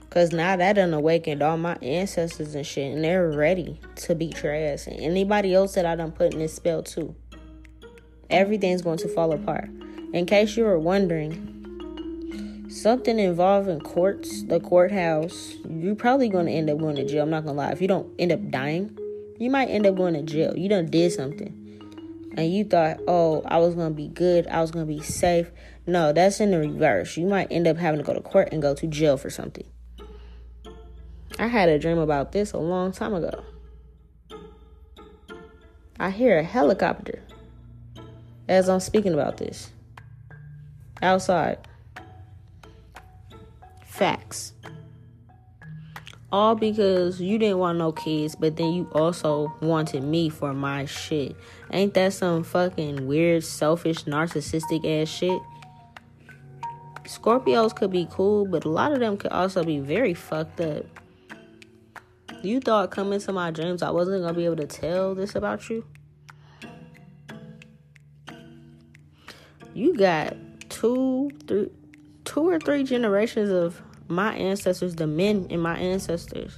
Cause 0.09 0.33
now 0.33 0.57
that 0.57 0.73
done 0.73 0.95
awakened 0.95 1.43
all 1.43 1.59
my 1.59 1.75
ancestors 1.83 2.55
and 2.55 2.67
shit, 2.67 2.95
and 2.95 3.05
they're 3.05 3.29
ready 3.29 3.79
to 3.97 4.15
beat 4.15 4.43
your 4.43 4.55
ass. 4.55 4.87
And 4.87 4.99
anybody 4.99 5.53
else 5.55 5.75
that 5.75 5.85
I 5.85 5.97
done 5.97 6.13
put 6.13 6.33
in 6.33 6.39
this 6.39 6.55
spell 6.55 6.83
too. 6.83 7.15
Everything's 8.31 8.81
going 8.81 8.97
to 8.97 9.09
fall 9.09 9.35
apart. 9.35 9.69
In 10.15 10.25
case 10.25 10.57
you 10.57 10.65
were 10.65 10.79
wondering, 10.79 12.71
something 12.71 13.19
involving 13.19 13.81
courts, 13.81 14.45
the 14.45 14.61
courthouse, 14.61 15.57
you're 15.69 15.95
probably 15.95 16.31
going 16.31 16.47
to 16.47 16.53
end 16.53 16.71
up 16.71 16.79
going 16.79 16.97
to 16.97 17.05
jail. 17.05 17.25
I'm 17.25 17.29
not 17.29 17.45
going 17.45 17.57
to 17.57 17.63
lie. 17.65 17.73
If 17.73 17.83
you 17.83 17.89
don't 17.89 18.11
end 18.19 18.33
up 18.33 18.51
dying, 18.51 18.97
you 19.39 19.51
might 19.51 19.67
end 19.67 19.85
up 19.85 19.97
going 19.97 20.15
to 20.15 20.23
jail. 20.23 20.57
You 20.57 20.71
done 20.71 20.87
did 20.87 21.13
something. 21.13 21.62
And 22.37 22.53
you 22.53 22.65
thought, 22.65 23.01
oh, 23.07 23.43
I 23.45 23.59
was 23.59 23.75
going 23.75 23.91
to 23.91 23.95
be 23.95 24.09
good. 24.09 24.47
I 24.47 24.61
was 24.61 24.71
going 24.71 24.87
to 24.87 24.93
be 24.93 25.03
safe. 25.03 25.51
No, 25.87 26.13
that's 26.13 26.41
in 26.41 26.51
the 26.51 26.59
reverse. 26.59 27.17
You 27.17 27.27
might 27.27 27.49
end 27.51 27.67
up 27.67 27.77
having 27.77 27.99
to 27.99 28.05
go 28.05 28.15
to 28.15 28.21
court 28.21 28.49
and 28.53 28.63
go 28.63 28.75
to 28.75 28.87
jail 28.87 29.17
for 29.17 29.31
something. 29.31 29.67
I 31.39 31.47
had 31.47 31.69
a 31.69 31.79
dream 31.79 31.99
about 31.99 32.33
this 32.33 32.53
a 32.53 32.59
long 32.59 32.93
time 32.93 33.15
ago. 33.15 33.43
I 35.99 36.11
hear 36.11 36.39
a 36.39 36.43
helicopter 36.43 37.23
as 38.49 38.69
I'm 38.69 38.81
speaking 38.81 39.15
about 39.15 39.37
this 39.37 39.71
outside. 41.01 41.59
Facts. 43.85 44.53
All 46.33 46.55
because 46.55 47.21
you 47.21 47.39
didn't 47.39 47.59
want 47.59 47.77
no 47.77 47.93
kids, 47.93 48.35
but 48.35 48.57
then 48.57 48.73
you 48.73 48.89
also 48.93 49.53
wanted 49.61 50.03
me 50.03 50.31
for 50.31 50.55
my 50.55 50.87
shit. 50.87 51.37
Ain't 51.71 51.93
that 51.93 52.15
some 52.15 52.43
fucking 52.43 53.07
weird, 53.07 53.45
selfish, 53.45 54.05
narcissistic 54.05 55.03
ass 55.03 55.09
shit? 55.09 55.39
Scorpios 57.05 57.77
could 57.77 57.91
be 57.91 58.09
cool, 58.11 58.47
but 58.47 58.65
a 58.65 58.71
lot 58.71 58.93
of 58.93 59.01
them 59.01 59.19
could 59.19 59.31
also 59.31 59.63
be 59.63 59.79
very 59.79 60.15
fucked 60.15 60.63
up. 60.63 60.87
You 62.43 62.61
thought 62.61 62.91
coming 62.91 63.21
to 63.21 63.33
my 63.33 63.51
dreams 63.51 63.83
I 63.83 63.91
wasn't 63.91 64.23
gonna 64.23 64.33
be 64.33 64.47
able 64.47 64.57
to 64.57 64.67
tell 64.67 65.15
this 65.15 65.35
about 65.35 65.69
you? 65.69 65.85
You 69.75 69.95
got 69.95 70.35
two, 70.71 71.31
three, 71.47 71.69
two 72.25 72.49
or 72.49 72.59
three 72.59 72.85
generations 72.85 73.51
of 73.51 73.83
my 74.13 74.35
ancestors, 74.35 74.95
the 74.97 75.07
men 75.07 75.47
in 75.51 75.61
my 75.61 75.77
ancestors' 75.79 76.57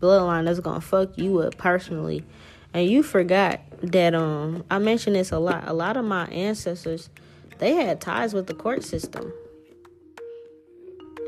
bloodline 0.00 0.44
that's 0.44 0.60
gonna 0.60 0.80
fuck 0.80 1.16
you 1.16 1.38
up 1.40 1.56
personally. 1.56 2.24
And 2.72 2.88
you 2.88 3.02
forgot 3.02 3.60
that 3.82 4.14
um 4.14 4.64
I 4.70 4.78
mentioned 4.78 5.16
this 5.16 5.32
a 5.32 5.38
lot. 5.38 5.64
A 5.66 5.72
lot 5.72 5.96
of 5.96 6.04
my 6.04 6.26
ancestors, 6.26 7.08
they 7.58 7.74
had 7.74 8.00
ties 8.00 8.34
with 8.34 8.46
the 8.46 8.54
court 8.54 8.82
system. 8.82 9.32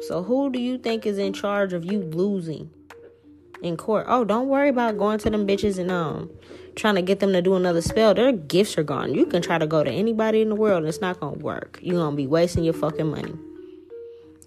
So 0.09 0.23
who 0.23 0.51
do 0.51 0.61
you 0.61 0.79
think 0.79 1.07
is 1.07 1.19
in 1.19 1.33
charge 1.33 1.73
of 1.73 1.85
you 1.85 2.01
losing 2.01 2.71
in 3.62 3.77
court? 3.77 4.07
Oh, 4.09 4.25
don't 4.25 4.49
worry 4.49 4.69
about 4.69 4.99
going 4.99 5.19
to 5.21 5.31
them 5.31 5.47
bitches 5.47 5.79
and 5.79 5.91
um 5.91 6.31
trying 6.75 6.97
to 6.97 7.03
get 7.03 7.21
them 7.21 7.33
to 7.33 7.41
do 7.41 7.55
another 7.55 7.81
spell. 7.81 8.12
Their 8.12 8.33
gifts 8.33 8.77
are 8.77 8.83
gone. 8.83 9.15
You 9.15 9.25
can 9.25 9.41
try 9.41 9.57
to 9.57 9.67
go 9.67 9.83
to 9.83 9.91
anybody 9.91 10.43
in 10.43 10.51
the 10.51 10.55
world 10.55 10.79
and 10.79 10.89
it's 10.89 11.01
not 11.01 11.21
gonna 11.21 11.39
work. 11.39 11.79
You're 11.83 11.99
gonna 11.99 12.17
be 12.17 12.27
wasting 12.27 12.65
your 12.65 12.75
fucking 12.75 13.07
money. 13.11 13.35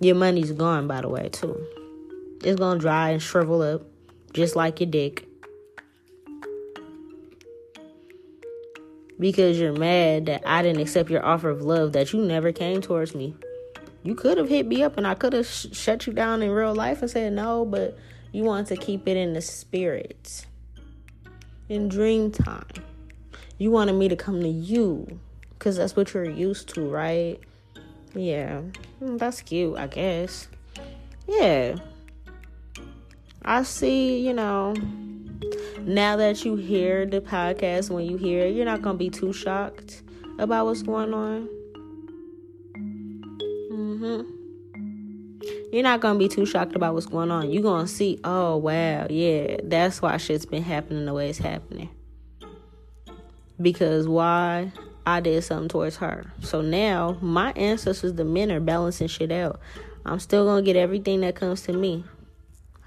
Your 0.01 0.15
money's 0.15 0.51
gone, 0.53 0.87
by 0.87 1.01
the 1.01 1.09
way, 1.09 1.29
too. 1.29 1.61
It's 2.43 2.59
gonna 2.59 2.79
dry 2.79 3.09
and 3.09 3.21
shrivel 3.21 3.61
up, 3.61 3.81
just 4.33 4.55
like 4.55 4.79
your 4.79 4.89
dick. 4.89 5.27
Because 9.19 9.59
you're 9.59 9.73
mad 9.73 10.27
that 10.27 10.43
I 10.45 10.61
didn't 10.61 10.81
accept 10.81 11.09
your 11.09 11.25
offer 11.25 11.49
of 11.49 11.61
love, 11.61 11.91
that 11.91 12.13
you 12.13 12.21
never 12.21 12.53
came 12.53 12.79
towards 12.79 13.13
me. 13.13 13.35
You 14.03 14.15
could 14.15 14.37
have 14.37 14.47
hit 14.47 14.65
me 14.65 14.81
up 14.81 14.97
and 14.97 15.05
I 15.05 15.15
could 15.15 15.33
have 15.33 15.45
sh- 15.45 15.67
shut 15.73 16.07
you 16.07 16.13
down 16.13 16.41
in 16.41 16.51
real 16.51 16.73
life 16.73 17.01
and 17.01 17.11
said 17.11 17.33
no, 17.33 17.65
but 17.65 17.97
you 18.31 18.43
wanted 18.43 18.67
to 18.67 18.77
keep 18.77 19.05
it 19.05 19.17
in 19.17 19.33
the 19.33 19.41
spirit. 19.41 20.45
In 21.67 21.89
dream 21.89 22.31
time. 22.31 22.63
You 23.57 23.71
wanted 23.71 23.93
me 23.93 24.07
to 24.07 24.15
come 24.15 24.39
to 24.39 24.47
you 24.47 25.19
because 25.49 25.75
that's 25.75 25.97
what 25.97 26.13
you're 26.13 26.23
used 26.23 26.69
to, 26.75 26.89
right? 26.89 27.41
Yeah, 28.15 28.61
mm, 29.01 29.17
that's 29.19 29.41
cute, 29.41 29.77
I 29.77 29.87
guess. 29.87 30.47
Yeah. 31.27 31.75
I 33.43 33.63
see, 33.63 34.19
you 34.19 34.33
know, 34.33 34.73
now 35.81 36.17
that 36.17 36.43
you 36.43 36.55
hear 36.55 37.05
the 37.05 37.21
podcast, 37.21 37.89
when 37.89 38.05
you 38.05 38.17
hear 38.17 38.45
it, 38.45 38.55
you're 38.55 38.65
not 38.65 38.81
going 38.81 38.95
to 38.95 38.99
be 38.99 39.09
too 39.09 39.31
shocked 39.31 40.01
about 40.39 40.65
what's 40.65 40.81
going 40.81 41.13
on. 41.13 41.47
Mm-hmm. 43.71 44.39
You're 45.71 45.83
not 45.83 45.99
going 45.99 46.15
to 46.15 46.19
be 46.19 46.27
too 46.27 46.45
shocked 46.45 46.75
about 46.75 46.95
what's 46.95 47.05
going 47.05 47.31
on. 47.31 47.51
You're 47.51 47.63
going 47.63 47.85
to 47.85 47.91
see, 47.91 48.19
oh, 48.23 48.57
wow, 48.57 49.07
yeah, 49.09 49.57
that's 49.63 50.01
why 50.01 50.17
shit's 50.17 50.45
been 50.45 50.63
happening 50.63 51.05
the 51.05 51.13
way 51.13 51.29
it's 51.29 51.37
happening. 51.37 51.89
Because 53.61 54.07
why? 54.07 54.71
I 55.09 55.19
did 55.19 55.43
something 55.43 55.69
towards 55.69 55.97
her. 55.97 56.31
So 56.41 56.61
now 56.61 57.17
my 57.21 57.51
ancestors, 57.53 58.13
the 58.13 58.25
men, 58.25 58.51
are 58.51 58.59
balancing 58.59 59.07
shit 59.07 59.31
out. 59.31 59.59
I'm 60.05 60.19
still 60.19 60.45
gonna 60.45 60.61
get 60.61 60.75
everything 60.75 61.21
that 61.21 61.35
comes 61.35 61.61
to 61.63 61.73
me. 61.73 62.03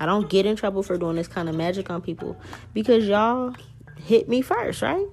I 0.00 0.06
don't 0.06 0.28
get 0.28 0.46
in 0.46 0.56
trouble 0.56 0.82
for 0.82 0.98
doing 0.98 1.16
this 1.16 1.28
kind 1.28 1.48
of 1.48 1.54
magic 1.54 1.90
on 1.90 2.00
people 2.00 2.36
because 2.74 3.06
y'all 3.06 3.54
hit 4.04 4.28
me 4.28 4.42
first, 4.42 4.82
right? 4.82 5.06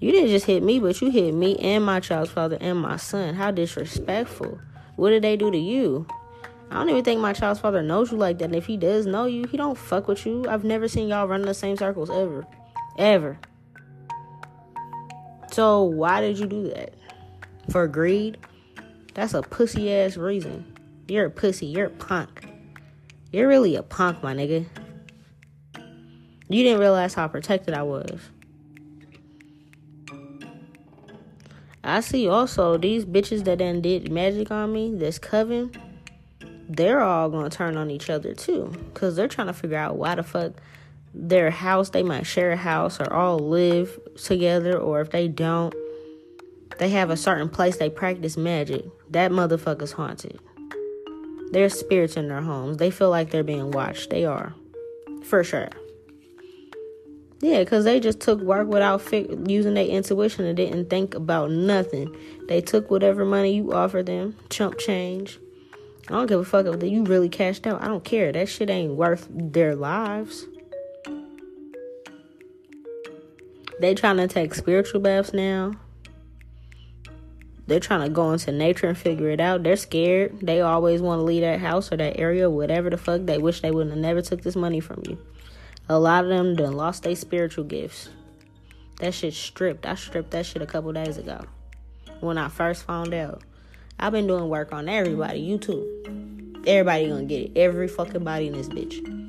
You 0.00 0.10
didn't 0.10 0.30
just 0.30 0.46
hit 0.46 0.62
me, 0.62 0.80
but 0.80 1.00
you 1.00 1.10
hit 1.10 1.32
me 1.34 1.56
and 1.58 1.84
my 1.84 2.00
child's 2.00 2.30
father 2.30 2.58
and 2.60 2.80
my 2.80 2.96
son. 2.96 3.34
How 3.34 3.50
disrespectful. 3.50 4.58
What 4.96 5.10
did 5.10 5.22
they 5.22 5.36
do 5.36 5.50
to 5.50 5.58
you? 5.58 6.06
I 6.70 6.76
don't 6.76 6.88
even 6.88 7.04
think 7.04 7.20
my 7.20 7.34
child's 7.34 7.60
father 7.60 7.82
knows 7.82 8.10
you 8.10 8.16
like 8.16 8.38
that. 8.38 8.46
And 8.46 8.56
if 8.56 8.66
he 8.66 8.76
does 8.76 9.06
know 9.06 9.26
you, 9.26 9.44
he 9.44 9.56
don't 9.56 9.76
fuck 9.76 10.08
with 10.08 10.24
you. 10.24 10.46
I've 10.48 10.64
never 10.64 10.88
seen 10.88 11.08
y'all 11.08 11.28
run 11.28 11.42
in 11.42 11.46
the 11.46 11.54
same 11.54 11.76
circles 11.76 12.08
ever. 12.10 12.46
Ever. 12.98 13.38
So 15.52 15.82
why 15.82 16.20
did 16.20 16.38
you 16.38 16.46
do 16.46 16.68
that? 16.68 16.94
For 17.70 17.86
greed? 17.86 18.38
That's 19.14 19.34
a 19.34 19.42
pussy 19.42 19.92
ass 19.92 20.16
reason. 20.16 20.64
You're 21.08 21.26
a 21.26 21.30
pussy. 21.30 21.66
You're 21.66 21.86
a 21.86 21.90
punk. 21.90 22.48
You're 23.32 23.48
really 23.48 23.76
a 23.76 23.82
punk, 23.82 24.22
my 24.22 24.34
nigga. 24.34 24.66
You 26.48 26.62
didn't 26.62 26.80
realize 26.80 27.14
how 27.14 27.28
protected 27.28 27.74
I 27.74 27.82
was. 27.82 28.20
I 31.84 32.00
see 32.00 32.28
also 32.28 32.76
these 32.76 33.04
bitches 33.04 33.44
that 33.44 33.58
then 33.58 33.80
did 33.80 34.10
magic 34.10 34.50
on 34.50 34.72
me, 34.72 34.94
this 34.94 35.18
coven, 35.18 35.72
they're 36.68 37.00
all 37.00 37.28
gonna 37.28 37.50
turn 37.50 37.76
on 37.76 37.90
each 37.90 38.08
other 38.08 38.34
too. 38.34 38.72
Cause 38.94 39.16
they're 39.16 39.28
trying 39.28 39.48
to 39.48 39.52
figure 39.52 39.76
out 39.76 39.96
why 39.96 40.14
the 40.14 40.22
fuck 40.22 40.52
their 41.14 41.50
house, 41.50 41.90
they 41.90 42.02
might 42.02 42.26
share 42.26 42.52
a 42.52 42.56
house 42.56 43.00
or 43.00 43.12
all 43.12 43.38
live 43.38 43.98
together, 44.16 44.78
or 44.78 45.00
if 45.00 45.10
they 45.10 45.28
don't, 45.28 45.74
they 46.78 46.88
have 46.90 47.10
a 47.10 47.16
certain 47.16 47.48
place 47.48 47.76
they 47.76 47.90
practice 47.90 48.36
magic. 48.36 48.84
That 49.10 49.30
motherfucker's 49.30 49.92
haunted. 49.92 50.38
There's 51.52 51.78
spirits 51.78 52.16
in 52.16 52.28
their 52.28 52.40
homes. 52.40 52.78
They 52.78 52.90
feel 52.90 53.10
like 53.10 53.30
they're 53.30 53.42
being 53.42 53.72
watched. 53.72 54.08
They 54.10 54.24
are. 54.24 54.54
For 55.22 55.44
sure. 55.44 55.68
Yeah, 57.42 57.58
because 57.58 57.84
they 57.84 58.00
just 58.00 58.20
took 58.20 58.40
work 58.40 58.68
without 58.68 59.02
fi- 59.02 59.28
using 59.46 59.74
their 59.74 59.84
intuition 59.84 60.46
and 60.46 60.56
didn't 60.56 60.88
think 60.88 61.14
about 61.14 61.50
nothing. 61.50 62.16
They 62.46 62.60
took 62.60 62.90
whatever 62.90 63.24
money 63.24 63.56
you 63.56 63.72
offered 63.72 64.06
them, 64.06 64.36
chump 64.48 64.78
change. 64.78 65.38
I 66.08 66.12
don't 66.12 66.26
give 66.26 66.40
a 66.40 66.44
fuck 66.44 66.66
if 66.66 66.82
you 66.82 67.04
really 67.04 67.28
cashed 67.28 67.66
out. 67.66 67.82
I 67.82 67.88
don't 67.88 68.04
care. 68.04 68.32
That 68.32 68.48
shit 68.48 68.70
ain't 68.70 68.94
worth 68.94 69.28
their 69.30 69.74
lives. 69.74 70.46
They 73.82 73.96
trying 73.96 74.18
to 74.18 74.28
take 74.28 74.54
spiritual 74.54 75.00
baths 75.00 75.34
now. 75.34 75.72
They're 77.66 77.80
trying 77.80 78.02
to 78.02 78.10
go 78.10 78.30
into 78.30 78.52
nature 78.52 78.86
and 78.86 78.96
figure 78.96 79.28
it 79.30 79.40
out. 79.40 79.64
They're 79.64 79.74
scared. 79.74 80.38
They 80.40 80.60
always 80.60 81.02
want 81.02 81.18
to 81.18 81.24
leave 81.24 81.40
that 81.40 81.58
house 81.58 81.90
or 81.90 81.96
that 81.96 82.16
area, 82.16 82.48
whatever 82.48 82.90
the 82.90 82.96
fuck. 82.96 83.22
They 83.24 83.38
wish 83.38 83.60
they 83.60 83.72
wouldn't 83.72 83.90
have 83.90 84.00
never 84.00 84.22
took 84.22 84.42
this 84.42 84.54
money 84.54 84.78
from 84.78 85.02
you. 85.08 85.18
A 85.88 85.98
lot 85.98 86.22
of 86.22 86.30
them 86.30 86.54
done 86.54 86.76
lost 86.76 87.02
their 87.02 87.16
spiritual 87.16 87.64
gifts. 87.64 88.08
That 89.00 89.14
shit 89.14 89.34
stripped. 89.34 89.84
I 89.84 89.96
stripped 89.96 90.30
that 90.30 90.46
shit 90.46 90.62
a 90.62 90.66
couple 90.66 90.92
days 90.92 91.18
ago 91.18 91.44
when 92.20 92.38
I 92.38 92.46
first 92.46 92.84
found 92.84 93.12
out. 93.12 93.42
I've 93.98 94.12
been 94.12 94.28
doing 94.28 94.48
work 94.48 94.72
on 94.72 94.88
everybody. 94.88 95.40
You 95.40 95.58
too. 95.58 96.62
Everybody 96.68 97.08
gonna 97.08 97.24
get 97.24 97.50
it. 97.50 97.58
Every 97.58 97.88
fucking 97.88 98.22
body 98.22 98.46
in 98.46 98.52
this 98.52 98.68
bitch. 98.68 99.21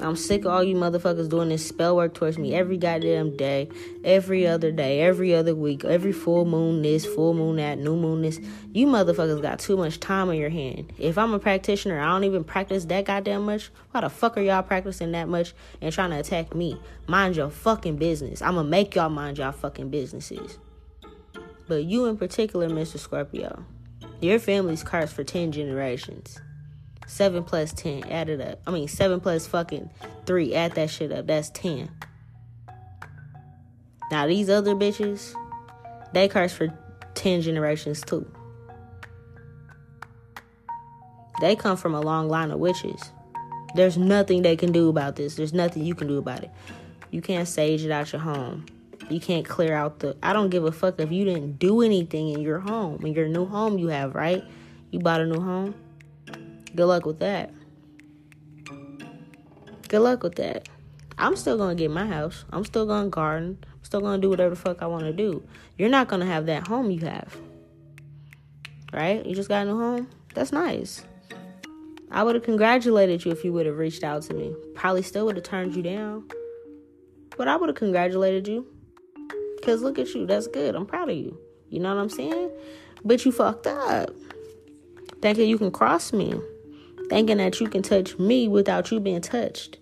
I'm 0.00 0.16
sick 0.16 0.44
of 0.44 0.50
all 0.50 0.64
you 0.64 0.74
motherfuckers 0.74 1.28
doing 1.28 1.50
this 1.50 1.66
spell 1.66 1.94
work 1.94 2.14
towards 2.14 2.36
me 2.36 2.52
every 2.54 2.76
goddamn 2.76 3.36
day, 3.36 3.68
every 4.02 4.44
other 4.46 4.72
day, 4.72 5.00
every 5.00 5.34
other 5.34 5.54
week, 5.54 5.84
every 5.84 6.12
full 6.12 6.44
moon 6.44 6.82
this, 6.82 7.06
full 7.06 7.32
moon 7.32 7.56
that, 7.56 7.78
new 7.78 7.94
moon 7.94 8.22
this. 8.22 8.40
You 8.72 8.88
motherfuckers 8.88 9.40
got 9.40 9.60
too 9.60 9.76
much 9.76 10.00
time 10.00 10.28
on 10.28 10.36
your 10.36 10.50
hand. 10.50 10.92
If 10.98 11.16
I'm 11.16 11.32
a 11.32 11.38
practitioner, 11.38 12.00
I 12.00 12.06
don't 12.06 12.24
even 12.24 12.42
practice 12.42 12.84
that 12.86 13.04
goddamn 13.04 13.46
much. 13.46 13.70
Why 13.92 14.00
the 14.00 14.10
fuck 14.10 14.36
are 14.36 14.40
y'all 14.40 14.64
practicing 14.64 15.12
that 15.12 15.28
much 15.28 15.54
and 15.80 15.92
trying 15.92 16.10
to 16.10 16.18
attack 16.18 16.56
me? 16.56 16.78
Mind 17.06 17.36
your 17.36 17.50
fucking 17.50 17.96
business. 17.96 18.42
I'ma 18.42 18.64
make 18.64 18.96
y'all 18.96 19.10
mind 19.10 19.38
y'all 19.38 19.52
fucking 19.52 19.90
businesses. 19.90 20.58
But 21.68 21.84
you 21.84 22.06
in 22.06 22.16
particular, 22.16 22.68
Mr. 22.68 22.98
Scorpio, 22.98 23.64
your 24.20 24.40
family's 24.40 24.82
cursed 24.82 25.14
for 25.14 25.22
10 25.22 25.52
generations. 25.52 26.40
Seven 27.06 27.44
plus 27.44 27.72
ten, 27.72 28.04
add 28.04 28.28
it 28.28 28.40
up. 28.40 28.60
I 28.66 28.70
mean, 28.70 28.88
seven 28.88 29.20
plus 29.20 29.46
fucking 29.46 29.90
three, 30.26 30.54
add 30.54 30.72
that 30.72 30.90
shit 30.90 31.12
up. 31.12 31.26
That's 31.26 31.50
ten. 31.50 31.90
Now 34.10 34.26
these 34.26 34.48
other 34.48 34.74
bitches, 34.74 35.34
they 36.12 36.28
curse 36.28 36.52
for 36.52 36.68
ten 37.14 37.42
generations 37.42 38.00
too. 38.00 38.30
They 41.40 41.56
come 41.56 41.76
from 41.76 41.94
a 41.94 42.00
long 42.00 42.28
line 42.28 42.50
of 42.50 42.58
witches. 42.58 43.10
There's 43.74 43.98
nothing 43.98 44.42
they 44.42 44.56
can 44.56 44.72
do 44.72 44.88
about 44.88 45.16
this. 45.16 45.34
There's 45.34 45.52
nothing 45.52 45.84
you 45.84 45.94
can 45.94 46.06
do 46.06 46.16
about 46.18 46.44
it. 46.44 46.50
You 47.10 47.20
can't 47.20 47.48
sage 47.48 47.84
it 47.84 47.90
out 47.90 48.12
your 48.12 48.22
home. 48.22 48.66
You 49.10 49.20
can't 49.20 49.44
clear 49.44 49.74
out 49.74 49.98
the. 49.98 50.16
I 50.22 50.32
don't 50.32 50.48
give 50.48 50.64
a 50.64 50.72
fuck 50.72 50.98
if 50.98 51.12
you 51.12 51.24
didn't 51.24 51.58
do 51.58 51.82
anything 51.82 52.30
in 52.30 52.40
your 52.40 52.60
home, 52.60 53.04
in 53.04 53.12
your 53.12 53.28
new 53.28 53.44
home 53.44 53.78
you 53.78 53.88
have, 53.88 54.14
right? 54.14 54.42
You 54.90 55.00
bought 55.00 55.20
a 55.20 55.26
new 55.26 55.40
home 55.40 55.74
Good 56.74 56.86
luck 56.86 57.06
with 57.06 57.20
that. 57.20 57.52
Good 59.88 60.00
luck 60.00 60.24
with 60.24 60.34
that. 60.36 60.68
I'm 61.16 61.36
still 61.36 61.56
gonna 61.56 61.76
get 61.76 61.90
my 61.90 62.06
house. 62.06 62.44
I'm 62.50 62.64
still 62.64 62.84
gonna 62.84 63.08
garden. 63.08 63.58
I'm 63.72 63.84
still 63.84 64.00
gonna 64.00 64.20
do 64.20 64.28
whatever 64.28 64.56
the 64.56 64.60
fuck 64.60 64.82
I 64.82 64.86
wanna 64.86 65.12
do. 65.12 65.42
You're 65.78 65.88
not 65.88 66.08
gonna 66.08 66.26
have 66.26 66.46
that 66.46 66.66
home 66.66 66.90
you 66.90 67.00
have. 67.00 67.36
Right? 68.92 69.24
You 69.24 69.36
just 69.36 69.48
got 69.48 69.62
a 69.62 69.70
new 69.70 69.78
home? 69.78 70.08
That's 70.34 70.50
nice. 70.50 71.04
I 72.10 72.24
would 72.24 72.34
have 72.34 72.44
congratulated 72.44 73.24
you 73.24 73.30
if 73.30 73.44
you 73.44 73.52
would 73.52 73.66
have 73.66 73.78
reached 73.78 74.02
out 74.02 74.22
to 74.22 74.34
me. 74.34 74.52
Probably 74.74 75.02
still 75.02 75.26
would 75.26 75.36
have 75.36 75.44
turned 75.44 75.76
you 75.76 75.82
down. 75.82 76.28
But 77.36 77.46
I 77.46 77.56
would 77.56 77.68
have 77.68 77.76
congratulated 77.76 78.48
you. 78.48 78.66
Because 79.56 79.82
look 79.82 79.98
at 79.98 80.12
you. 80.14 80.26
That's 80.26 80.48
good. 80.48 80.74
I'm 80.74 80.86
proud 80.86 81.08
of 81.08 81.16
you. 81.16 81.38
You 81.70 81.80
know 81.80 81.94
what 81.94 82.00
I'm 82.00 82.10
saying? 82.10 82.50
But 83.04 83.24
you 83.24 83.30
fucked 83.30 83.66
up. 83.68 84.10
Thinking 85.20 85.48
you 85.48 85.58
can 85.58 85.70
cross 85.70 86.12
me 86.12 86.34
thinking 87.08 87.38
that 87.38 87.60
you 87.60 87.68
can 87.68 87.82
touch 87.82 88.18
me 88.18 88.48
without 88.48 88.90
you 88.90 89.00
being 89.00 89.20
touched. 89.20 89.78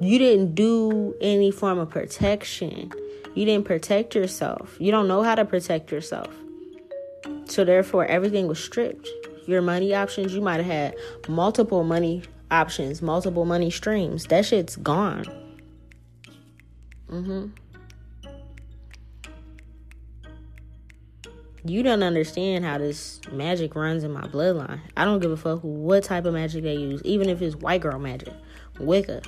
You 0.00 0.18
didn't 0.18 0.54
do 0.54 1.14
any 1.20 1.50
form 1.50 1.78
of 1.78 1.90
protection. 1.90 2.92
You 3.34 3.44
didn't 3.44 3.64
protect 3.64 4.14
yourself. 4.14 4.76
You 4.78 4.90
don't 4.90 5.08
know 5.08 5.22
how 5.22 5.34
to 5.34 5.44
protect 5.44 5.92
yourself. 5.92 6.28
So, 7.46 7.64
therefore, 7.64 8.06
everything 8.06 8.46
was 8.48 8.62
stripped. 8.62 9.08
Your 9.46 9.62
money 9.62 9.94
options, 9.94 10.34
you 10.34 10.40
might 10.40 10.56
have 10.56 10.66
had 10.66 10.94
multiple 11.28 11.84
money 11.84 12.22
options, 12.50 13.02
multiple 13.02 13.44
money 13.44 13.70
streams. 13.70 14.26
That 14.26 14.46
shit's 14.46 14.76
gone. 14.76 15.24
Mm 17.08 17.24
hmm. 17.24 17.63
You 21.66 21.82
don't 21.82 22.02
understand 22.02 22.64
how 22.64 22.76
this 22.76 23.20
magic 23.32 23.74
runs 23.74 24.04
in 24.04 24.12
my 24.12 24.26
bloodline. 24.26 24.80
I 24.96 25.04
don't 25.04 25.20
give 25.20 25.30
a 25.30 25.36
fuck 25.36 25.60
what 25.62 26.04
type 26.04 26.26
of 26.26 26.34
magic 26.34 26.62
they 26.62 26.74
use, 26.74 27.00
even 27.04 27.30
if 27.30 27.40
it's 27.40 27.56
white 27.56 27.80
girl 27.80 27.98
magic, 27.98 28.34
Wicca, 28.78 29.22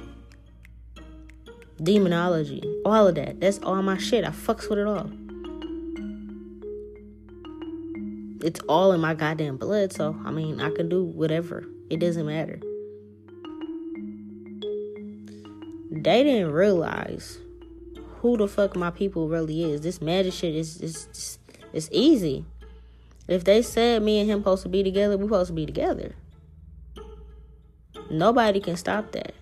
demonology, 1.83 2.62
all 2.85 3.09
of 3.09 3.14
that. 3.14 3.40
That's 3.40 3.59
all 3.61 3.81
my 3.83 3.96
shit. 3.96 4.25
I 4.25 4.31
fucks 4.31 4.68
with 4.68 4.79
it 4.79 4.87
all. 4.87 5.11
It's 8.44 8.61
all 8.68 8.92
in 8.92 9.01
my 9.01 9.14
goddamn 9.14 9.57
blood, 9.57 9.94
so 9.94 10.14
I 10.25 10.31
mean, 10.31 10.61
I 10.61 10.70
can 10.70 10.90
do 10.90 11.05
whatever. 11.05 11.64
It 11.88 12.01
doesn't 12.01 12.27
matter. 12.27 12.61
They 15.90 16.22
didn't 16.22 16.53
realize 16.53 17.38
who 18.18 18.37
the 18.37 18.46
fuck 18.46 18.77
my 18.77 18.90
people 18.90 19.29
really 19.29 19.64
is. 19.64 19.81
This 19.81 20.03
magic 20.03 20.35
shit 20.35 20.55
is 20.55 20.83
is 20.83 21.38
it's 21.77 21.91
easy. 21.93 22.47
If 23.29 23.45
they 23.45 23.61
said 23.61 24.03
me 24.03 24.19
and 24.19 24.31
him 24.31 24.41
supposed 24.41 24.62
to 24.62 24.71
be 24.71 24.83
together, 24.83 25.19
we 25.19 25.27
supposed 25.27 25.49
to 25.49 25.53
be 25.53 25.67
together. 25.67 26.15
Nobody 28.11 28.61
can 28.61 28.77
stop 28.77 29.12
that. 29.12 29.35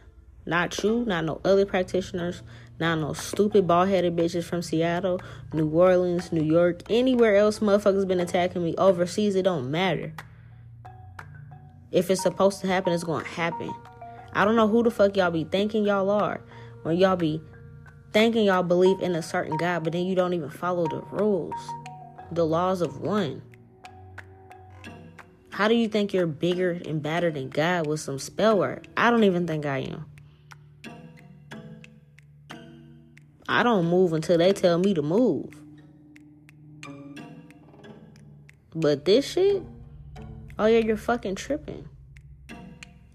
Not 0.44 0.82
you, 0.82 1.04
not 1.06 1.24
no 1.24 1.40
other 1.44 1.64
practitioners, 1.64 2.42
not 2.80 2.98
no 2.98 3.12
stupid 3.12 3.68
bald 3.68 3.88
headed 3.88 4.16
bitches 4.16 4.42
from 4.42 4.62
Seattle, 4.62 5.20
New 5.52 5.68
Orleans, 5.68 6.32
New 6.32 6.42
York, 6.42 6.82
anywhere 6.90 7.36
else 7.36 7.60
motherfuckers 7.60 8.08
been 8.08 8.18
attacking 8.18 8.64
me 8.64 8.74
overseas, 8.78 9.36
it 9.36 9.42
don't 9.42 9.70
matter. 9.70 10.12
If 11.92 12.10
it's 12.10 12.22
supposed 12.22 12.60
to 12.62 12.66
happen, 12.66 12.92
it's 12.92 13.04
gonna 13.04 13.24
happen. 13.24 13.72
I 14.32 14.44
don't 14.44 14.56
know 14.56 14.66
who 14.66 14.82
the 14.82 14.90
fuck 14.90 15.16
y'all 15.16 15.30
be 15.30 15.44
thinking 15.44 15.86
y'all 15.86 16.10
are 16.10 16.40
when 16.82 16.96
y'all 16.96 17.14
be 17.14 17.40
thinking 18.12 18.46
y'all 18.46 18.64
believe 18.64 19.00
in 19.00 19.14
a 19.14 19.22
certain 19.22 19.56
God, 19.56 19.84
but 19.84 19.92
then 19.92 20.04
you 20.04 20.16
don't 20.16 20.34
even 20.34 20.50
follow 20.50 20.88
the 20.88 21.00
rules 21.12 21.54
the 22.30 22.44
laws 22.44 22.80
of 22.80 23.00
one. 23.00 23.42
How 25.50 25.68
do 25.68 25.74
you 25.74 25.88
think 25.88 26.12
you're 26.12 26.26
bigger 26.26 26.80
and 26.84 27.00
badder 27.00 27.30
than 27.30 27.48
God 27.48 27.86
with 27.86 28.00
some 28.00 28.18
spell 28.18 28.58
work? 28.58 28.86
I 28.96 29.10
don't 29.10 29.24
even 29.24 29.46
think 29.46 29.66
I 29.66 29.78
am. 29.78 30.06
I 33.48 33.62
don't 33.62 33.86
move 33.86 34.12
until 34.12 34.38
they 34.38 34.52
tell 34.52 34.78
me 34.78 34.94
to 34.94 35.02
move. 35.02 35.50
But 38.74 39.04
this 39.04 39.30
shit, 39.30 39.62
oh 40.58 40.66
yeah, 40.66 40.78
you're 40.78 40.96
fucking 40.96 41.36
tripping. 41.36 41.88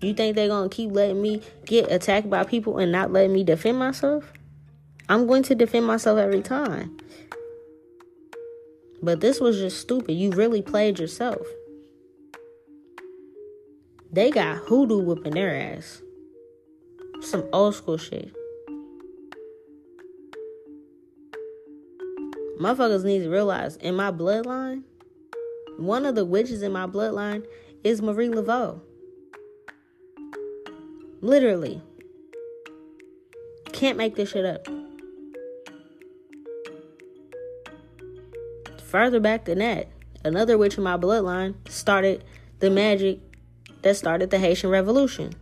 You 0.01 0.13
think 0.13 0.37
they're 0.37 0.47
gonna 0.47 0.69
keep 0.69 0.91
letting 0.91 1.21
me 1.21 1.41
get 1.65 1.91
attacked 1.91 2.29
by 2.29 2.45
people 2.45 2.77
and 2.77 2.91
not 2.91 3.11
letting 3.11 3.33
me 3.33 3.43
defend 3.43 3.77
myself? 3.77 4.31
I'm 5.09 5.27
going 5.27 5.43
to 5.43 5.55
defend 5.55 5.85
myself 5.85 6.19
every 6.19 6.41
time. 6.41 6.95
But 9.01 9.21
this 9.21 9.39
was 9.39 9.57
just 9.57 9.79
stupid. 9.79 10.13
You 10.13 10.31
really 10.31 10.61
played 10.61 10.99
yourself. 10.99 11.45
They 14.11 14.31
got 14.31 14.57
hoodoo 14.57 14.99
whipping 14.99 15.33
their 15.33 15.55
ass. 15.55 16.01
Some 17.21 17.45
old 17.53 17.75
school 17.75 17.97
shit. 17.97 18.33
Motherfuckers 22.59 23.05
need 23.05 23.19
to 23.19 23.29
realize 23.29 23.77
in 23.77 23.95
my 23.95 24.11
bloodline, 24.11 24.83
one 25.77 26.05
of 26.05 26.15
the 26.15 26.25
witches 26.25 26.61
in 26.61 26.73
my 26.73 26.87
bloodline 26.87 27.45
is 27.83 28.01
Marie 28.01 28.27
Laveau. 28.27 28.81
Literally. 31.21 31.81
Can't 33.71 33.97
make 33.97 34.15
this 34.15 34.31
shit 34.31 34.45
up. 34.45 34.67
Further 38.89 39.19
back 39.19 39.45
than 39.45 39.59
that, 39.59 39.87
another 40.25 40.57
witch 40.57 40.75
in 40.75 40.83
my 40.83 40.97
bloodline 40.97 41.53
started 41.69 42.23
the 42.57 42.71
magic 42.71 43.19
that 43.83 43.95
started 43.95 44.31
the 44.31 44.39
Haitian 44.39 44.71
Revolution. 44.71 45.33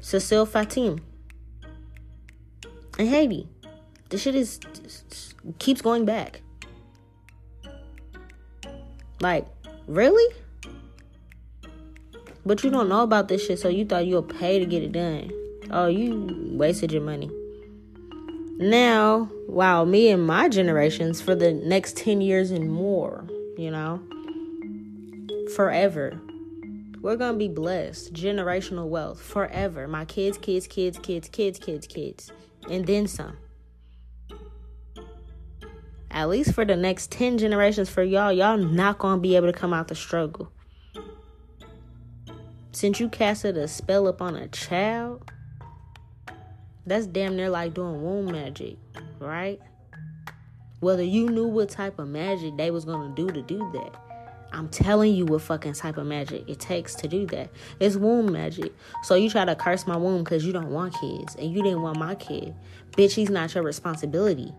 Cecile 0.00 0.46
Fatim. 0.46 1.00
And 2.96 3.08
Haiti. 3.08 3.48
The 4.10 4.18
shit 4.18 4.36
is 4.36 4.60
keeps 5.58 5.82
going 5.82 6.04
back. 6.04 6.42
Like, 9.20 9.46
really? 9.88 10.36
But 12.44 12.62
you 12.62 12.70
don't 12.70 12.88
know 12.88 13.02
about 13.02 13.26
this 13.26 13.44
shit, 13.44 13.58
so 13.58 13.68
you 13.68 13.84
thought 13.84 14.06
you'll 14.06 14.22
pay 14.22 14.60
to 14.60 14.64
get 14.64 14.84
it 14.84 14.92
done. 14.92 15.32
Oh, 15.72 15.88
you 15.88 16.52
wasted 16.52 16.92
your 16.92 17.02
money. 17.02 17.32
Now, 18.58 19.28
wow, 19.46 19.84
me 19.84 20.08
and 20.08 20.26
my 20.26 20.48
generations 20.48 21.20
for 21.20 21.34
the 21.34 21.52
next 21.52 21.96
10 21.98 22.22
years 22.22 22.50
and 22.50 22.72
more, 22.72 23.26
you 23.58 23.70
know, 23.70 24.00
forever. 25.54 26.18
We're 27.02 27.16
going 27.16 27.34
to 27.34 27.38
be 27.38 27.48
blessed. 27.48 28.14
Generational 28.14 28.88
wealth 28.88 29.20
forever. 29.20 29.86
My 29.86 30.06
kids, 30.06 30.38
kids, 30.38 30.66
kids, 30.66 30.98
kids, 30.98 31.28
kids, 31.28 31.58
kids, 31.58 31.86
kids, 31.86 32.32
and 32.70 32.86
then 32.86 33.06
some. 33.06 33.36
At 36.10 36.30
least 36.30 36.54
for 36.54 36.64
the 36.64 36.76
next 36.76 37.12
10 37.12 37.36
generations 37.36 37.90
for 37.90 38.02
y'all, 38.02 38.32
y'all 38.32 38.56
not 38.56 38.96
going 38.98 39.18
to 39.18 39.20
be 39.20 39.36
able 39.36 39.52
to 39.52 39.52
come 39.52 39.74
out 39.74 39.88
the 39.88 39.94
struggle. 39.94 40.50
Since 42.72 43.00
you 43.00 43.10
casted 43.10 43.58
a 43.58 43.68
spell 43.68 44.08
upon 44.08 44.34
a 44.34 44.48
child, 44.48 45.30
that's 46.86 47.06
damn 47.06 47.36
near 47.36 47.50
like 47.50 47.74
doing 47.74 48.02
womb 48.02 48.26
magic, 48.26 48.76
right? 49.18 49.60
Whether 50.80 51.02
you 51.02 51.28
knew 51.28 51.48
what 51.48 51.68
type 51.68 51.98
of 51.98 52.08
magic 52.08 52.56
they 52.56 52.70
was 52.70 52.84
gonna 52.84 53.14
do 53.14 53.28
to 53.28 53.42
do 53.42 53.58
that. 53.72 53.94
I'm 54.52 54.68
telling 54.68 55.14
you 55.14 55.26
what 55.26 55.42
fucking 55.42 55.72
type 55.72 55.96
of 55.96 56.06
magic 56.06 56.48
it 56.48 56.60
takes 56.60 56.94
to 56.96 57.08
do 57.08 57.26
that. 57.26 57.50
It's 57.80 57.96
womb 57.96 58.32
magic. 58.32 58.72
So 59.02 59.14
you 59.14 59.28
try 59.28 59.44
to 59.44 59.56
curse 59.56 59.86
my 59.86 59.96
womb 59.96 60.22
because 60.22 60.44
you 60.44 60.52
don't 60.52 60.70
want 60.70 60.94
kids 61.00 61.34
and 61.34 61.52
you 61.52 61.62
didn't 61.62 61.82
want 61.82 61.98
my 61.98 62.14
kid. 62.14 62.54
Bitch, 62.92 63.12
he's 63.12 63.30
not 63.30 63.54
your 63.54 63.64
responsibility. 63.64 64.54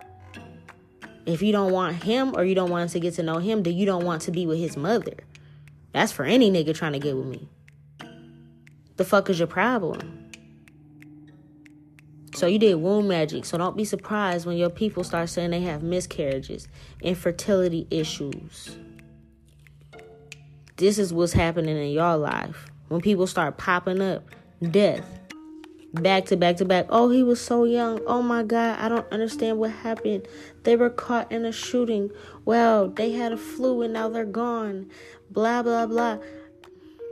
If 1.26 1.42
you 1.42 1.52
don't 1.52 1.72
want 1.72 2.04
him 2.04 2.36
or 2.36 2.44
you 2.44 2.56
don't 2.56 2.70
want 2.70 2.90
to 2.92 3.00
get 3.00 3.16
to 3.16 3.24
know 3.24 3.38
him, 3.38 3.64
then 3.64 3.76
you 3.76 3.86
don't 3.86 4.06
want 4.06 4.22
to 4.24 4.32
be 4.32 4.46
with 4.46 4.60
his 4.60 4.78
mother. 4.78 5.16
That's 5.94 6.12
for 6.12 6.26
any 6.26 6.52
nigga 6.52 6.76
trying 6.76 6.94
to 6.94 7.00
get 7.00 7.16
with 7.16 7.26
me. 7.26 7.48
The 8.98 9.06
fuck 9.06 9.30
is 9.30 9.40
your 9.40 9.48
problem? 9.48 10.27
So 12.38 12.46
you 12.46 12.60
did 12.60 12.76
womb 12.76 13.08
magic. 13.08 13.46
So 13.46 13.58
don't 13.58 13.76
be 13.76 13.84
surprised 13.84 14.46
when 14.46 14.58
your 14.58 14.70
people 14.70 15.04
start 15.04 15.28
saying 15.28 15.50
they 15.50 15.62
have 15.62 15.82
miscarriages, 15.82 16.68
infertility 17.02 17.88
issues. 17.90 18.78
This 20.76 21.00
is 21.00 21.12
what's 21.12 21.34
happening 21.34 21.76
in 21.76 21.90
your 21.90 22.16
life. 22.16 22.68
When 22.90 23.02
people 23.02 23.26
start 23.26 23.58
popping 23.58 24.04
up, 24.04 24.24
death. 24.62 25.04
Back 25.94 26.26
to 26.26 26.38
back 26.38 26.58
to 26.58 26.66
back. 26.66 26.86
Oh, 26.90 27.10
he 27.10 27.24
was 27.24 27.42
so 27.42 27.64
young. 27.64 28.02
Oh 28.06 28.22
my 28.22 28.44
God, 28.44 28.78
I 28.80 28.88
don't 28.88 29.12
understand 29.12 29.58
what 29.58 29.72
happened. 29.72 30.28
They 30.62 30.76
were 30.76 30.92
caught 30.92 31.32
in 31.32 31.44
a 31.44 31.52
shooting. 31.52 32.12
Well, 32.46 32.90
they 32.90 33.14
had 33.14 33.32
a 33.32 33.38
flu 33.38 33.82
and 33.82 33.94
now 33.94 34.10
they're 34.10 34.26
gone. 34.26 34.92
Blah, 35.32 35.64
blah, 35.64 35.88
blah. 35.88 36.20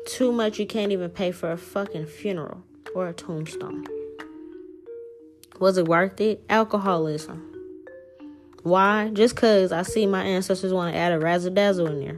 Too 0.05 0.31
much 0.31 0.59
you 0.59 0.67
can't 0.67 0.91
even 0.91 1.09
pay 1.09 1.31
for 1.31 1.49
a 1.51 1.57
fucking 1.57 2.05
funeral 2.05 2.61
or 2.93 3.07
a 3.07 3.13
tombstone. 3.13 3.87
Was 5.59 5.77
it 5.77 5.87
worth 5.87 6.19
it? 6.19 6.43
Alcoholism. 6.49 7.51
Why? 8.63 9.09
Just 9.13 9.35
because 9.35 9.71
I 9.71 9.83
see 9.83 10.05
my 10.05 10.23
ancestors 10.23 10.73
want 10.73 10.93
to 10.93 10.97
add 10.97 11.13
a 11.13 11.19
razzle 11.19 11.53
dazzle 11.53 11.87
in 11.87 11.99
there. 11.99 12.17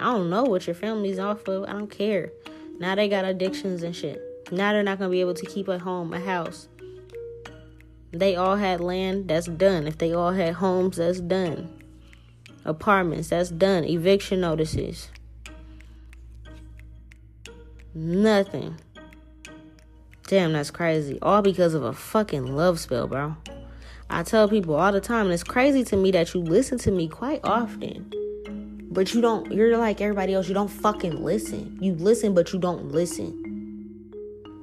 I 0.00 0.04
don't 0.04 0.30
know 0.30 0.42
what 0.42 0.66
your 0.66 0.74
family's 0.74 1.18
off 1.18 1.46
of. 1.46 1.64
I 1.64 1.72
don't 1.72 1.90
care. 1.90 2.32
Now 2.78 2.94
they 2.94 3.08
got 3.08 3.24
addictions 3.24 3.82
and 3.82 3.94
shit. 3.94 4.20
Now 4.50 4.72
they're 4.72 4.82
not 4.82 4.98
going 4.98 5.10
to 5.10 5.12
be 5.12 5.20
able 5.20 5.34
to 5.34 5.46
keep 5.46 5.68
a 5.68 5.78
home, 5.78 6.12
a 6.12 6.18
house. 6.18 6.68
They 8.10 8.36
all 8.36 8.56
had 8.56 8.80
land, 8.80 9.28
that's 9.28 9.46
done. 9.46 9.86
If 9.86 9.98
they 9.98 10.12
all 10.12 10.32
had 10.32 10.54
homes, 10.54 10.96
that's 10.96 11.20
done. 11.20 11.82
Apartments, 12.64 13.28
that's 13.28 13.50
done. 13.50 13.84
Eviction 13.84 14.40
notices. 14.40 15.08
Nothing. 17.94 18.76
Damn, 20.32 20.54
that's 20.54 20.70
crazy. 20.70 21.18
All 21.20 21.42
because 21.42 21.74
of 21.74 21.84
a 21.84 21.92
fucking 21.92 22.56
love 22.56 22.80
spell, 22.80 23.06
bro. 23.06 23.36
I 24.08 24.22
tell 24.22 24.48
people 24.48 24.76
all 24.76 24.90
the 24.90 24.98
time, 24.98 25.26
and 25.26 25.34
it's 25.34 25.44
crazy 25.44 25.84
to 25.84 25.94
me 25.94 26.10
that 26.12 26.32
you 26.32 26.40
listen 26.40 26.78
to 26.78 26.90
me 26.90 27.06
quite 27.06 27.40
often. 27.44 28.10
But 28.90 29.12
you 29.12 29.20
don't, 29.20 29.52
you're 29.52 29.76
like 29.76 30.00
everybody 30.00 30.32
else, 30.32 30.48
you 30.48 30.54
don't 30.54 30.70
fucking 30.70 31.22
listen. 31.22 31.76
You 31.82 31.92
listen, 31.96 32.32
but 32.32 32.50
you 32.50 32.58
don't 32.58 32.92
listen. 32.92 34.08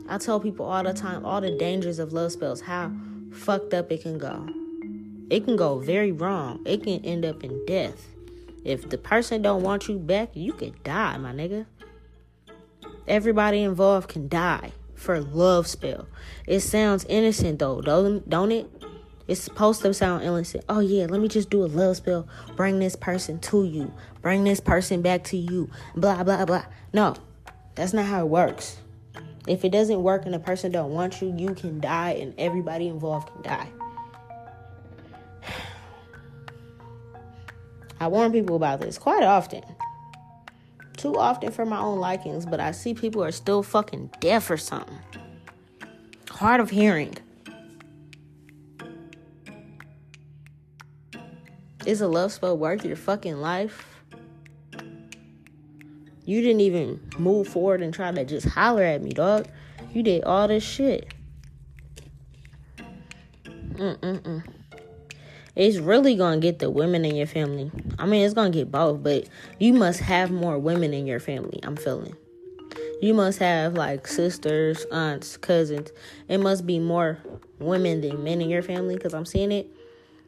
I 0.10 0.18
tell 0.18 0.40
people 0.40 0.66
all 0.66 0.82
the 0.82 0.92
time 0.92 1.24
all 1.24 1.40
the 1.40 1.52
dangers 1.52 2.00
of 2.00 2.14
love 2.14 2.32
spells, 2.32 2.62
how 2.62 2.92
fucked 3.32 3.76
up 3.76 3.92
it 3.92 4.02
can 4.02 4.18
go. 4.18 4.50
It 5.30 5.46
can 5.46 5.56
go 5.56 5.78
very 5.78 6.12
wrong. 6.12 6.64
It 6.66 6.82
can 6.82 7.06
end 7.06 7.26
up 7.26 7.44
in 7.44 7.64
death. 7.68 8.08
If 8.66 8.90
the 8.90 8.98
person 8.98 9.44
don't 9.44 9.62
want 9.62 9.88
you 9.88 10.00
back, 10.00 10.32
you 10.34 10.52
could 10.52 10.82
die, 10.84 11.16
my 11.20 11.32
nigga. 11.32 11.68
Everybody 13.08 13.62
involved 13.62 14.10
can 14.10 14.28
die 14.28 14.72
for 15.00 15.20
love 15.22 15.66
spell. 15.66 16.08
It 16.46 16.60
sounds 16.60 17.06
innocent 17.06 17.60
though, 17.60 17.82
don't 17.82 18.30
don't 18.30 18.52
it? 18.52 18.70
It's 19.28 19.42
supposed 19.42 19.82
to 19.84 19.94
sound 19.94 20.24
innocent. 20.24 20.66
Oh 20.68 20.80
yeah, 20.80 21.06
let 21.06 21.22
me 21.22 21.28
just 21.28 21.50
do 21.50 21.64
a 21.64 21.68
love 21.68 21.98
spell. 21.98 22.28
Bring 22.56 22.80
this 22.80 22.96
person 22.96 23.40
to 23.40 23.64
you. 23.64 23.94
Bring 24.22 24.44
this 24.44 24.60
person 24.60 25.02
back 25.02 25.24
to 25.26 25.38
you. 25.38 25.70
Blah 25.96 26.24
blah 26.24 26.46
blah. 26.46 26.66
No, 26.94 27.16
that's 27.76 27.94
not 27.94 28.06
how 28.06 28.22
it 28.22 28.30
works. 28.30 28.78
If 29.48 29.64
it 29.64 29.72
doesn't 29.72 30.04
work 30.04 30.26
and 30.26 30.34
the 30.34 30.40
person 30.40 30.72
don't 30.72 30.92
want 30.92 31.22
you, 31.22 31.34
you 31.36 31.56
can 31.56 31.80
die 31.80 32.12
and 32.12 32.34
everybody 32.38 32.88
involved 32.88 33.30
can 33.32 33.42
die. 33.42 33.70
I 38.00 38.08
warn 38.08 38.32
people 38.32 38.56
about 38.56 38.82
this 38.82 38.98
quite 38.98 39.24
often 39.24 39.64
too 41.00 41.18
often 41.18 41.52
for 41.52 41.66
my 41.66 41.80
own 41.80 42.00
likings, 42.00 42.46
but 42.46 42.60
I 42.60 42.72
see 42.72 42.94
people 42.94 43.24
are 43.24 43.32
still 43.32 43.64
fucking 43.64 44.12
deaf 44.20 44.50
or 44.50 44.58
something. 44.58 45.00
Hard 46.30 46.60
of 46.60 46.70
hearing. 46.70 47.16
Is 51.86 52.02
a 52.02 52.08
love 52.08 52.34
spell 52.34 52.58
worth 52.58 52.84
your 52.84 52.98
fucking 52.98 53.38
life? 53.38 53.86
You 56.26 56.42
didn't 56.42 56.62
even 56.62 57.00
move 57.18 57.48
forward 57.48 57.82
and 57.82 57.94
try 57.94 58.12
to 58.12 58.26
just 58.26 58.48
holler 58.48 58.84
at 58.84 59.02
me, 59.02 59.12
dog. 59.12 59.48
You 59.94 60.04
did 60.04 60.26
all 60.26 60.48
this 60.48 60.64
shit. 60.64 61.14
Mm-mm-mm 63.46 64.59
it's 65.56 65.78
really 65.78 66.16
gonna 66.16 66.40
get 66.40 66.60
the 66.60 66.70
women 66.70 67.06
in 67.06 67.16
your 67.16 67.28
family. 67.28 67.72
I 67.98 68.06
mean, 68.06 68.26
it's 68.26 68.34
gonna 68.34 68.50
get 68.50 68.72
both, 68.72 69.04
but 69.04 69.28
you 69.60 69.74
must 69.74 70.00
have 70.02 70.32
more 70.32 70.58
women 70.58 70.94
in 70.94 71.08
your 71.08 71.20
family. 71.20 71.60
I'm 71.64 71.76
feeling. 71.76 72.16
You 73.02 73.14
must 73.14 73.40
have 73.40 73.74
like 73.74 74.08
sisters, 74.08 74.86
aunts, 74.92 75.38
cousins. 75.38 75.92
It 76.28 76.40
must 76.40 76.66
be 76.66 76.80
more 76.80 77.20
women 77.60 78.02
than 78.02 78.24
men 78.24 78.42
in 78.42 78.50
your 78.50 78.62
family 78.62 78.96
because 78.96 79.14
I'm 79.14 79.26
seeing 79.26 79.52
it. 79.52 79.70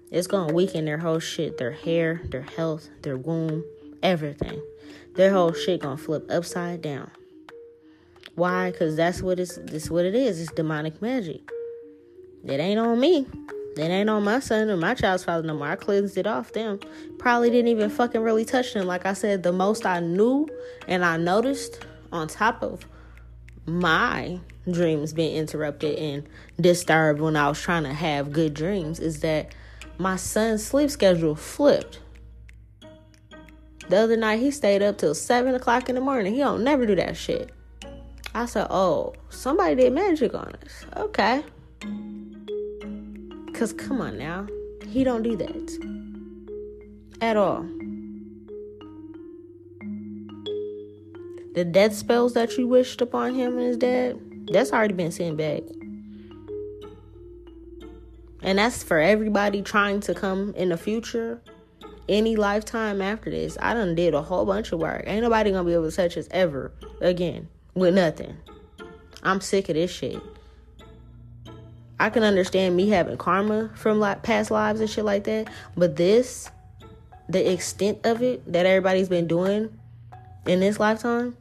It's 0.09 0.27
gonna 0.27 0.53
weaken 0.53 0.85
their 0.85 0.97
whole 0.97 1.19
shit, 1.19 1.57
their 1.57 1.71
hair, 1.71 2.21
their 2.31 2.41
health, 2.41 2.89
their 3.01 3.17
womb, 3.17 3.63
everything. 4.03 4.61
Their 5.15 5.31
whole 5.31 5.53
shit 5.53 5.81
gonna 5.81 5.97
flip 5.97 6.25
upside 6.29 6.81
down. 6.81 7.11
Why? 8.35 8.71
Because 8.71 8.95
that's 8.95 9.21
what 9.21 9.39
it's. 9.39 9.57
This 9.57 9.89
what 9.89 10.05
it 10.05 10.15
is. 10.15 10.39
It's 10.39 10.51
demonic 10.51 11.01
magic. 11.01 11.41
It 12.45 12.59
ain't 12.59 12.79
on 12.79 12.99
me. 12.99 13.27
It 13.77 13.83
ain't 13.83 14.09
on 14.09 14.23
my 14.23 14.39
son 14.39 14.69
or 14.69 14.77
my 14.77 14.93
child's 14.93 15.23
father 15.23 15.47
no 15.47 15.55
more. 15.55 15.67
I 15.67 15.75
cleansed 15.75 16.17
it 16.17 16.27
off 16.27 16.51
them. 16.51 16.79
Probably 17.19 17.49
didn't 17.49 17.69
even 17.69 17.89
fucking 17.89 18.21
really 18.21 18.43
touch 18.43 18.73
them. 18.73 18.85
Like 18.85 19.05
I 19.05 19.13
said, 19.13 19.43
the 19.43 19.53
most 19.53 19.85
I 19.85 20.01
knew 20.01 20.47
and 20.87 21.05
I 21.05 21.17
noticed 21.17 21.85
on 22.11 22.27
top 22.27 22.61
of 22.61 22.85
my 23.65 24.39
dreams 24.69 25.13
being 25.13 25.35
interrupted 25.35 25.97
and 25.97 26.27
disturbed 26.59 27.21
when 27.21 27.35
I 27.35 27.47
was 27.47 27.61
trying 27.61 27.83
to 27.83 27.93
have 27.93 28.31
good 28.31 28.53
dreams 28.53 28.99
is 28.99 29.21
that 29.21 29.53
my 29.97 30.17
son's 30.17 30.65
sleep 30.65 30.89
schedule 30.89 31.35
flipped. 31.35 31.99
The 33.87 33.97
other 33.97 34.17
night 34.17 34.39
he 34.39 34.51
stayed 34.51 34.81
up 34.81 34.97
till 34.97 35.15
seven 35.15 35.55
o'clock 35.55 35.89
in 35.89 35.95
the 35.95 36.01
morning. 36.01 36.33
He 36.33 36.39
don't 36.39 36.63
never 36.63 36.85
do 36.85 36.95
that 36.95 37.15
shit. 37.17 37.51
I 38.33 38.45
said, 38.45 38.67
"Oh, 38.69 39.13
somebody 39.29 39.75
did 39.75 39.93
magic 39.93 40.33
on 40.33 40.55
us." 40.63 40.85
Okay. 40.95 41.43
Cause 43.61 43.73
come 43.73 44.01
on 44.01 44.17
now, 44.17 44.47
he 44.87 45.03
don't 45.03 45.21
do 45.21 45.35
that 45.37 45.87
at 47.21 47.37
all. 47.37 47.61
The 51.53 51.63
death 51.63 51.93
spells 51.93 52.33
that 52.33 52.57
you 52.57 52.67
wished 52.67 53.01
upon 53.01 53.35
him 53.35 53.59
and 53.59 53.67
his 53.67 53.77
dad, 53.77 54.19
That's 54.51 54.73
already 54.73 54.95
been 54.95 55.11
sent 55.11 55.37
back. 55.37 55.61
And 58.41 58.57
that's 58.57 58.81
for 58.81 58.97
everybody 58.97 59.61
trying 59.61 59.99
to 59.99 60.15
come 60.15 60.55
in 60.55 60.69
the 60.69 60.77
future, 60.77 61.39
any 62.09 62.35
lifetime 62.35 62.99
after 62.99 63.29
this. 63.29 63.59
I 63.61 63.75
done 63.75 63.93
did 63.93 64.15
a 64.15 64.23
whole 64.23 64.47
bunch 64.47 64.71
of 64.71 64.79
work. 64.79 65.03
Ain't 65.05 65.21
nobody 65.21 65.51
gonna 65.51 65.65
be 65.65 65.73
able 65.73 65.87
to 65.87 65.95
touch 65.95 66.17
us 66.17 66.27
ever 66.31 66.71
again 66.99 67.47
with 67.75 67.93
nothing. 67.93 68.37
I'm 69.21 69.39
sick 69.39 69.69
of 69.69 69.75
this 69.75 69.91
shit. 69.91 70.19
I 72.01 72.09
can 72.09 72.23
understand 72.23 72.75
me 72.75 72.89
having 72.89 73.15
karma 73.15 73.69
from 73.75 73.99
like 73.99 74.23
past 74.23 74.49
lives 74.49 74.79
and 74.79 74.89
shit 74.89 75.05
like 75.05 75.25
that, 75.25 75.47
but 75.77 75.97
this, 75.97 76.49
the 77.29 77.51
extent 77.51 77.99
of 78.05 78.23
it 78.23 78.51
that 78.51 78.65
everybody's 78.65 79.07
been 79.07 79.27
doing 79.27 79.71
in 80.47 80.61
this 80.61 80.79
lifetime, 80.79 81.37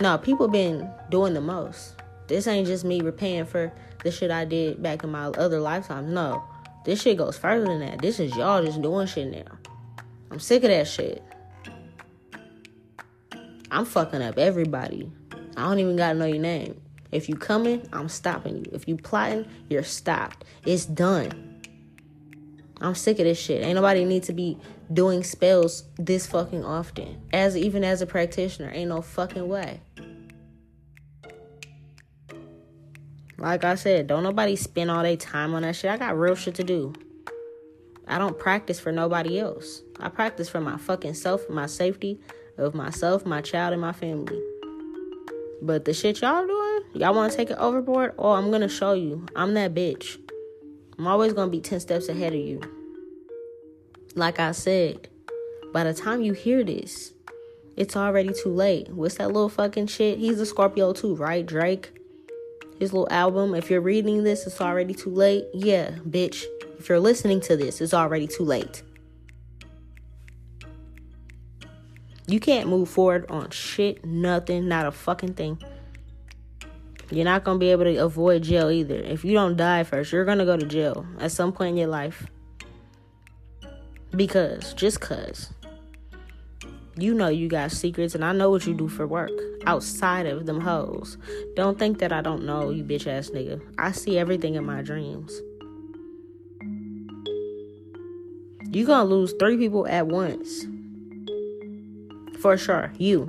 no, 0.00 0.18
people 0.18 0.48
been 0.48 0.90
doing 1.08 1.34
the 1.34 1.40
most. 1.40 1.94
This 2.26 2.48
ain't 2.48 2.66
just 2.66 2.84
me 2.84 3.00
repaying 3.00 3.46
for 3.46 3.72
the 4.02 4.10
shit 4.10 4.32
I 4.32 4.44
did 4.44 4.82
back 4.82 5.04
in 5.04 5.12
my 5.12 5.26
other 5.26 5.60
lifetimes. 5.60 6.10
No, 6.10 6.42
this 6.84 7.02
shit 7.02 7.16
goes 7.16 7.38
further 7.38 7.64
than 7.64 7.78
that. 7.78 8.00
This 8.02 8.18
is 8.18 8.34
y'all 8.34 8.64
just 8.64 8.82
doing 8.82 9.06
shit 9.06 9.30
now. 9.30 9.56
I'm 10.32 10.40
sick 10.40 10.64
of 10.64 10.70
that 10.70 10.88
shit. 10.88 11.22
I'm 13.70 13.84
fucking 13.84 14.20
up 14.20 14.36
everybody. 14.36 15.12
I 15.56 15.68
don't 15.68 15.78
even 15.78 15.94
gotta 15.94 16.18
know 16.18 16.26
your 16.26 16.40
name. 16.42 16.80
If 17.14 17.28
you 17.28 17.36
coming, 17.36 17.88
I'm 17.92 18.08
stopping 18.08 18.56
you. 18.56 18.64
If 18.72 18.88
you 18.88 18.96
plotting, 18.96 19.46
you're 19.70 19.84
stopped. 19.84 20.44
It's 20.66 20.84
done. 20.84 21.62
I'm 22.80 22.96
sick 22.96 23.20
of 23.20 23.24
this 23.24 23.38
shit. 23.38 23.62
Ain't 23.62 23.76
nobody 23.76 24.04
need 24.04 24.24
to 24.24 24.32
be 24.32 24.58
doing 24.92 25.22
spells 25.22 25.84
this 25.96 26.26
fucking 26.26 26.64
often. 26.64 27.22
As 27.32 27.56
even 27.56 27.84
as 27.84 28.02
a 28.02 28.06
practitioner, 28.06 28.68
ain't 28.74 28.88
no 28.88 29.00
fucking 29.00 29.46
way. 29.46 29.80
Like 33.38 33.62
I 33.62 33.76
said, 33.76 34.08
don't 34.08 34.24
nobody 34.24 34.56
spend 34.56 34.90
all 34.90 35.04
their 35.04 35.16
time 35.16 35.54
on 35.54 35.62
that 35.62 35.76
shit. 35.76 35.92
I 35.92 35.96
got 35.96 36.18
real 36.18 36.34
shit 36.34 36.56
to 36.56 36.64
do. 36.64 36.94
I 38.08 38.18
don't 38.18 38.36
practice 38.36 38.80
for 38.80 38.90
nobody 38.90 39.38
else. 39.38 39.82
I 40.00 40.08
practice 40.08 40.48
for 40.48 40.60
my 40.60 40.78
fucking 40.78 41.14
self, 41.14 41.48
my 41.48 41.66
safety 41.66 42.18
of 42.58 42.74
myself, 42.74 43.24
my 43.24 43.40
child, 43.40 43.72
and 43.72 43.80
my 43.80 43.92
family. 43.92 44.42
But 45.64 45.86
the 45.86 45.94
shit 45.94 46.20
y'all 46.20 46.46
doing, 46.46 46.80
y'all 46.92 47.14
want 47.14 47.32
to 47.32 47.36
take 47.38 47.50
it 47.50 47.56
overboard? 47.56 48.12
Oh, 48.18 48.32
I'm 48.32 48.50
gonna 48.50 48.68
show 48.68 48.92
you. 48.92 49.24
I'm 49.34 49.54
that 49.54 49.72
bitch. 49.72 50.18
I'm 50.98 51.06
always 51.06 51.32
gonna 51.32 51.50
be 51.50 51.62
10 51.62 51.80
steps 51.80 52.10
ahead 52.10 52.34
of 52.34 52.38
you. 52.38 52.60
Like 54.14 54.38
I 54.38 54.52
said, 54.52 55.08
by 55.72 55.84
the 55.84 55.94
time 55.94 56.20
you 56.20 56.34
hear 56.34 56.62
this, 56.62 57.14
it's 57.78 57.96
already 57.96 58.34
too 58.34 58.50
late. 58.50 58.90
What's 58.90 59.14
that 59.14 59.28
little 59.28 59.48
fucking 59.48 59.86
shit? 59.86 60.18
He's 60.18 60.38
a 60.38 60.44
Scorpio 60.44 60.92
too, 60.92 61.16
right? 61.16 61.46
Drake. 61.46 61.98
His 62.78 62.92
little 62.92 63.08
album. 63.10 63.54
If 63.54 63.70
you're 63.70 63.80
reading 63.80 64.22
this, 64.22 64.46
it's 64.46 64.60
already 64.60 64.92
too 64.92 65.10
late. 65.10 65.46
Yeah, 65.54 65.92
bitch. 66.06 66.44
If 66.78 66.90
you're 66.90 67.00
listening 67.00 67.40
to 67.42 67.56
this, 67.56 67.80
it's 67.80 67.94
already 67.94 68.26
too 68.26 68.44
late. 68.44 68.82
You 72.26 72.40
can't 72.40 72.68
move 72.68 72.88
forward 72.88 73.30
on 73.30 73.50
shit, 73.50 74.04
nothing, 74.04 74.66
not 74.66 74.86
a 74.86 74.90
fucking 74.90 75.34
thing. 75.34 75.62
You're 77.10 77.26
not 77.26 77.44
gonna 77.44 77.58
be 77.58 77.70
able 77.70 77.84
to 77.84 77.96
avoid 77.96 78.44
jail 78.44 78.70
either. 78.70 78.96
If 78.96 79.24
you 79.24 79.34
don't 79.34 79.56
die 79.56 79.84
first, 79.84 80.10
you're 80.10 80.24
gonna 80.24 80.46
go 80.46 80.56
to 80.56 80.66
jail 80.66 81.06
at 81.20 81.32
some 81.32 81.52
point 81.52 81.70
in 81.70 81.76
your 81.76 81.88
life. 81.88 82.26
Because, 84.16 84.72
just 84.72 85.02
cause. 85.02 85.52
You 86.96 87.12
know 87.12 87.28
you 87.28 87.48
got 87.48 87.72
secrets, 87.72 88.14
and 88.14 88.24
I 88.24 88.32
know 88.32 88.48
what 88.48 88.66
you 88.66 88.72
do 88.72 88.88
for 88.88 89.06
work 89.06 89.30
outside 89.66 90.26
of 90.26 90.46
them 90.46 90.60
hoes. 90.60 91.18
Don't 91.56 91.78
think 91.78 91.98
that 91.98 92.12
I 92.12 92.22
don't 92.22 92.44
know, 92.46 92.70
you 92.70 92.84
bitch 92.84 93.06
ass 93.06 93.30
nigga. 93.30 93.60
I 93.78 93.92
see 93.92 94.16
everything 94.18 94.54
in 94.54 94.64
my 94.64 94.80
dreams. 94.80 95.42
You 98.70 98.86
gonna 98.86 99.04
lose 99.04 99.34
three 99.38 99.58
people 99.58 99.86
at 99.86 100.06
once 100.06 100.66
for 102.44 102.58
sure. 102.58 102.92
You. 102.98 103.26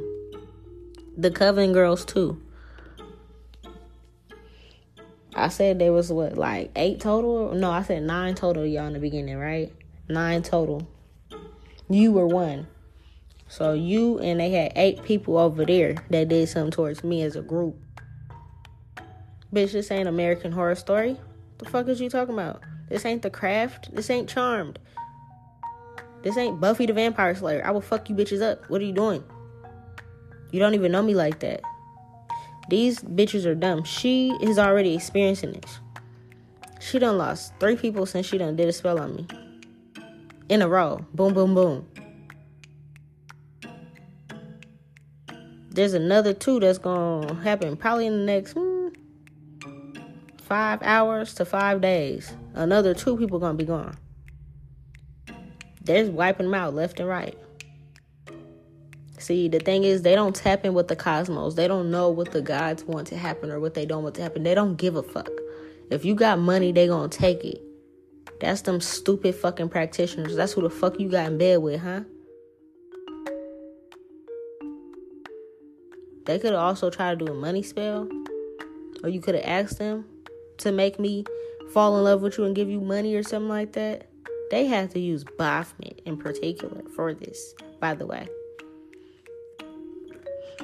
The 1.16 1.32
Coven 1.32 1.72
girls 1.72 2.04
too. 2.04 2.42
I 5.34 5.48
said 5.48 5.80
there 5.80 5.94
was 5.94 6.12
what, 6.12 6.38
like 6.38 6.72
eight 6.76 7.00
total? 7.00 7.54
No, 7.54 7.72
I 7.72 7.82
said 7.84 8.04
nine 8.04 8.36
total, 8.36 8.66
y'all, 8.66 8.88
in 8.88 8.92
the 8.92 9.00
beginning, 9.00 9.38
right? 9.38 9.72
Nine 10.10 10.44
total. 10.44 10.86
You 11.90 12.12
were 12.12 12.28
one. 12.28 12.68
So 13.48 13.72
you 13.72 14.20
and 14.20 14.42
they 14.42 14.50
had 14.50 14.74
eight 14.76 15.02
people 15.04 15.38
over 15.38 15.64
there 15.64 15.96
that 16.10 16.28
did 16.28 16.50
something 16.50 16.72
towards 16.72 17.02
me 17.02 17.22
as 17.22 17.38
a 17.38 17.42
group. 17.42 17.78
Bitch, 19.54 19.72
this 19.72 19.92
ain't 19.92 20.10
American 20.10 20.52
Horror 20.52 20.76
Story. 20.76 21.18
The 21.60 21.70
fuck 21.70 21.88
is 21.88 22.02
you 22.02 22.10
talking 22.10 22.34
about? 22.34 22.64
This 22.90 23.06
ain't 23.06 23.22
The 23.22 23.30
Craft. 23.30 23.96
This 23.96 24.10
ain't 24.10 24.28
Charmed. 24.28 24.78
This 26.26 26.38
ain't 26.38 26.60
Buffy 26.60 26.88
the 26.88 26.94
Vampire 26.94 27.36
Slayer. 27.36 27.64
I 27.64 27.70
will 27.70 27.82
fuck 27.82 28.10
you 28.10 28.16
bitches 28.16 28.42
up. 28.42 28.68
What 28.68 28.82
are 28.82 28.84
you 28.84 28.94
doing? 28.94 29.24
You 30.50 30.60
don't 30.60 30.74
even 30.74 30.92
know 30.92 31.04
me 31.04 31.14
like 31.14 31.40
that. 31.42 31.62
These 32.68 33.02
bitches 33.02 33.46
are 33.46 33.54
dumb. 33.54 33.84
She 33.84 34.32
is 34.42 34.58
already 34.58 34.96
experiencing 34.96 35.52
this. 35.52 35.80
She 36.80 36.98
done 36.98 37.20
lost 37.20 37.54
three 37.60 37.76
people 37.76 38.08
since 38.08 38.26
she 38.26 38.40
done 38.40 38.56
did 38.56 38.68
a 38.68 38.74
spell 38.74 39.00
on 39.00 39.16
me. 39.16 39.28
In 40.50 40.64
a 40.64 40.68
row. 40.68 41.06
Boom, 41.14 41.36
boom, 41.36 41.54
boom. 41.54 41.88
There's 45.70 45.94
another 45.94 46.34
two 46.34 46.60
that's 46.60 46.80
gonna 46.80 47.36
happen 47.36 47.78
probably 47.78 48.08
in 48.08 48.18
the 48.18 48.26
next 48.26 48.54
hmm, 48.54 48.88
five 50.42 50.82
hours 50.82 51.36
to 51.36 51.46
five 51.46 51.82
days. 51.82 52.34
Another 52.56 52.96
two 52.96 53.16
people 53.16 53.38
gonna 53.38 53.54
be 53.54 53.64
gone. 53.64 53.96
They're 55.86 56.04
just 56.04 56.14
wiping 56.14 56.48
them 56.48 56.56
out 56.56 56.74
left 56.74 57.00
and 57.00 57.08
right. 57.08 57.38
See, 59.20 59.48
the 59.48 59.60
thing 59.60 59.84
is, 59.84 60.02
they 60.02 60.14
don't 60.14 60.36
tap 60.36 60.66
in 60.66 60.74
with 60.74 60.88
the 60.88 60.96
cosmos. 60.96 61.56
They 61.56 61.68
don't 61.68 61.90
know 61.90 62.10
what 62.10 62.32
the 62.32 62.42
gods 62.42 62.84
want 62.84 63.08
to 63.08 63.18
happen 63.18 63.50
or 63.50 63.60
what 63.60 63.74
they 63.74 63.86
don't 63.86 64.04
want 64.04 64.16
to 64.16 64.22
happen. 64.22 64.44
They 64.44 64.54
don't 64.54 64.76
give 64.76 64.96
a 64.96 65.04
fuck. 65.04 65.30
If 65.90 66.04
you 66.04 66.16
got 66.16 66.40
money, 66.40 66.72
they 66.72 66.88
gonna 66.88 67.08
take 67.08 67.44
it. 67.44 67.62
That's 68.42 68.62
them 68.62 68.82
stupid 68.82 69.36
fucking 69.36 69.70
practitioners. 69.70 70.36
That's 70.36 70.54
who 70.54 70.62
the 70.62 70.70
fuck 70.70 71.00
you 71.00 71.10
got 71.10 71.28
in 71.28 71.38
bed 71.38 71.62
with, 71.62 71.82
huh? 71.82 72.02
They 76.26 76.40
could 76.40 76.54
also 76.54 76.90
try 76.90 77.12
to 77.12 77.16
do 77.16 77.32
a 77.32 77.36
money 77.36 77.62
spell. 77.62 78.10
Or 79.04 79.10
you 79.10 79.22
could 79.22 79.36
have 79.36 79.46
asked 79.46 79.78
them 79.78 80.06
to 80.58 80.72
make 80.72 81.00
me 81.00 81.26
fall 81.72 81.98
in 81.98 82.04
love 82.04 82.22
with 82.22 82.38
you 82.38 82.46
and 82.46 82.56
give 82.56 82.70
you 82.70 82.82
money 82.82 83.16
or 83.16 83.24
something 83.24 83.50
like 83.50 83.74
that. 83.74 84.10
They 84.52 84.68
have 84.68 84.92
to 84.94 85.00
use 85.00 85.24
Baphomet 85.38 86.02
in 86.06 86.18
particular 86.18 86.84
for 86.96 87.14
this, 87.14 87.56
by 87.80 87.96
the 87.96 88.06
way. 88.06 88.28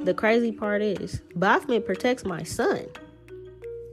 The 0.03 0.13
crazy 0.13 0.51
part 0.51 0.81
is, 0.81 1.21
Baphomet 1.35 1.85
protects 1.85 2.23
my 2.23 2.43
son. 2.43 2.85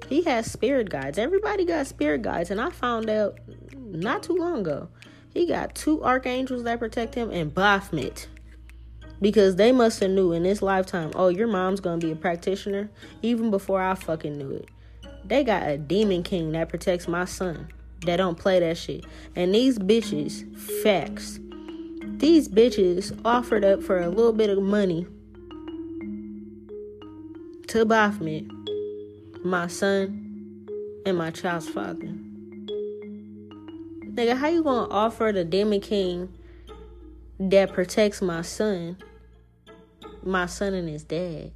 He 0.09 0.23
has 0.23 0.51
spirit 0.51 0.91
guides. 0.91 1.19
Everybody 1.19 1.65
got 1.65 1.87
spirit 1.87 2.23
guides, 2.23 2.51
and 2.51 2.61
I 2.61 2.71
found 2.71 3.11
out 3.11 3.39
not 3.77 4.23
too 4.23 4.35
long 4.35 4.61
ago. 4.61 4.89
He 5.35 5.47
got 5.47 5.75
two 5.75 6.03
archangels 6.03 6.65
that 6.65 6.79
protect 6.79 7.15
him 7.15 7.31
and 7.31 7.55
Baphomet. 7.55 8.29
Because 9.21 9.57
they 9.57 9.73
must 9.73 10.01
have 10.01 10.11
knew 10.11 10.33
in 10.33 10.45
this 10.45 10.63
lifetime, 10.63 11.11
oh, 11.15 11.29
your 11.29 11.49
mom's 11.49 11.81
gonna 11.81 11.99
be 11.99 12.13
a 12.13 12.17
practitioner, 12.17 12.91
even 13.23 13.51
before 13.51 13.83
I 13.83 13.95
fucking 13.95 14.37
knew 14.37 14.51
it. 14.51 14.69
They 15.25 15.45
got 15.45 15.69
a 15.69 15.77
demon 15.77 16.23
king 16.23 16.53
that 16.53 16.69
protects 16.69 17.09
my 17.09 17.25
son 17.25 17.69
that 18.07 18.17
don't 18.17 18.39
play 18.39 18.61
that 18.61 18.77
shit. 18.77 19.05
And 19.35 19.55
these 19.55 19.79
bitches, 19.79 20.57
facts, 20.83 21.41
these 22.19 22.49
bitches 22.49 23.19
offered 23.25 23.65
up 23.65 23.83
for 23.83 24.01
a 24.01 24.09
little 24.09 24.33
bit 24.33 24.51
of 24.51 24.63
money 24.63 25.07
to 27.69 27.85
Baphomet, 27.85 28.45
my 29.45 29.67
son, 29.67 30.67
and 31.07 31.17
my 31.17 31.31
child's 31.31 31.69
father. 31.69 32.09
Nigga, 34.19 34.37
how 34.37 34.49
you 34.49 34.63
gonna 34.63 34.91
offer 34.91 35.31
the 35.33 35.45
demon 35.45 35.81
king 35.81 36.29
that 37.39 37.73
protects 37.73 38.21
my 38.21 38.43
son, 38.43 38.97
my 40.25 40.47
son 40.47 40.75
and 40.75 40.89
his 40.89 41.05
dad? 41.05 41.53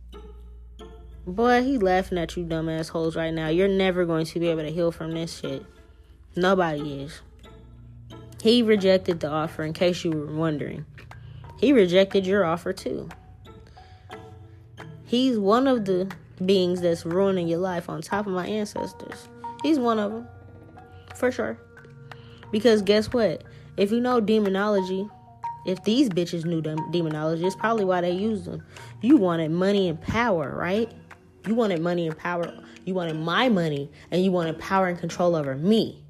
Boy, 1.27 1.63
he 1.63 1.79
laughing 1.79 2.19
at 2.19 2.37
you 2.37 2.45
dumb 2.45 2.69
assholes 2.69 3.17
right 3.17 3.33
now. 3.33 3.49
You're 3.49 3.69
never 3.69 4.05
going 4.05 4.27
to 4.27 4.41
be 4.41 4.49
able 4.49 4.63
to 4.63 4.71
heal 4.71 4.93
from 4.93 5.13
this 5.13 5.39
shit. 5.39 5.65
Nobody 6.35 7.03
is. 7.03 7.21
He 8.43 8.63
rejected 8.63 9.21
the 9.21 9.29
offer, 9.29 9.63
in 9.63 9.73
case 9.73 10.05
you 10.05 10.11
were 10.11 10.35
wondering. 10.35 10.87
He 11.59 11.73
rejected 11.73 12.27
your 12.27 12.45
offer 12.45 12.73
too. 12.73 13.09
He's 15.05 15.39
one 15.39 15.67
of 15.67 15.85
the 15.85 16.11
beings 16.45 16.81
that's 16.81 17.05
ruining 17.05 17.47
your 17.47 17.59
life 17.59 17.89
on 17.89 18.03
top 18.03 18.27
of 18.27 18.33
my 18.33 18.47
ancestors. 18.47 19.29
He's 19.63 19.79
one 19.79 19.99
of 19.99 20.11
them. 20.11 20.29
For 21.15 21.31
sure. 21.31 21.59
Because 22.51 22.83
guess 22.83 23.13
what? 23.13 23.45
If 23.77 23.93
you 23.93 24.01
know 24.01 24.21
demonology, 24.21 25.07
if 25.67 25.85
these 25.85 26.09
bitches 26.09 26.45
knew 26.45 26.61
demonology, 26.63 27.45
it's 27.45 27.55
probably 27.55 27.85
why 27.85 28.01
they 28.01 28.11
used 28.11 28.47
them. 28.47 28.63
You 29.03 29.17
wanted 29.17 29.51
money 29.51 29.89
and 29.89 30.01
power, 30.01 30.53
right? 30.57 30.91
You 31.47 31.55
wanted 31.55 31.81
money 31.81 32.09
and 32.09 32.17
power. 32.17 32.53
You 32.85 32.95
wanted 32.95 33.17
my 33.17 33.49
money 33.49 33.91
and 34.11 34.25
you 34.25 34.33
wanted 34.33 34.59
power 34.59 34.89
and 34.89 34.99
control 34.99 35.37
over 35.37 35.55
me. 35.55 36.02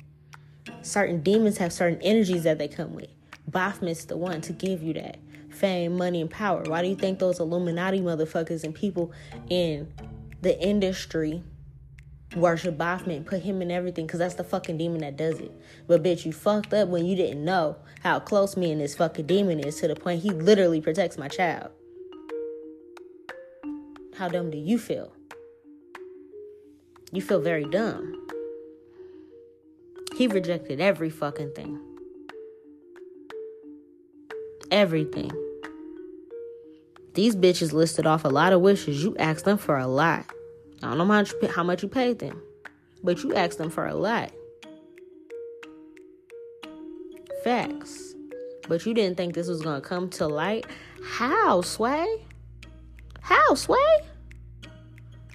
Certain 0.83 1.23
demons 1.23 1.59
have 1.59 1.73
certain 1.73 2.01
energies 2.03 2.45
that 2.45 2.59
they 2.59 2.69
come 2.69 2.95
with. 2.95 3.09
Baphomet's 3.49 4.05
the 4.05 4.17
one 4.17 4.41
to 4.43 4.53
give 4.53 4.83
you 4.83 4.95
that 4.95 5.19
fame, 5.51 5.97
money, 5.97 6.21
and 6.21 6.31
power. 6.31 6.63
Why 6.63 6.83
do 6.83 6.89
you 6.89 6.97
think 6.97 7.19
those 7.19 7.39
Illuminati 7.39 8.01
motherfuckers 8.01 8.65
and 8.65 8.75
people 8.75 9.13
in 9.51 9.93
the 10.41 10.59
industry 10.61 11.43
worship 12.37 12.79
Baphomet, 12.79 13.27
put 13.27 13.43
him 13.43 13.63
in 13.63 13.71
everything, 13.71 14.07
because 14.07 14.19
that's 14.19 14.35
the 14.35 14.45
fucking 14.45 14.79
demon 14.79 15.01
that 15.01 15.17
does 15.17 15.39
it. 15.39 15.53
But 15.87 16.03
bitch, 16.03 16.25
you 16.25 16.33
fucked 16.33 16.73
up 16.73 16.89
when 16.89 17.05
you 17.05 17.17
didn't 17.17 17.45
know 17.45 17.77
how 18.03 18.21
close 18.21 18.57
me 18.57 18.73
and 18.73 18.81
this 18.81 18.95
fucking 18.95 19.27
demon 19.27 19.61
is 19.61 19.81
to 19.81 19.89
the 19.89 19.97
point 19.97 20.23
he 20.23 20.31
literally 20.31 20.81
protects 20.81 21.19
my 21.19 21.29
child. 21.29 21.71
How 24.17 24.29
dumb 24.29 24.51
do 24.51 24.59
you 24.59 24.79
feel? 24.79 25.13
You 27.13 27.21
feel 27.21 27.41
very 27.41 27.65
dumb. 27.65 28.22
He 30.23 30.29
rejected 30.29 30.81
every 30.81 31.11
fucking 31.11 31.51
thing. 31.51 31.81
Everything. 34.71 35.33
These 37.15 37.35
bitches 37.35 37.73
listed 37.73 38.07
off 38.07 38.25
a 38.25 38.29
lot 38.29 38.53
of 38.53 38.61
wishes. 38.61 39.03
You 39.03 39.17
asked 39.17 39.47
them 39.47 39.59
for 39.59 39.77
a 39.77 39.89
lot. 39.89 40.25
I 40.81 40.87
don't 40.87 40.99
know 40.99 41.07
how 41.07 41.23
much, 41.23 41.33
how 41.51 41.65
much 41.65 41.83
you 41.83 41.89
paid 41.89 42.21
them, 42.21 42.41
but 43.03 43.25
you 43.25 43.35
asked 43.35 43.59
them 43.59 43.69
for 43.69 43.85
a 43.85 43.97
lot. 43.97 44.31
Facts. 47.43 48.15
But 48.69 48.87
you 48.87 48.95
didn't 48.95 49.17
think 49.17 49.35
this 49.35 49.49
was 49.49 49.61
going 49.61 49.83
to 49.83 49.89
come 49.89 50.09
to 50.11 50.29
light. 50.29 50.67
How, 51.03 51.63
Sway? 51.63 52.07
How, 53.23 53.57
Sway? 53.57 53.97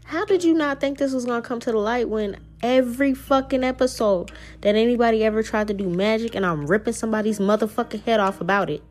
How 0.05 0.23
did 0.23 0.45
you 0.45 0.53
not 0.53 0.79
think 0.79 0.97
this 0.97 1.11
was 1.11 1.25
going 1.25 1.41
to 1.41 1.45
come 1.45 1.59
to 1.59 1.73
the 1.73 1.77
light 1.77 2.07
when 2.07 2.37
every 2.61 3.13
fucking 3.13 3.63
episode 3.63 4.31
that 4.61 4.75
anybody 4.75 5.23
ever 5.23 5.43
tried 5.43 5.67
to 5.67 5.73
do 5.73 5.89
magic 5.89 6.35
and 6.35 6.45
I'm 6.45 6.65
ripping 6.67 6.93
somebody's 6.93 7.39
motherfucking 7.39 8.03
head 8.03 8.19
off 8.19 8.41
about 8.41 8.69
it? 8.69 8.83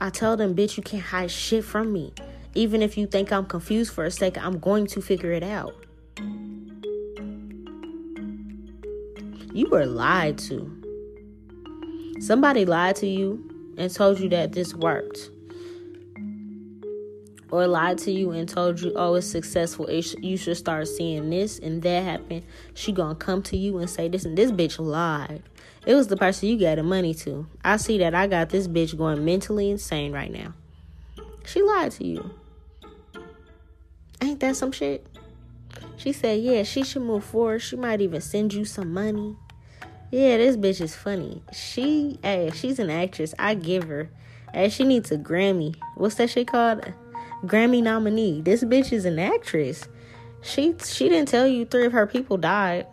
I 0.00 0.10
tell 0.10 0.36
them, 0.36 0.54
bitch, 0.54 0.76
you 0.76 0.82
can't 0.82 1.02
hide 1.02 1.30
shit 1.30 1.64
from 1.64 1.92
me. 1.92 2.12
Even 2.54 2.82
if 2.82 2.96
you 2.96 3.06
think 3.06 3.32
I'm 3.32 3.46
confused 3.46 3.92
for 3.92 4.04
a 4.04 4.10
second, 4.10 4.44
I'm 4.44 4.58
going 4.58 4.86
to 4.88 5.00
figure 5.00 5.32
it 5.32 5.42
out. 5.42 5.74
You 9.52 9.68
were 9.70 9.86
lied 9.86 10.38
to. 10.38 10.82
Somebody 12.20 12.64
lied 12.64 12.96
to 12.96 13.06
you 13.06 13.74
and 13.78 13.92
told 13.92 14.20
you 14.20 14.28
that 14.30 14.52
this 14.52 14.74
worked. 14.74 15.30
Or 17.56 17.66
lied 17.66 17.96
to 18.00 18.12
you 18.12 18.32
and 18.32 18.46
told 18.46 18.82
you, 18.82 18.92
oh, 18.96 19.14
it's 19.14 19.26
successful. 19.26 19.90
you 19.90 20.36
should 20.36 20.58
start 20.58 20.86
seeing 20.88 21.30
this 21.30 21.58
and 21.58 21.80
that 21.84 22.04
happen. 22.04 22.44
She 22.74 22.92
gonna 22.92 23.14
come 23.14 23.42
to 23.44 23.56
you 23.56 23.78
and 23.78 23.88
say 23.88 24.08
this 24.08 24.26
and 24.26 24.36
this 24.36 24.50
bitch 24.52 24.78
lied. 24.78 25.42
It 25.86 25.94
was 25.94 26.08
the 26.08 26.18
person 26.18 26.50
you 26.50 26.60
got 26.60 26.74
the 26.74 26.82
money 26.82 27.14
to. 27.14 27.46
I 27.64 27.78
see 27.78 27.96
that 27.96 28.14
I 28.14 28.26
got 28.26 28.50
this 28.50 28.68
bitch 28.68 28.94
going 28.98 29.24
mentally 29.24 29.70
insane 29.70 30.12
right 30.12 30.30
now. 30.30 30.52
She 31.46 31.62
lied 31.62 31.92
to 31.92 32.06
you. 32.06 32.30
Ain't 34.20 34.40
that 34.40 34.54
some 34.56 34.70
shit? 34.70 35.06
She 35.96 36.12
said, 36.12 36.42
yeah, 36.42 36.62
she 36.62 36.84
should 36.84 37.04
move 37.04 37.24
forward. 37.24 37.60
She 37.60 37.76
might 37.76 38.02
even 38.02 38.20
send 38.20 38.52
you 38.52 38.66
some 38.66 38.92
money. 38.92 39.34
Yeah, 40.10 40.36
this 40.36 40.58
bitch 40.58 40.82
is 40.82 40.94
funny. 40.94 41.42
She, 41.54 42.18
hey, 42.22 42.50
she's 42.54 42.78
an 42.78 42.90
actress. 42.90 43.34
I 43.38 43.54
give 43.54 43.84
her. 43.84 44.10
Hey, 44.52 44.68
she 44.68 44.84
needs 44.84 45.10
a 45.10 45.16
Grammy. 45.16 45.74
What's 45.94 46.16
that 46.16 46.28
shit 46.28 46.48
called? 46.48 46.92
Grammy 47.44 47.82
nominee. 47.82 48.40
This 48.40 48.64
bitch 48.64 48.92
is 48.92 49.04
an 49.04 49.18
actress. 49.18 49.88
She 50.42 50.74
she 50.84 51.08
didn't 51.08 51.28
tell 51.28 51.46
you 51.46 51.64
three 51.64 51.86
of 51.86 51.92
her 51.92 52.06
people 52.06 52.36
died. 52.36 52.86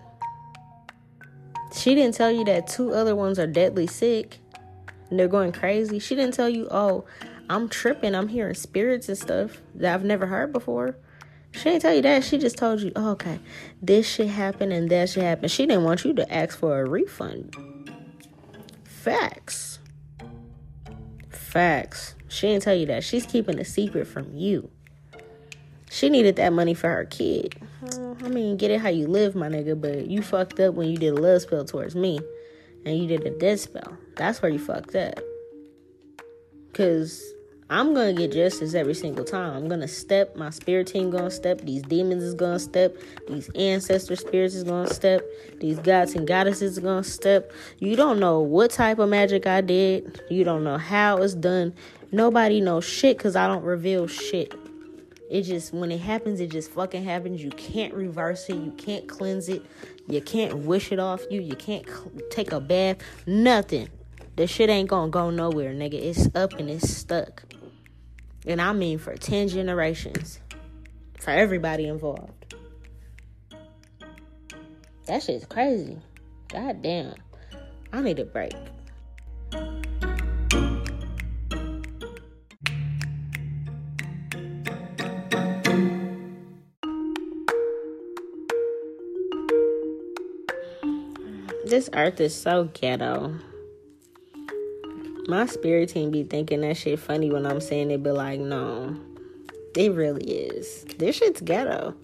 She 1.73 1.95
didn't 1.95 2.15
tell 2.15 2.31
you 2.31 2.43
that 2.45 2.67
two 2.67 2.93
other 2.93 3.15
ones 3.15 3.39
are 3.39 3.47
deadly 3.47 3.87
sick 3.87 4.39
and 5.09 5.19
they're 5.19 5.27
going 5.27 5.51
crazy. 5.51 5.99
She 5.99 6.15
didn't 6.15 6.33
tell 6.33 6.49
you, 6.49 6.67
oh, 6.71 7.05
I'm 7.49 7.69
tripping. 7.69 8.15
I'm 8.15 8.27
hearing 8.27 8.53
spirits 8.55 9.09
and 9.09 9.17
stuff 9.17 9.61
that 9.75 9.93
I've 9.93 10.03
never 10.03 10.27
heard 10.27 10.51
before. 10.51 10.95
She 11.51 11.65
didn't 11.65 11.83
tell 11.83 11.93
you 11.93 12.01
that. 12.01 12.23
She 12.23 12.37
just 12.37 12.57
told 12.57 12.81
you, 12.81 12.91
oh, 12.95 13.11
okay, 13.11 13.39
this 13.81 14.07
shit 14.07 14.27
happened 14.27 14.73
and 14.73 14.89
that 14.89 15.09
shit 15.09 15.23
happened. 15.23 15.51
She 15.51 15.65
didn't 15.65 15.83
want 15.83 16.03
you 16.03 16.13
to 16.15 16.33
ask 16.33 16.57
for 16.57 16.79
a 16.79 16.89
refund. 16.89 17.55
Facts. 18.83 19.79
Facts. 21.29 22.15
She 22.33 22.47
didn't 22.47 22.63
tell 22.63 22.73
you 22.73 22.87
that. 22.87 23.03
She's 23.03 23.27
keeping 23.27 23.59
a 23.59 23.63
secret 23.63 24.07
from 24.07 24.33
you. 24.33 24.71
She 25.91 26.09
needed 26.09 26.35
that 26.37 26.51
money 26.51 26.73
for 26.73 26.89
her 26.89 27.05
kid. 27.05 27.55
I 28.23 28.27
mean, 28.27 28.57
get 28.57 28.71
it 28.71 28.81
how 28.81 28.89
you 28.89 29.05
live, 29.05 29.35
my 29.35 29.49
nigga, 29.49 29.79
but 29.79 30.07
you 30.07 30.23
fucked 30.23 30.59
up 30.59 30.73
when 30.73 30.89
you 30.89 30.97
did 30.97 31.15
a 31.15 31.21
love 31.21 31.43
spell 31.43 31.63
towards 31.63 31.93
me 31.93 32.19
and 32.87 32.97
you 32.97 33.07
did 33.07 33.27
a 33.27 33.29
death 33.29 33.59
spell. 33.59 33.95
That's 34.15 34.41
where 34.41 34.51
you 34.51 34.57
fucked 34.57 34.95
up. 34.95 35.19
Cause 36.73 37.23
I'm 37.69 37.93
gonna 37.93 38.13
get 38.13 38.31
justice 38.31 38.73
every 38.73 38.95
single 38.95 39.25
time. 39.25 39.53
I'm 39.53 39.67
gonna 39.67 39.87
step. 39.87 40.35
My 40.35 40.49
spirit 40.49 40.87
team 40.87 41.11
gonna 41.11 41.29
step. 41.29 41.61
These 41.61 41.83
demons 41.83 42.23
is 42.23 42.33
gonna 42.33 42.57
step. 42.57 42.95
These 43.27 43.49
ancestor 43.53 44.15
spirits 44.15 44.55
is 44.55 44.63
gonna 44.63 44.91
step. 44.91 45.21
These 45.59 45.77
gods 45.79 46.15
and 46.15 46.27
goddesses 46.27 46.79
are 46.79 46.81
gonna 46.81 47.03
step. 47.03 47.51
You 47.77 47.95
don't 47.95 48.19
know 48.19 48.39
what 48.39 48.71
type 48.71 48.97
of 48.97 49.09
magic 49.09 49.45
I 49.45 49.61
did. 49.61 50.19
You 50.31 50.43
don't 50.43 50.63
know 50.63 50.79
how 50.79 51.17
it's 51.17 51.35
done. 51.35 51.75
Nobody 52.13 52.61
knows 52.61 52.85
shit 52.85 53.17
because 53.17 53.35
I 53.35 53.47
don't 53.47 53.63
reveal 53.63 54.05
shit. 54.05 54.53
It 55.31 55.41
just 55.41 55.73
when 55.73 55.91
it 55.91 55.99
happens, 55.99 56.39
it 56.39 56.51
just 56.51 56.69
fucking 56.69 57.03
happens. 57.03 57.43
You 57.43 57.49
can't 57.49 57.91
reverse 57.91 58.47
it. 58.49 58.55
You 58.55 58.71
can't 58.77 59.07
cleanse 59.07 59.49
it. 59.49 59.65
You 60.07 60.21
can't 60.21 60.59
wish 60.59 60.91
it 60.91 60.99
off 60.99 61.23
you. 61.31 61.41
You 61.41 61.55
can't 61.55 61.87
take 62.29 62.51
a 62.51 62.59
bath. 62.59 62.97
Nothing. 63.25 63.89
The 64.35 64.45
shit 64.45 64.69
ain't 64.69 64.89
gonna 64.89 65.09
go 65.09 65.31
nowhere, 65.31 65.73
nigga. 65.73 65.95
It's 65.95 66.29
up 66.35 66.53
and 66.53 66.69
it's 66.69 66.87
stuck. 66.87 67.45
And 68.45 68.61
I 68.61 68.73
mean 68.73 68.99
for 68.99 69.15
10 69.15 69.47
generations. 69.47 70.39
For 71.17 71.31
everybody 71.31 71.87
involved. 71.87 72.53
That 75.07 75.23
shit's 75.23 75.47
crazy. 75.47 75.97
God 76.49 76.83
damn. 76.83 77.15
I 77.91 78.01
need 78.01 78.19
a 78.19 78.25
break. 78.25 78.53
This 91.73 91.89
earth 91.93 92.21
is 92.21 92.39
so 92.39 92.65
ghetto 92.65 93.33
my 95.27 95.47
spirit 95.47 95.89
team 95.89 96.11
be 96.11 96.21
thinking 96.21 96.61
that 96.61 96.77
shit 96.77 96.99
funny 96.99 97.31
when 97.31 97.47
I'm 97.47 97.59
saying 97.59 97.89
it, 97.89 98.03
but 98.03 98.13
like, 98.13 98.39
no, 98.39 98.95
it 99.75 99.91
really 99.91 100.23
is. 100.23 100.83
This 100.99 101.15
shit's 101.15 101.41
ghetto. 101.41 101.95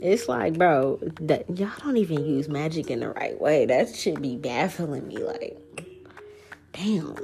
It's 0.00 0.26
like, 0.26 0.56
bro, 0.56 0.98
that 1.20 1.58
y'all 1.58 1.70
don't 1.82 1.98
even 1.98 2.24
use 2.24 2.48
magic 2.48 2.90
in 2.90 3.00
the 3.00 3.10
right 3.10 3.38
way. 3.38 3.66
That 3.66 3.94
should 3.94 4.22
be 4.22 4.36
baffling 4.36 5.06
me. 5.06 5.18
Like, 5.18 5.58
damn. 6.72 7.14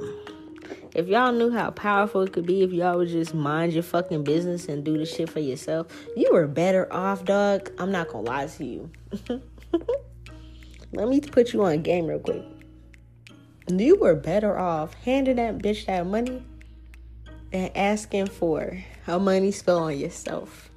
If 0.93 1.07
y'all 1.07 1.31
knew 1.31 1.49
how 1.49 1.71
powerful 1.71 2.21
it 2.21 2.33
could 2.33 2.45
be 2.45 2.61
if 2.61 2.71
y'all 2.71 2.99
would 2.99 3.09
just 3.09 3.33
mind 3.33 3.73
your 3.73 3.81
fucking 3.81 4.23
business 4.23 4.67
and 4.67 4.83
do 4.83 4.99
the 4.99 5.05
shit 5.07 5.31
for 5.31 5.39
yourself, 5.39 5.87
you 6.15 6.29
were 6.31 6.45
better 6.45 6.93
off, 6.93 7.25
dog. 7.25 7.71
I'm 7.79 7.91
not 7.91 8.09
gonna 8.09 8.27
lie 8.27 8.45
to 8.45 8.63
you. 8.63 8.91
Let 10.97 11.07
me 11.07 11.21
put 11.21 11.53
you 11.53 11.63
on 11.63 11.71
a 11.71 11.77
game 11.77 12.07
real 12.07 12.19
quick 12.19 12.43
you 13.69 13.97
were 13.97 14.15
better 14.15 14.57
off 14.57 14.93
handing 14.93 15.35
that 15.35 15.57
bitch 15.57 15.85
that 15.85 16.05
money 16.05 16.41
and 17.51 17.75
asking 17.75 18.27
for 18.27 18.81
a 19.07 19.19
money 19.19 19.51
spell 19.51 19.79
on 19.79 19.97
yourself. 19.97 20.69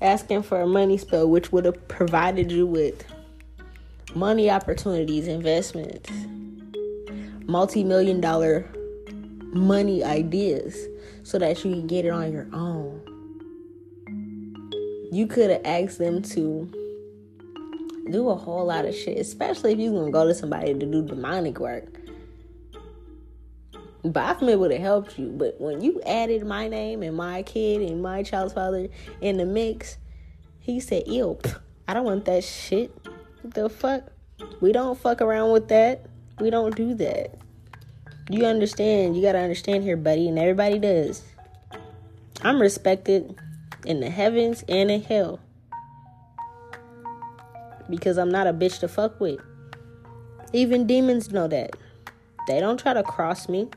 Asking 0.00 0.42
for 0.42 0.60
a 0.60 0.66
money 0.66 0.98
spell, 0.98 1.28
which 1.28 1.50
would 1.50 1.64
have 1.64 1.88
provided 1.88 2.52
you 2.52 2.66
with 2.66 3.04
money 4.14 4.50
opportunities, 4.50 5.26
investments, 5.26 6.10
multi 7.46 7.82
million 7.82 8.20
dollar 8.20 8.70
money 9.54 10.04
ideas 10.04 10.76
so 11.22 11.38
that 11.38 11.64
you 11.64 11.72
can 11.72 11.86
get 11.86 12.04
it 12.04 12.10
on 12.10 12.30
your 12.30 12.46
own. 12.52 13.00
You 15.10 15.26
could 15.26 15.50
have 15.50 15.62
asked 15.64 15.98
them 15.98 16.22
to 16.22 16.70
do 18.10 18.28
a 18.30 18.34
whole 18.34 18.66
lot 18.66 18.84
of 18.84 18.94
shit, 18.94 19.18
especially 19.18 19.72
if 19.72 19.78
you're 19.78 19.92
gonna 19.92 20.10
go 20.10 20.26
to 20.26 20.34
somebody 20.34 20.74
to 20.74 20.86
do 20.86 21.02
demonic 21.02 21.58
work. 21.58 21.98
Baphomet 24.04 24.58
would 24.58 24.70
have 24.70 24.80
helped 24.80 25.18
you, 25.18 25.28
but 25.28 25.60
when 25.60 25.80
you 25.80 26.00
added 26.06 26.46
my 26.46 26.68
name 26.68 27.02
and 27.02 27.16
my 27.16 27.42
kid 27.42 27.82
and 27.82 28.02
my 28.02 28.22
child's 28.22 28.52
father 28.54 28.88
in 29.20 29.36
the 29.36 29.44
mix, 29.44 29.98
he 30.60 30.80
said, 30.80 31.04
Ew, 31.06 31.38
I 31.86 31.94
don't 31.94 32.04
want 32.04 32.24
that 32.26 32.44
shit. 32.44 32.94
What 33.42 33.54
the 33.54 33.68
fuck? 33.68 34.04
We 34.60 34.72
don't 34.72 34.98
fuck 34.98 35.20
around 35.20 35.52
with 35.52 35.68
that. 35.68 36.06
We 36.38 36.50
don't 36.50 36.76
do 36.76 36.94
that. 36.94 37.34
You 38.30 38.44
understand? 38.44 39.16
You 39.16 39.22
gotta 39.22 39.38
understand 39.38 39.82
here, 39.82 39.96
buddy, 39.96 40.28
and 40.28 40.38
everybody 40.38 40.78
does. 40.78 41.22
I'm 42.42 42.60
respected 42.60 43.36
in 43.84 44.00
the 44.00 44.10
heavens 44.10 44.64
and 44.68 44.90
in 44.90 45.02
hell. 45.02 45.40
Because 47.88 48.18
I'm 48.18 48.30
not 48.30 48.46
a 48.46 48.52
bitch 48.52 48.80
to 48.80 48.88
fuck 48.88 49.20
with. 49.20 49.40
Even 50.52 50.86
demons 50.86 51.30
know 51.30 51.48
that. 51.48 51.76
They 52.46 52.60
don't 52.60 52.78
try 52.78 52.94
to 52.94 53.02
cross 53.02 53.48
me. 53.48 53.68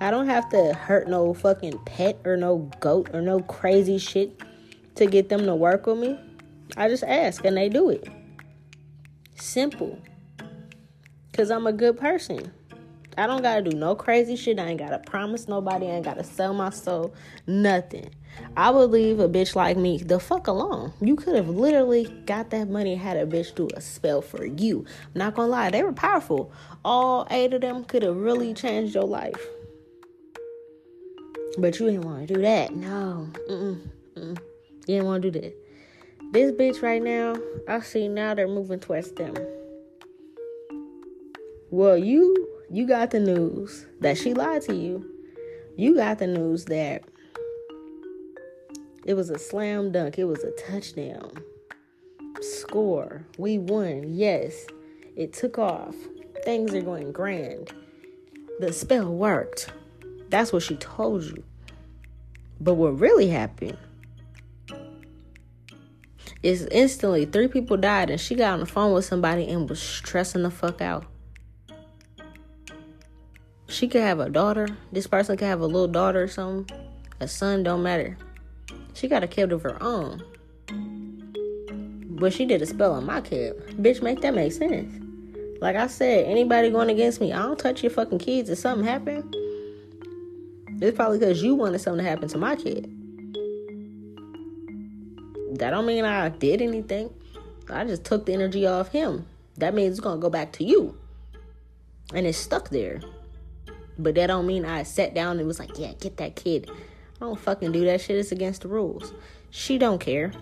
I 0.00 0.10
don't 0.10 0.26
have 0.26 0.48
to 0.50 0.74
hurt 0.74 1.08
no 1.08 1.32
fucking 1.34 1.78
pet 1.84 2.20
or 2.24 2.36
no 2.36 2.70
goat 2.80 3.10
or 3.12 3.20
no 3.20 3.40
crazy 3.40 3.98
shit 3.98 4.40
to 4.96 5.06
get 5.06 5.28
them 5.28 5.46
to 5.46 5.54
work 5.54 5.86
with 5.86 5.98
me. 5.98 6.18
I 6.76 6.88
just 6.88 7.04
ask 7.04 7.44
and 7.44 7.56
they 7.56 7.68
do 7.68 7.90
it. 7.90 8.08
Simple. 9.36 9.98
Because 11.30 11.50
I'm 11.50 11.66
a 11.66 11.72
good 11.72 11.98
person. 11.98 12.52
I 13.16 13.26
don't 13.26 13.42
gotta 13.42 13.62
do 13.62 13.76
no 13.76 13.94
crazy 13.94 14.36
shit. 14.36 14.58
I 14.58 14.68
ain't 14.68 14.78
gotta 14.78 14.98
promise 14.98 15.48
nobody. 15.48 15.86
I 15.86 15.90
ain't 15.90 16.04
gotta 16.04 16.24
sell 16.24 16.54
my 16.54 16.70
soul. 16.70 17.14
Nothing. 17.46 18.10
I 18.56 18.70
would 18.70 18.90
leave 18.90 19.20
a 19.20 19.28
bitch 19.28 19.54
like 19.54 19.76
me 19.76 19.98
the 19.98 20.20
fuck 20.20 20.46
alone. 20.46 20.92
You 21.00 21.16
could 21.16 21.34
have 21.34 21.48
literally 21.48 22.04
got 22.26 22.50
that 22.50 22.68
money 22.68 22.94
had 22.94 23.16
a 23.16 23.26
bitch 23.26 23.54
do 23.54 23.68
a 23.74 23.80
spell 23.80 24.22
for 24.22 24.44
you. 24.44 24.84
I'm 25.14 25.18
not 25.18 25.34
gonna 25.34 25.48
lie, 25.48 25.70
they 25.70 25.82
were 25.82 25.92
powerful. 25.92 26.52
All 26.84 27.26
eight 27.30 27.54
of 27.54 27.60
them 27.60 27.84
could 27.84 28.02
have 28.02 28.16
really 28.16 28.54
changed 28.54 28.94
your 28.94 29.04
life. 29.04 29.40
But 31.58 31.78
you 31.78 31.86
didn't 31.86 32.02
want 32.04 32.28
to 32.28 32.34
do 32.34 32.42
that. 32.42 32.74
No. 32.74 33.28
Mm-mm. 33.48 33.80
Mm-mm. 34.16 34.38
You 34.86 34.86
didn't 34.86 35.06
want 35.06 35.22
to 35.22 35.30
do 35.30 35.40
that. 35.40 35.54
This 36.32 36.50
bitch 36.52 36.82
right 36.82 37.02
now, 37.02 37.36
I 37.68 37.80
see 37.80 38.08
now 38.08 38.34
they're 38.34 38.48
moving 38.48 38.80
towards 38.80 39.12
them. 39.12 39.34
Well, 41.70 41.98
you 41.98 42.48
you 42.70 42.86
got 42.86 43.10
the 43.10 43.20
news 43.20 43.86
that 44.00 44.16
she 44.16 44.32
lied 44.32 44.62
to 44.62 44.74
you. 44.74 45.04
You 45.76 45.94
got 45.94 46.18
the 46.18 46.26
news 46.26 46.64
that 46.66 47.02
it 49.04 49.14
was 49.14 49.30
a 49.30 49.38
slam 49.38 49.92
dunk. 49.92 50.18
It 50.18 50.24
was 50.24 50.44
a 50.44 50.52
touchdown. 50.52 51.32
Score. 52.40 53.24
We 53.38 53.58
won. 53.58 54.12
Yes. 54.12 54.66
It 55.16 55.32
took 55.32 55.58
off. 55.58 55.94
Things 56.44 56.74
are 56.74 56.82
going 56.82 57.12
grand. 57.12 57.72
The 58.60 58.72
spell 58.72 59.12
worked. 59.12 59.72
That's 60.28 60.52
what 60.52 60.62
she 60.62 60.76
told 60.76 61.24
you. 61.24 61.44
But 62.60 62.74
what 62.74 62.98
really 62.98 63.28
happened 63.28 63.76
is 66.42 66.66
instantly 66.70 67.24
three 67.24 67.48
people 67.48 67.76
died 67.76 68.10
and 68.10 68.20
she 68.20 68.34
got 68.34 68.54
on 68.54 68.60
the 68.60 68.66
phone 68.66 68.92
with 68.92 69.04
somebody 69.04 69.48
and 69.48 69.68
was 69.68 69.80
stressing 69.80 70.42
the 70.42 70.50
fuck 70.50 70.80
out. 70.80 71.06
She 73.68 73.88
could 73.88 74.02
have 74.02 74.20
a 74.20 74.28
daughter. 74.28 74.68
This 74.90 75.06
person 75.06 75.36
could 75.36 75.46
have 75.46 75.60
a 75.60 75.66
little 75.66 75.88
daughter 75.88 76.22
or 76.22 76.28
something. 76.28 76.76
A 77.20 77.28
son, 77.28 77.62
don't 77.62 77.82
matter. 77.82 78.16
She 78.94 79.08
got 79.08 79.22
a 79.22 79.26
kid 79.26 79.52
of 79.52 79.62
her 79.62 79.82
own. 79.82 80.22
But 82.18 82.32
she 82.32 82.44
did 82.44 82.62
a 82.62 82.66
spell 82.66 82.92
on 82.92 83.06
my 83.06 83.20
kid. 83.20 83.56
Bitch, 83.80 84.02
make 84.02 84.20
that 84.20 84.34
make 84.34 84.52
sense. 84.52 84.92
Like 85.60 85.76
I 85.76 85.86
said, 85.86 86.26
anybody 86.26 86.70
going 86.70 86.90
against 86.90 87.20
me, 87.20 87.32
I 87.32 87.42
don't 87.42 87.58
touch 87.58 87.82
your 87.82 87.90
fucking 87.90 88.18
kids. 88.18 88.50
If 88.50 88.58
something 88.58 88.86
happened, 88.86 89.34
it's 90.82 90.96
probably 90.96 91.18
because 91.18 91.42
you 91.42 91.54
wanted 91.54 91.80
something 91.80 92.04
to 92.04 92.10
happen 92.10 92.28
to 92.28 92.38
my 92.38 92.56
kid 92.56 92.90
that 95.58 95.70
don't 95.70 95.86
mean 95.86 96.04
I 96.04 96.28
did 96.28 96.62
anything. 96.62 97.12
I 97.68 97.84
just 97.84 98.04
took 98.04 98.26
the 98.26 98.32
energy 98.32 98.66
off 98.66 98.88
him. 98.88 99.26
That 99.58 99.74
means 99.74 99.92
it's 99.92 100.00
gonna 100.00 100.20
go 100.20 100.30
back 100.30 100.52
to 100.54 100.64
you. 100.64 100.96
And 102.14 102.26
it's 102.26 102.38
stuck 102.38 102.70
there. 102.70 103.00
But 103.98 104.14
that 104.14 104.28
don't 104.28 104.46
mean 104.46 104.64
I 104.64 104.82
sat 104.82 105.14
down 105.14 105.38
and 105.38 105.46
was 105.46 105.58
like, 105.58 105.78
yeah, 105.78 105.92
get 106.00 106.16
that 106.16 106.36
kid. 106.36 106.70
I 107.22 107.24
don't 107.24 107.38
fucking 107.38 107.70
do 107.70 107.84
that 107.84 108.00
shit. 108.00 108.16
It's 108.16 108.32
against 108.32 108.62
the 108.62 108.68
rules. 108.68 109.14
She 109.50 109.78
don't 109.78 110.00
care. 110.00 110.32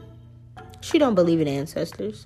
She 0.80 0.98
don't 0.98 1.14
believe 1.14 1.38
in 1.38 1.46
ancestors. 1.46 2.24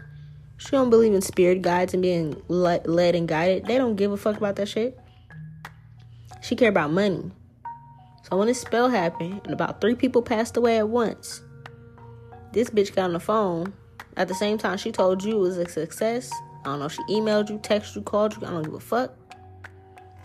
She 0.58 0.70
don't 0.70 0.90
believe 0.90 1.12
in 1.12 1.22
spirit 1.22 1.60
guides 1.60 1.92
and 1.92 2.00
being 2.00 2.40
led 2.46 2.86
and 2.86 3.26
guided. 3.26 3.66
They 3.66 3.78
don't 3.78 3.96
give 3.96 4.12
a 4.12 4.16
fuck 4.16 4.36
about 4.36 4.54
that 4.54 4.68
shit. 4.68 4.96
She 6.40 6.54
care 6.54 6.68
about 6.68 6.92
money. 6.92 7.32
So 8.22 8.36
when 8.36 8.46
this 8.46 8.60
spell 8.60 8.88
happened 8.88 9.40
and 9.42 9.52
about 9.52 9.80
three 9.80 9.96
people 9.96 10.22
passed 10.22 10.56
away 10.56 10.78
at 10.78 10.88
once, 10.88 11.42
this 12.52 12.70
bitch 12.70 12.94
got 12.94 13.06
on 13.06 13.14
the 13.14 13.18
phone 13.18 13.72
at 14.16 14.28
the 14.28 14.34
same 14.36 14.56
time 14.56 14.78
she 14.78 14.92
told 14.92 15.24
you 15.24 15.34
it 15.34 15.40
was 15.40 15.58
a 15.58 15.68
success. 15.68 16.30
I 16.60 16.66
don't 16.66 16.78
know, 16.78 16.86
she 16.86 17.02
emailed 17.10 17.50
you, 17.50 17.58
texted 17.58 17.96
you, 17.96 18.02
called 18.02 18.36
you, 18.36 18.46
I 18.46 18.50
don't 18.50 18.62
give 18.62 18.74
a 18.74 18.78
fuck. 18.78 19.16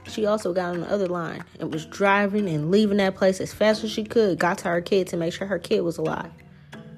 She 0.09 0.25
also 0.25 0.53
got 0.53 0.75
on 0.75 0.81
the 0.81 0.91
other 0.91 1.07
line 1.07 1.43
and 1.59 1.71
was 1.71 1.85
driving 1.85 2.49
and 2.49 2.71
leaving 2.71 2.97
that 2.97 3.15
place 3.15 3.39
as 3.39 3.53
fast 3.53 3.83
as 3.83 3.91
she 3.91 4.03
could, 4.03 4.39
got 4.39 4.57
to 4.59 4.69
her 4.69 4.81
kid 4.81 5.07
to 5.07 5.17
make 5.17 5.33
sure 5.33 5.47
her 5.47 5.59
kid 5.59 5.81
was 5.81 5.97
alive. 5.97 6.31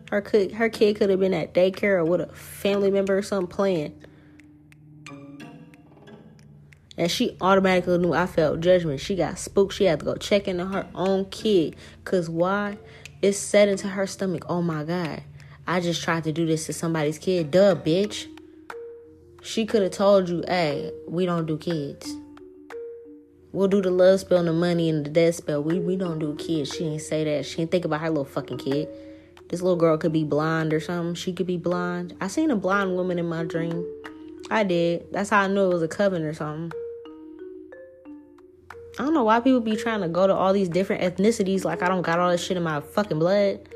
Her 0.09 0.21
kid, 0.21 0.53
her 0.53 0.69
kid 0.69 0.97
could 0.97 1.09
have 1.09 1.19
been 1.19 1.33
at 1.33 1.53
daycare 1.53 1.97
or 1.97 2.05
with 2.05 2.21
a 2.21 2.27
family 2.27 2.91
member 2.91 3.17
or 3.17 3.21
something 3.21 3.47
playing. 3.47 4.01
And 6.97 7.09
she 7.09 7.37
automatically 7.39 7.97
knew 7.97 8.13
I 8.13 8.27
felt 8.27 8.59
judgment. 8.59 8.99
She 8.99 9.15
got 9.15 9.39
spooked. 9.39 9.73
She 9.73 9.85
had 9.85 9.99
to 9.99 10.05
go 10.05 10.15
check 10.15 10.47
into 10.47 10.65
her 10.65 10.87
own 10.93 11.29
kid. 11.29 11.75
Cause 12.03 12.29
why? 12.29 12.77
It's 13.21 13.37
set 13.37 13.69
into 13.69 13.87
her 13.87 14.05
stomach. 14.05 14.45
Oh 14.49 14.61
my 14.61 14.83
God. 14.83 15.23
I 15.65 15.79
just 15.79 16.03
tried 16.03 16.25
to 16.25 16.31
do 16.31 16.45
this 16.45 16.65
to 16.65 16.73
somebody's 16.73 17.17
kid. 17.17 17.51
Duh, 17.51 17.75
bitch. 17.75 18.27
She 19.41 19.65
could 19.65 19.81
have 19.81 19.91
told 19.91 20.29
you, 20.29 20.43
hey, 20.47 20.91
we 21.07 21.25
don't 21.25 21.45
do 21.45 21.57
kids. 21.57 22.15
We'll 23.53 23.67
do 23.67 23.81
the 23.81 23.91
love 23.91 24.21
spell 24.21 24.39
and 24.39 24.47
the 24.47 24.53
money 24.53 24.89
and 24.89 25.05
the 25.05 25.09
death 25.09 25.35
spell. 25.35 25.61
We 25.61 25.79
we 25.79 25.97
don't 25.97 26.19
do 26.19 26.35
kids. 26.35 26.71
She 26.71 26.85
didn't 26.85 27.01
say 27.01 27.25
that. 27.25 27.45
She 27.45 27.57
didn't 27.57 27.71
think 27.71 27.83
about 27.83 27.99
her 27.99 28.09
little 28.09 28.23
fucking 28.23 28.59
kid. 28.59 28.87
This 29.49 29.61
little 29.61 29.75
girl 29.75 29.97
could 29.97 30.13
be 30.13 30.23
blind 30.23 30.73
or 30.73 30.79
something. 30.79 31.15
She 31.15 31.33
could 31.33 31.47
be 31.47 31.57
blind. 31.57 32.15
I 32.21 32.27
seen 32.27 32.51
a 32.51 32.55
blind 32.55 32.95
woman 32.95 33.19
in 33.19 33.27
my 33.27 33.43
dream. 33.43 33.85
I 34.49 34.63
did. 34.63 35.11
That's 35.11 35.29
how 35.29 35.41
I 35.41 35.47
knew 35.47 35.69
it 35.69 35.73
was 35.73 35.81
a 35.83 35.89
coven 35.89 36.23
or 36.23 36.33
something. 36.33 36.71
I 38.97 39.03
don't 39.03 39.13
know 39.13 39.25
why 39.25 39.41
people 39.41 39.59
be 39.59 39.75
trying 39.75 40.01
to 40.01 40.07
go 40.07 40.27
to 40.27 40.33
all 40.33 40.53
these 40.53 40.69
different 40.69 41.01
ethnicities 41.01 41.65
like 41.65 41.81
I 41.81 41.89
don't 41.89 42.01
got 42.01 42.19
all 42.19 42.29
this 42.29 42.43
shit 42.43 42.55
in 42.55 42.63
my 42.63 42.79
fucking 42.79 43.19
blood. 43.19 43.67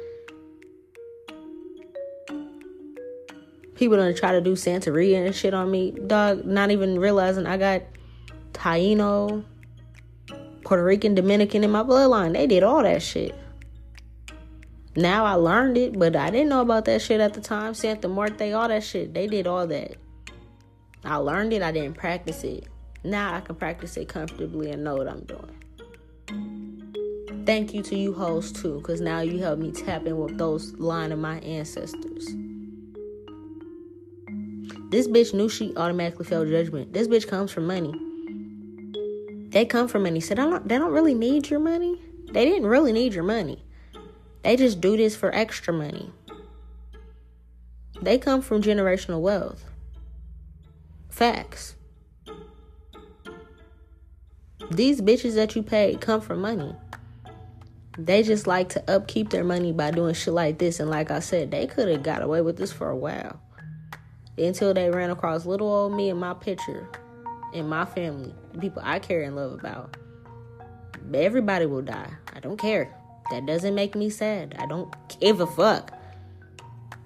People 3.76 3.98
gonna 3.98 4.14
try 4.14 4.32
to 4.32 4.40
do 4.40 4.54
Santeria 4.54 5.26
and 5.26 5.36
shit 5.36 5.54
on 5.54 5.70
me, 5.70 5.92
dog. 5.92 6.46
Not 6.46 6.72
even 6.72 6.98
realizing 6.98 7.46
I 7.46 7.58
got 7.58 7.82
Taino, 8.54 9.44
Puerto 10.66 10.84
Rican, 10.84 11.16
Dominican 11.16 11.64
in 11.64 11.72
my 11.72 11.84
bloodline. 11.84 12.34
They 12.34 12.48
did 12.48 12.64
all 12.64 12.84
that 12.84 13.02
shit. 13.02 13.34
Now 14.96 15.24
I 15.24 15.34
learned 15.34 15.78
it, 15.78 15.98
but 15.98 16.16
I 16.16 16.32
didn't 16.32 16.50
know 16.50 16.62
about 16.62 16.86
that 16.86 17.02
shit 17.02 17.22
at 17.22 17.36
the 17.36 17.42
time. 17.42 17.76
Santa 17.76 18.08
Muerte, 18.08 18.52
all 18.52 18.68
that 18.68 18.84
shit. 18.84 19.14
They 19.14 19.28
did 19.28 19.46
all 19.46 19.68
that. 19.68 19.96
I 21.04 21.18
learned 21.18 21.54
it, 21.54 21.62
I 21.62 21.72
didn't 21.72 21.96
practice 21.96 22.44
it. 22.44 22.68
Now 23.04 23.36
I 23.36 23.42
can 23.42 23.56
practice 23.56 23.96
it 23.96 24.10
comfortably 24.10 24.72
and 24.72 24.84
know 24.84 24.96
what 24.96 25.08
I'm 25.08 25.22
doing. 25.26 25.56
Thank 27.46 27.76
you 27.76 27.84
to 27.84 27.96
you 27.96 28.14
hosts 28.14 28.60
too, 28.60 28.80
because 28.80 29.02
now 29.02 29.20
you 29.20 29.38
help 29.38 29.60
me 29.60 29.72
tap 29.72 30.08
in 30.08 30.18
with 30.18 30.40
those 30.40 30.74
line 30.80 31.12
of 31.12 31.20
my 31.20 31.38
ancestors. 31.42 32.26
This 34.90 35.08
bitch 35.08 35.32
knew 35.36 35.48
she 35.48 35.76
automatically 35.78 36.26
felt 36.26 36.48
judgment. 36.48 36.92
This 36.92 37.08
bitch 37.08 37.28
comes 37.28 37.52
from 37.52 37.68
money. 37.68 37.94
They 39.56 39.64
come 39.64 39.88
from 39.88 40.04
money. 40.04 40.20
Said, 40.20 40.38
I 40.38 40.50
don't, 40.50 40.68
they 40.68 40.78
don't 40.78 40.92
really 40.92 41.14
need 41.14 41.50
your 41.50 41.62
money. 41.62 41.98
They 42.30 42.44
didn't 42.44 42.68
really 42.68 42.92
need 42.92 43.14
your 43.14 43.24
money. 43.24 43.64
They 44.44 44.58
just 44.58 44.82
do 44.82 44.98
this 44.98 45.16
for 45.16 45.34
extra 45.34 45.74
money. 45.74 46.12
They 48.02 48.18
come 48.18 48.42
from 48.42 48.62
generational 48.62 49.22
wealth. 49.22 49.64
Facts. 51.08 51.76
These 54.72 55.00
bitches 55.00 55.36
that 55.36 55.56
you 55.56 55.64
pay 55.64 55.96
come 56.02 56.20
from 56.20 56.42
money. 56.42 56.76
They 57.98 58.24
just 58.24 58.48
like 58.48 58.68
to 58.70 58.92
upkeep 58.94 59.30
their 59.30 59.46
money 59.46 59.72
by 59.72 59.92
doing 59.92 60.16
shit 60.16 60.34
like 60.34 60.58
this. 60.58 60.82
And 60.82 60.90
like 60.90 61.12
I 61.12 61.20
said, 61.20 61.52
they 61.52 61.66
could 61.66 61.88
have 61.88 62.04
got 62.04 62.22
away 62.22 62.42
with 62.42 62.58
this 62.58 62.74
for 62.74 62.90
a 62.90 62.98
while. 62.98 63.40
Until 64.38 64.74
they 64.74 64.90
ran 64.90 65.12
across 65.12 65.46
little 65.46 65.72
old 65.72 65.94
me 65.94 66.10
and 66.10 66.20
my 66.20 66.34
picture, 66.34 66.90
and 67.54 67.70
my 67.70 67.86
family, 67.86 68.36
people 68.60 68.82
I 68.86 69.00
care 69.00 69.24
and 69.24 69.36
love 69.36 69.54
about. 69.54 69.98
Everybody 71.14 71.66
will 71.66 71.82
die. 71.82 72.12
I 72.34 72.40
don't 72.40 72.58
care. 72.58 72.94
That 73.32 73.46
doesn't 73.46 73.76
make 73.76 73.96
me 73.96 74.10
sad. 74.10 74.56
I 74.60 74.66
don't 74.66 74.94
give 75.20 75.40
a 75.40 75.48
fuck. 75.48 75.92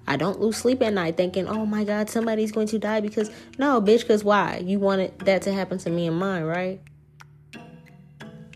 I 0.06 0.16
don't 0.16 0.40
lose 0.40 0.56
sleep 0.56 0.82
at 0.82 0.92
night 0.92 1.16
thinking, 1.16 1.46
oh 1.46 1.66
my 1.66 1.84
God, 1.84 2.10
somebody's 2.10 2.52
going 2.52 2.66
to 2.68 2.78
die 2.78 3.00
because, 3.00 3.30
no, 3.58 3.80
bitch, 3.80 4.00
because 4.00 4.24
why? 4.24 4.62
You 4.64 4.78
wanted 4.78 5.18
that 5.20 5.42
to 5.42 5.52
happen 5.52 5.78
to 5.78 5.90
me 5.90 6.06
and 6.08 6.18
mine, 6.18 6.42
right? 6.42 6.80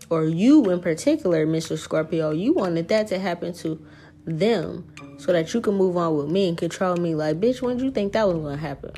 or 0.09 0.25
you 0.25 0.69
in 0.69 0.79
particular, 0.79 1.45
Mr. 1.45 1.77
Scorpio, 1.77 2.31
you 2.31 2.53
wanted 2.53 2.87
that 2.89 3.07
to 3.07 3.19
happen 3.19 3.53
to 3.53 3.83
them 4.25 4.87
so 5.17 5.31
that 5.31 5.53
you 5.53 5.61
can 5.61 5.75
move 5.75 5.97
on 5.97 6.15
with 6.17 6.29
me 6.29 6.49
and 6.49 6.57
control 6.57 6.95
me. 6.95 7.15
Like, 7.15 7.39
bitch, 7.39 7.61
when 7.61 7.77
did 7.77 7.83
you 7.83 7.91
think 7.91 8.13
that 8.13 8.27
was 8.27 8.37
gonna 8.37 8.57
happen? 8.57 8.91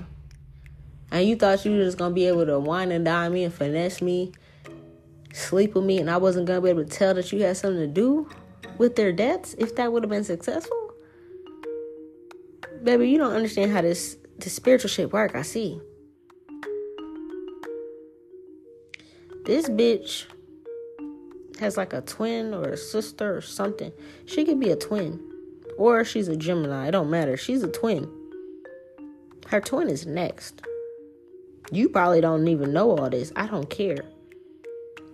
And 1.12 1.28
you 1.28 1.36
thought 1.36 1.66
you 1.66 1.72
were 1.72 1.84
just 1.84 1.98
gonna 1.98 2.14
be 2.14 2.28
able 2.28 2.46
to 2.46 2.60
wine 2.60 2.92
and 2.92 3.06
dine 3.06 3.34
me 3.34 3.44
and 3.44 3.54
finesse 3.54 4.02
me, 4.02 4.34
sleep 5.34 5.76
with 5.76 5.86
me, 5.86 6.00
and 6.00 6.10
I 6.10 6.18
wasn't 6.18 6.48
gonna 6.48 6.62
be 6.62 6.70
able 6.70 6.84
to 6.84 6.90
tell 6.90 7.14
that 7.14 7.32
you 7.32 7.42
had 7.44 7.58
something 7.58 7.80
to 7.80 7.88
do 7.88 8.30
with 8.78 8.96
their 8.96 9.12
deaths 9.12 9.56
if 9.58 9.76
that 9.76 9.92
would 9.92 10.04
have 10.04 10.10
been 10.10 10.24
successful? 10.24 10.78
Baby, 12.84 13.10
you 13.10 13.18
don't 13.18 13.34
understand 13.34 13.72
how 13.72 13.82
this 13.82 14.18
the 14.40 14.50
spiritual 14.50 14.90
shit 14.90 15.12
work. 15.12 15.36
I 15.36 15.42
see. 15.42 15.82
This 19.46 19.68
bitch 19.70 20.26
has 21.60 21.78
like 21.78 21.94
a 21.94 22.02
twin 22.02 22.54
or 22.54 22.70
a 22.70 22.78
sister 22.78 23.36
or 23.36 23.42
something. 23.42 23.92
She 24.26 24.46
could 24.46 24.60
be 24.60 24.70
a 24.70 24.76
twin. 24.76 25.20
Or 25.78 26.04
she's 26.04 26.28
a 26.28 26.36
Gemini. 26.36 26.88
It 26.88 26.92
don't 26.92 27.10
matter. 27.10 27.38
She's 27.38 27.64
a 27.64 27.68
twin. 27.68 28.10
Her 29.48 29.62
twin 29.62 29.90
is 29.90 30.06
next. 30.06 30.62
You 31.72 31.90
probably 31.90 32.22
don't 32.22 32.48
even 32.48 32.72
know 32.72 32.98
all 32.98 33.10
this. 33.10 33.32
I 33.36 33.48
don't 33.48 33.70
care. 33.70 34.06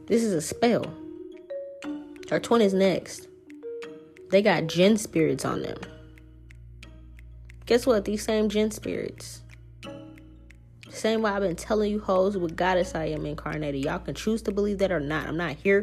This 0.05 0.23
is 0.23 0.33
a 0.33 0.41
spell. 0.41 0.85
Her 2.29 2.39
twin 2.39 2.61
is 2.61 2.73
next. 2.73 3.27
They 4.29 4.41
got 4.41 4.67
jinn 4.67 4.97
spirits 4.97 5.45
on 5.45 5.61
them. 5.61 5.77
Guess 7.65 7.85
what? 7.85 8.05
These 8.05 8.23
same 8.23 8.49
jinn 8.49 8.71
spirits. 8.71 9.41
Same 10.89 11.21
way 11.21 11.31
I've 11.31 11.41
been 11.41 11.55
telling 11.55 11.91
you 11.91 11.99
hoes 11.99 12.37
with 12.37 12.55
goddess 12.55 12.93
I 12.93 13.05
am 13.05 13.25
incarnated. 13.25 13.83
Y'all 13.83 13.99
can 13.99 14.13
choose 14.13 14.41
to 14.43 14.51
believe 14.51 14.77
that 14.77 14.91
or 14.91 14.99
not. 14.99 15.27
I'm 15.27 15.37
not 15.37 15.55
here 15.55 15.81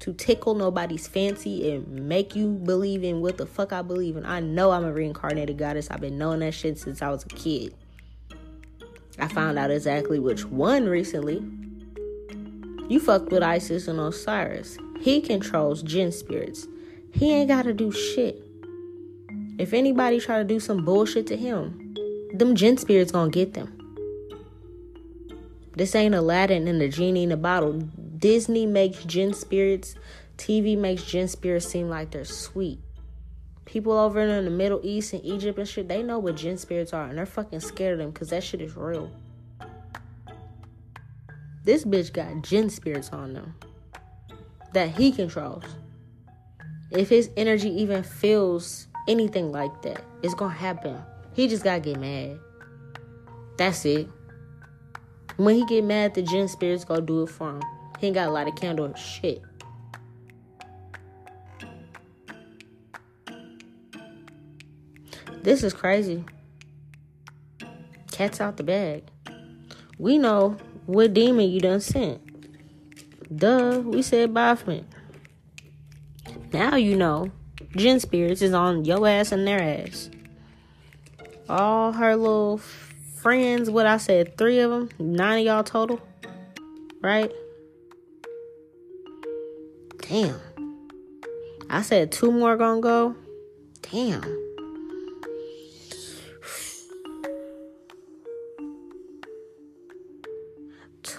to 0.00 0.14
tickle 0.14 0.54
nobody's 0.54 1.06
fancy 1.06 1.72
and 1.72 2.08
make 2.08 2.34
you 2.34 2.52
believe 2.52 3.04
in 3.04 3.20
what 3.20 3.36
the 3.36 3.44
fuck 3.44 3.72
I 3.72 3.82
believe 3.82 4.16
in. 4.16 4.24
I 4.24 4.40
know 4.40 4.70
I'm 4.70 4.84
a 4.84 4.92
reincarnated 4.92 5.58
goddess. 5.58 5.90
I've 5.90 6.00
been 6.00 6.16
knowing 6.16 6.40
that 6.40 6.54
shit 6.54 6.78
since 6.78 7.02
I 7.02 7.10
was 7.10 7.24
a 7.24 7.28
kid. 7.28 7.74
I 9.20 9.28
found 9.28 9.58
out 9.58 9.70
exactly 9.70 10.18
which 10.18 10.46
one 10.46 10.86
recently. 10.86 11.44
You 12.88 12.98
fucked 12.98 13.30
with 13.30 13.42
Isis 13.42 13.86
and 13.86 14.00
Osiris. 14.00 14.78
He 15.00 15.20
controls 15.20 15.82
jinn 15.82 16.10
spirits. 16.10 16.66
He 17.12 17.32
ain't 17.32 17.48
gotta 17.48 17.72
do 17.72 17.92
shit. 17.92 18.42
If 19.58 19.74
anybody 19.74 20.20
try 20.20 20.38
to 20.38 20.44
do 20.44 20.58
some 20.58 20.84
bullshit 20.84 21.26
to 21.28 21.36
him, 21.36 21.94
them 22.34 22.54
jinn 22.54 22.78
spirits 22.78 23.12
gonna 23.12 23.30
get 23.30 23.54
them. 23.54 23.76
This 25.76 25.94
ain't 25.94 26.14
Aladdin 26.14 26.66
and 26.66 26.80
the 26.80 26.88
genie 26.88 27.24
in 27.24 27.28
the 27.28 27.36
bottle. 27.36 27.72
Disney 28.18 28.66
makes 28.66 29.04
jinn 29.04 29.34
spirits, 29.34 29.94
TV 30.36 30.76
makes 30.76 31.04
jinn 31.04 31.28
spirits 31.28 31.66
seem 31.66 31.88
like 31.88 32.10
they're 32.10 32.24
sweet. 32.24 32.80
People 33.70 33.92
over 33.92 34.18
in 34.18 34.44
the 34.44 34.50
Middle 34.50 34.80
East 34.82 35.12
and 35.12 35.24
Egypt 35.24 35.56
and 35.56 35.68
shit, 35.68 35.86
they 35.86 36.02
know 36.02 36.18
what 36.18 36.34
jinn 36.34 36.58
spirits 36.58 36.92
are 36.92 37.06
and 37.06 37.16
they're 37.16 37.24
fucking 37.24 37.60
scared 37.60 37.92
of 37.92 37.98
them 38.00 38.10
because 38.10 38.30
that 38.30 38.42
shit 38.42 38.60
is 38.60 38.76
real. 38.76 39.08
This 41.62 41.84
bitch 41.84 42.12
got 42.12 42.42
jinn 42.42 42.68
spirits 42.68 43.10
on 43.10 43.32
them 43.32 43.54
that 44.72 44.90
he 44.90 45.12
controls. 45.12 45.62
If 46.90 47.10
his 47.10 47.30
energy 47.36 47.70
even 47.80 48.02
feels 48.02 48.88
anything 49.06 49.52
like 49.52 49.82
that, 49.82 50.02
it's 50.24 50.34
gonna 50.34 50.52
happen. 50.52 51.00
He 51.34 51.46
just 51.46 51.62
gotta 51.62 51.78
get 51.78 52.00
mad. 52.00 52.40
That's 53.56 53.84
it. 53.84 54.08
When 55.36 55.54
he 55.54 55.64
get 55.66 55.84
mad, 55.84 56.14
the 56.14 56.22
jinn 56.22 56.48
spirits 56.48 56.84
gonna 56.84 57.02
do 57.02 57.22
it 57.22 57.28
for 57.28 57.50
him. 57.50 57.62
He 58.00 58.08
ain't 58.08 58.16
got 58.16 58.26
a 58.26 58.32
lot 58.32 58.48
of 58.48 58.56
candle 58.56 58.92
shit. 58.94 59.42
This 65.42 65.62
is 65.62 65.72
crazy. 65.72 66.24
Cat's 68.10 68.40
out 68.40 68.56
the 68.56 68.62
bag. 68.62 69.04
We 69.98 70.18
know 70.18 70.56
what 70.86 71.14
demon 71.14 71.50
you 71.50 71.60
done 71.60 71.80
sent. 71.80 72.20
Duh, 73.34 73.80
we 73.84 74.02
said 74.02 74.34
Baphomet. 74.34 74.84
Now 76.52 76.76
you 76.76 76.96
know. 76.96 77.30
Jinn 77.76 78.00
Spirits 78.00 78.42
is 78.42 78.52
on 78.52 78.84
your 78.84 79.06
ass 79.06 79.30
and 79.30 79.46
their 79.46 79.62
ass. 79.62 80.10
All 81.48 81.92
her 81.92 82.16
little 82.16 82.58
friends, 83.16 83.70
what 83.70 83.86
I 83.86 83.96
said, 83.98 84.36
three 84.36 84.58
of 84.60 84.70
them, 84.70 84.88
nine 84.98 85.40
of 85.40 85.44
y'all 85.44 85.62
total, 85.62 86.00
right? 87.00 87.30
Damn. 89.98 90.40
I 91.68 91.82
said 91.82 92.10
two 92.10 92.32
more 92.32 92.56
gonna 92.56 92.80
go. 92.80 93.14
Damn. 93.82 94.24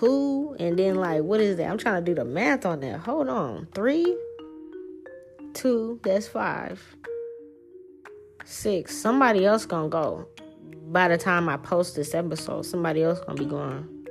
Two, 0.02 0.56
and 0.58 0.80
then 0.80 0.95
like, 0.95 1.22
what 1.22 1.39
is 1.39 1.58
that? 1.58 1.70
I'm 1.70 1.78
trying 1.78 2.04
to 2.04 2.12
do 2.12 2.16
the 2.16 2.26
math 2.26 2.66
on 2.66 2.80
that. 2.80 3.02
Hold 3.02 3.30
on. 3.30 3.68
Three, 3.76 4.18
two, 5.54 5.99
that's 6.02 6.28
five. 6.28 6.84
Six. 8.43 8.97
Somebody 8.97 9.45
else 9.45 9.68
gonna 9.68 9.89
go. 9.89 10.28
By 10.88 11.08
the 11.08 11.20
time 11.20 11.47
I 11.47 11.58
post 11.58 11.95
this 11.95 12.16
episode, 12.16 12.64
somebody 12.64 13.04
else 13.04 13.20
gonna 13.20 13.38
be 13.38 13.45
going. 13.45 14.08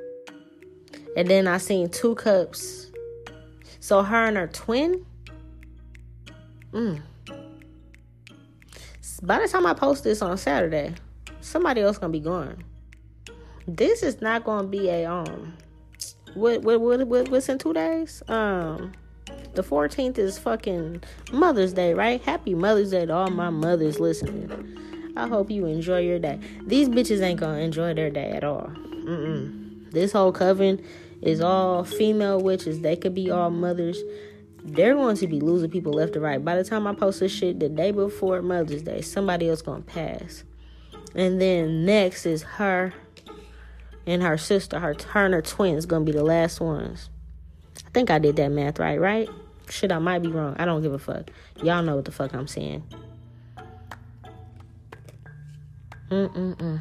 And 1.16 1.26
then 1.26 1.49
I 1.49 1.59
seen 1.59 1.88
two 1.88 2.14
cups. 2.14 2.93
So 3.80 4.05
her 4.05 4.26
and 4.26 4.36
her 4.36 4.47
twin. 4.47 5.05
Mm. 6.70 7.01
By 9.24 9.41
the 9.41 9.49
time 9.49 9.66
I 9.66 9.74
post 9.74 10.05
this 10.05 10.22
on 10.22 10.38
Saturday, 10.38 10.95
somebody 11.41 11.80
else 11.80 11.99
gonna 11.99 12.12
be 12.12 12.20
gone 12.20 12.62
This 13.66 14.05
is 14.05 14.20
not 14.20 14.45
gonna 14.45 14.68
be 14.68 14.88
a 14.88 15.11
um. 15.11 15.57
What 16.35 16.62
what 16.62 16.81
what, 16.81 17.07
what 17.07 17.28
what's 17.28 17.49
in 17.49 17.59
two 17.59 17.72
days? 17.72 18.22
Um, 18.28 18.93
the 19.55 19.62
14th 19.62 20.18
is 20.18 20.39
fucking 20.39 21.03
Mother's 21.33 21.72
Day, 21.72 21.95
right? 21.95 22.20
Happy 22.22 22.55
Mother's 22.55 22.91
Day 22.91 23.07
to 23.07 23.12
all 23.12 23.31
my 23.31 23.51
mothers 23.51 23.99
listening. 23.99 25.12
I 25.16 25.26
hope 25.26 25.51
you 25.51 25.66
enjoy 25.66 26.01
your 26.01 26.18
day. 26.18 26.39
These 26.62 26.89
bitches 26.89 27.20
ain't 27.20 27.41
gonna 27.41 27.59
enjoy 27.59 27.95
their 27.95 28.11
day 28.11 28.31
at 28.31 28.45
all. 28.45 28.70
Mm-mm. 28.76 29.91
This 29.91 30.12
whole 30.12 30.33
coven 30.33 30.85
is 31.20 31.41
all 31.41 31.85
female 31.85 32.41
witches. 32.41 32.81
They 32.81 32.97
could 32.97 33.14
be 33.14 33.31
all 33.31 33.51
mothers. 33.51 33.99
They're 34.62 34.95
going 34.95 35.16
to 35.16 35.26
be 35.26 35.41
losing 35.41 35.70
people 35.70 35.93
left 35.93 36.14
and 36.14 36.22
right. 36.22 36.45
By 36.45 36.55
the 36.55 36.64
time 36.64 36.87
I 36.87 36.95
post 36.95 37.20
this 37.20 37.33
shit 37.33 37.59
the 37.59 37.68
day 37.68 37.91
before 37.91 38.41
Mother's 38.43 38.83
Day, 38.83 39.01
somebody 39.01 39.49
else 39.49 39.62
gonna 39.62 39.83
pass. 39.83 40.45
And 41.14 41.41
then 41.41 41.85
next 41.85 42.24
is 42.24 42.43
her 42.43 42.95
and 44.07 44.22
her 44.22 44.38
sister, 44.38 44.78
her 44.78 44.94
Turner 44.94 45.42
twins, 45.42 45.86
gonna 45.86 46.05
be 46.05 46.12
the 46.12 46.24
last 46.24 46.61
ones. 46.61 47.11
I 47.86 47.90
think 47.90 48.11
I 48.11 48.18
did 48.18 48.36
that 48.36 48.48
math 48.48 48.78
right, 48.78 49.01
right? 49.01 49.28
Shit, 49.68 49.92
I 49.92 49.98
might 49.98 50.20
be 50.20 50.28
wrong. 50.28 50.57
I 50.59 50.64
don't 50.64 50.82
give 50.82 50.92
a 50.92 50.98
fuck. 50.98 51.30
Y'all 51.62 51.82
know 51.82 51.96
what 51.96 52.05
the 52.05 52.12
fuck 52.12 52.34
I'm 52.34 52.46
saying. 52.46 52.82
Mm-mm-mm. 56.11 56.80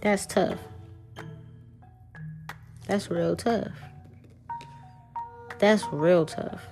That's 0.00 0.26
tough. 0.26 0.58
That's 2.86 3.10
real 3.10 3.36
tough. 3.36 3.72
That's 5.58 5.84
real 5.92 6.24
tough. 6.24 6.62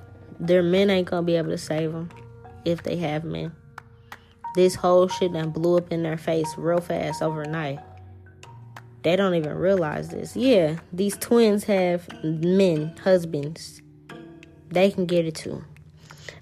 Their 0.41 0.63
men 0.63 0.89
ain't 0.91 1.09
gonna 1.09 1.23
be 1.23 1.37
able 1.37 1.51
to 1.51 1.59
save 1.59 1.93
them 1.93 2.09
if 2.65 2.83
they 2.83 2.97
have 2.97 3.25
men. 3.25 3.53
This 4.55 4.75
whole 4.75 5.09
shit 5.09 5.35
done 5.35 5.51
blew 5.51 5.77
up 5.77 5.93
in 5.93 6.03
their 6.03 6.17
face 6.17 6.49
real 6.57 6.81
fast 6.81 7.23
overnight. 7.23 7.81
They 9.07 9.15
don't 9.15 9.37
even 9.37 9.55
realize 9.55 10.09
this. 10.09 10.35
Yeah, 10.35 10.79
these 10.93 11.17
twins 11.17 11.63
have 11.63 12.09
men, 12.25 12.93
husbands. 13.05 13.81
They 14.71 14.91
can 14.91 15.07
get 15.07 15.25
it 15.25 15.37
too. 15.37 15.65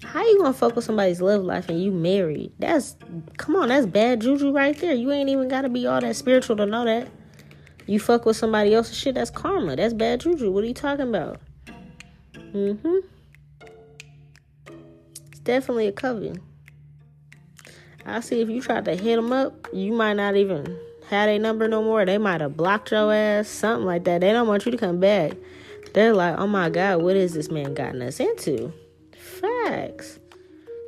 How 0.03 0.25
you 0.25 0.39
gonna 0.39 0.51
fuck 0.51 0.75
with 0.75 0.83
somebody's 0.83 1.21
love 1.21 1.43
life 1.43 1.69
and 1.69 1.79
you 1.79 1.91
married? 1.91 2.53
That's 2.57 2.97
come 3.37 3.55
on, 3.55 3.67
that's 3.67 3.85
bad 3.85 4.21
juju 4.21 4.51
right 4.51 4.75
there. 4.79 4.95
You 4.95 5.11
ain't 5.11 5.29
even 5.29 5.47
gotta 5.47 5.69
be 5.69 5.85
all 5.85 6.01
that 6.01 6.15
spiritual 6.15 6.55
to 6.55 6.65
know 6.65 6.85
that. 6.85 7.07
You 7.85 7.99
fuck 7.99 8.25
with 8.25 8.35
somebody 8.35 8.73
else's 8.73 8.97
shit, 8.97 9.13
that's 9.13 9.29
karma. 9.29 9.75
That's 9.75 9.93
bad 9.93 10.21
juju. 10.21 10.51
What 10.51 10.63
are 10.63 10.67
you 10.67 10.73
talking 10.73 11.09
about? 11.09 11.41
Mm-hmm. 12.33 12.97
It's 15.27 15.39
definitely 15.41 15.85
a 15.85 15.91
coven. 15.91 16.41
I 18.07 18.21
see 18.21 18.41
if 18.41 18.49
you 18.49 18.59
tried 18.59 18.85
to 18.85 18.95
hit 18.95 19.17
them 19.17 19.31
up, 19.31 19.67
you 19.71 19.93
might 19.93 20.13
not 20.13 20.35
even 20.35 20.79
had 21.09 21.29
a 21.29 21.39
number 21.39 21.67
no 21.67 21.83
more. 21.83 22.05
They 22.05 22.17
might 22.17 22.41
have 22.41 22.57
blocked 22.57 22.91
your 22.91 23.13
ass, 23.13 23.47
something 23.47 23.85
like 23.85 24.03
that. 24.05 24.21
They 24.21 24.31
don't 24.31 24.47
want 24.47 24.65
you 24.65 24.71
to 24.71 24.77
come 24.77 24.99
back. 24.99 25.33
They're 25.93 26.13
like, 26.13 26.37
oh 26.37 26.47
my 26.47 26.69
God, 26.69 27.01
what 27.01 27.15
is 27.15 27.33
this 27.33 27.49
man 27.49 27.73
gotten 27.73 28.01
us 28.01 28.19
into? 28.19 28.73
Facts. 29.17 30.19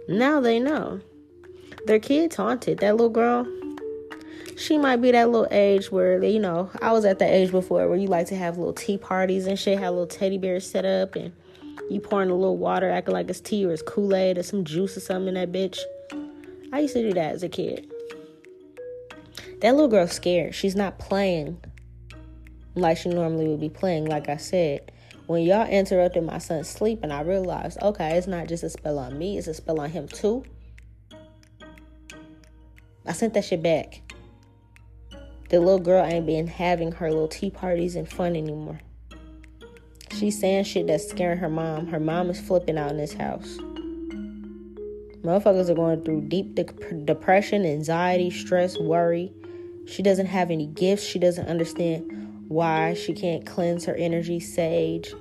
Now 0.09 0.39
they 0.39 0.59
know. 0.59 0.99
Their 1.86 1.99
kid's 1.99 2.36
haunted. 2.36 2.80
That 2.80 2.95
little 2.95 3.09
girl, 3.09 3.47
she 4.57 4.78
might 4.78 4.97
be 4.97 5.11
that 5.11 5.30
little 5.30 5.47
age 5.51 5.91
where, 5.91 6.22
you 6.24 6.39
know, 6.39 6.70
I 6.82 6.91
was 6.91 7.05
at 7.05 7.20
that 7.20 7.32
age 7.32 7.51
before 7.51 7.88
where 7.88 7.97
you 7.97 8.07
like 8.07 8.28
to 8.28 8.36
have 8.36 8.57
little 8.57 8.74
tea 8.74 8.97
parties 8.97 9.47
and 9.47 9.57
shit, 9.57 9.80
have 9.80 9.91
little 9.91 10.07
teddy 10.07 10.38
bears 10.38 10.70
set 10.70 10.84
up 10.84 11.15
and 11.15 11.32
you 11.89 12.01
pouring 12.01 12.30
a 12.30 12.36
little 12.36 12.57
water, 12.57 12.89
acting 12.89 13.13
like 13.13 13.30
it's 13.30 13.39
tea 13.39 13.65
or 13.65 13.72
it's 13.72 13.82
Kool 13.82 14.15
Aid 14.15 14.38
or 14.38 14.43
some 14.43 14.65
juice 14.65 14.97
or 14.97 14.99
something 14.99 15.30
in 15.30 15.34
that 15.36 15.51
bitch. 15.51 15.80
I 16.74 16.82
used 16.82 16.95
to 16.95 17.01
do 17.01 17.13
that 17.13 17.36
as 17.36 17.43
a 17.43 17.49
kid. 17.49 17.89
That 19.61 19.71
little 19.71 19.87
girl's 19.87 20.11
scared. 20.11 20.53
She's 20.53 20.75
not 20.75 20.99
playing 20.99 21.59
like 22.75 22.97
she 22.97 23.09
normally 23.09 23.47
would 23.47 23.59
be 23.59 23.69
playing, 23.69 24.05
like 24.05 24.29
I 24.29 24.37
said. 24.37 24.91
When 25.25 25.41
y'all 25.43 25.67
interrupted 25.67 26.23
my 26.23 26.37
son's 26.37 26.69
sleep, 26.69 26.99
and 27.03 27.11
I 27.11 27.21
realized, 27.21 27.81
okay, 27.81 28.15
it's 28.17 28.27
not 28.27 28.47
just 28.47 28.63
a 28.63 28.69
spell 28.69 28.97
on 28.99 29.17
me, 29.17 29.37
it's 29.37 29.47
a 29.47 29.53
spell 29.53 29.81
on 29.81 29.89
him 29.89 30.07
too. 30.07 30.45
I 33.05 33.13
sent 33.13 33.33
that 33.33 33.45
shit 33.45 33.63
back. 33.63 34.01
The 35.49 35.59
little 35.59 35.79
girl 35.79 36.05
ain't 36.05 36.25
been 36.25 36.47
having 36.47 36.91
her 36.93 37.09
little 37.09 37.27
tea 37.27 37.49
parties 37.49 37.95
and 37.95 38.07
fun 38.07 38.35
anymore. 38.35 38.79
She's 40.11 40.39
saying 40.39 40.65
shit 40.65 40.87
that's 40.87 41.09
scaring 41.09 41.39
her 41.39 41.49
mom. 41.49 41.87
Her 41.87 41.99
mom 41.99 42.29
is 42.29 42.39
flipping 42.39 42.77
out 42.77 42.91
in 42.91 42.97
this 42.97 43.13
house. 43.13 43.57
Motherfuckers 45.23 45.69
are 45.69 45.75
going 45.75 46.03
through 46.03 46.21
deep 46.27 46.55
de- 46.55 46.63
depression, 47.05 47.65
anxiety, 47.65 48.29
stress, 48.29 48.77
worry. 48.77 49.33
She 49.88 50.03
doesn't 50.03 50.27
have 50.27 50.51
any 50.51 50.67
gifts. 50.67 51.03
She 51.03 51.17
doesn't 51.17 51.47
understand 51.47 52.45
why 52.47 52.93
she 52.93 53.13
can't 53.13 53.45
cleanse 53.45 53.85
her 53.85 53.95
energy, 53.95 54.39
sage, 54.39 55.13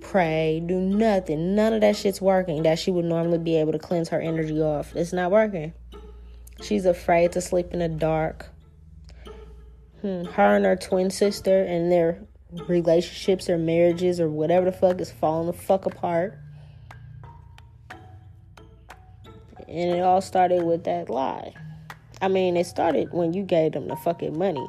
pray, 0.00 0.62
do 0.64 0.78
nothing. 0.78 1.54
None 1.54 1.72
of 1.72 1.80
that 1.80 1.96
shit's 1.96 2.20
working 2.20 2.62
that 2.64 2.78
she 2.78 2.90
would 2.90 3.04
normally 3.04 3.38
be 3.38 3.56
able 3.56 3.72
to 3.72 3.78
cleanse 3.78 4.08
her 4.10 4.20
energy 4.20 4.60
off. 4.60 4.94
It's 4.94 5.12
not 5.12 5.30
working. 5.30 5.72
She's 6.60 6.84
afraid 6.84 7.32
to 7.32 7.40
sleep 7.40 7.72
in 7.72 7.78
the 7.78 7.88
dark. 7.88 8.46
Hmm. 10.00 10.24
Her 10.24 10.56
and 10.56 10.64
her 10.64 10.76
twin 10.76 11.10
sister 11.10 11.62
and 11.62 11.90
their 11.90 12.22
relationships 12.68 13.48
or 13.48 13.56
marriages 13.56 14.20
or 14.20 14.28
whatever 14.28 14.66
the 14.66 14.76
fuck 14.76 15.00
is 15.00 15.10
falling 15.10 15.46
the 15.46 15.52
fuck 15.52 15.86
apart. 15.86 16.38
And 19.68 19.90
it 19.90 20.02
all 20.02 20.20
started 20.20 20.64
with 20.64 20.84
that 20.84 21.08
lie. 21.08 21.54
I 22.22 22.28
mean, 22.28 22.56
it 22.56 22.66
started 22.66 23.12
when 23.12 23.34
you 23.34 23.42
gave 23.42 23.72
them 23.72 23.88
the 23.88 23.96
fucking 23.96 24.38
money. 24.38 24.66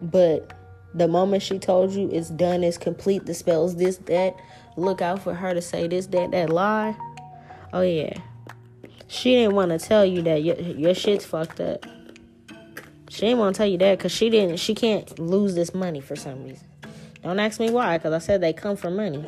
But 0.00 0.52
the 0.94 1.08
moment 1.08 1.42
she 1.42 1.58
told 1.58 1.90
you 1.90 2.08
it's 2.10 2.30
done, 2.30 2.62
it's 2.62 2.78
complete, 2.78 3.26
the 3.26 3.34
spells, 3.34 3.76
this, 3.76 3.96
that, 4.06 4.36
look 4.76 5.02
out 5.02 5.20
for 5.20 5.34
her 5.34 5.52
to 5.52 5.60
say 5.60 5.88
this, 5.88 6.06
that, 6.06 6.30
that 6.30 6.50
lie. 6.50 6.96
Oh, 7.72 7.82
yeah. 7.82 8.14
She 9.08 9.34
didn't 9.34 9.56
want 9.56 9.70
to 9.72 9.78
tell 9.78 10.06
you 10.06 10.22
that 10.22 10.44
your, 10.44 10.56
your 10.56 10.94
shit's 10.94 11.26
fucked 11.26 11.60
up. 11.60 11.84
She 13.08 13.22
didn't 13.22 13.38
want 13.38 13.54
to 13.56 13.58
tell 13.58 13.66
you 13.66 13.78
that 13.78 13.98
because 13.98 14.12
she 14.12 14.30
didn't. 14.30 14.58
She 14.58 14.74
can't 14.74 15.18
lose 15.18 15.54
this 15.54 15.74
money 15.74 16.00
for 16.00 16.16
some 16.16 16.44
reason. 16.44 16.66
Don't 17.22 17.38
ask 17.38 17.60
me 17.60 17.70
why, 17.70 17.98
because 17.98 18.12
I 18.12 18.18
said 18.18 18.40
they 18.40 18.52
come 18.52 18.76
for 18.76 18.90
money. 18.90 19.26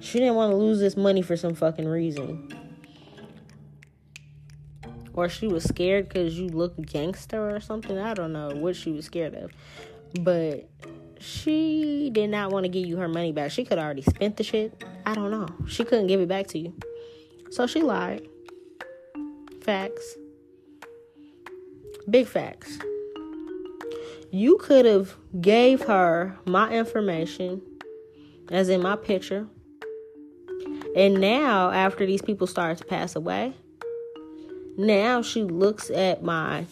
She 0.00 0.18
didn't 0.18 0.34
want 0.34 0.50
to 0.50 0.56
lose 0.56 0.80
this 0.80 0.96
money 0.96 1.22
for 1.22 1.36
some 1.36 1.54
fucking 1.54 1.86
reason. 1.86 2.48
Or 5.14 5.28
she 5.28 5.46
was 5.46 5.64
scared 5.64 6.08
because 6.08 6.38
you 6.38 6.48
look 6.48 6.74
gangster 6.84 7.54
or 7.54 7.60
something. 7.60 7.98
I 7.98 8.14
don't 8.14 8.32
know 8.32 8.50
what 8.50 8.76
she 8.76 8.90
was 8.90 9.06
scared 9.06 9.34
of. 9.34 9.52
But 10.20 10.68
she 11.20 12.10
did 12.12 12.30
not 12.30 12.50
want 12.50 12.64
to 12.64 12.68
give 12.68 12.86
you 12.86 12.96
her 12.98 13.08
money 13.08 13.32
back. 13.32 13.50
She 13.50 13.64
could 13.64 13.78
already 13.78 14.02
spent 14.02 14.36
the 14.36 14.44
shit. 14.44 14.84
I 15.06 15.14
don't 15.14 15.30
know. 15.30 15.48
She 15.66 15.84
couldn't 15.84 16.08
give 16.08 16.20
it 16.20 16.28
back 16.28 16.48
to 16.48 16.58
you. 16.58 16.74
So 17.50 17.66
she 17.66 17.82
lied. 17.82 18.26
Facts. 19.62 20.16
Big 22.10 22.26
facts 22.26 22.78
you 24.34 24.58
could 24.58 24.84
have 24.84 25.14
gave 25.40 25.82
her 25.82 26.36
my 26.44 26.68
information 26.72 27.62
as 28.50 28.68
in 28.68 28.82
my 28.82 28.96
picture 28.96 29.46
and 30.96 31.20
now 31.20 31.70
after 31.70 32.04
these 32.04 32.20
people 32.20 32.44
started 32.44 32.76
to 32.76 32.84
pass 32.84 33.14
away 33.14 33.54
now 34.76 35.22
she 35.22 35.42
looks 35.42 35.90
at 35.90 36.22
my 36.22 36.66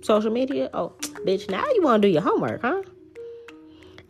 social 0.00 0.30
media 0.30 0.70
oh 0.74 0.92
bitch 1.26 1.50
now 1.50 1.64
you 1.74 1.82
want 1.82 2.02
to 2.02 2.08
do 2.08 2.12
your 2.12 2.22
homework 2.22 2.62
huh 2.62 2.82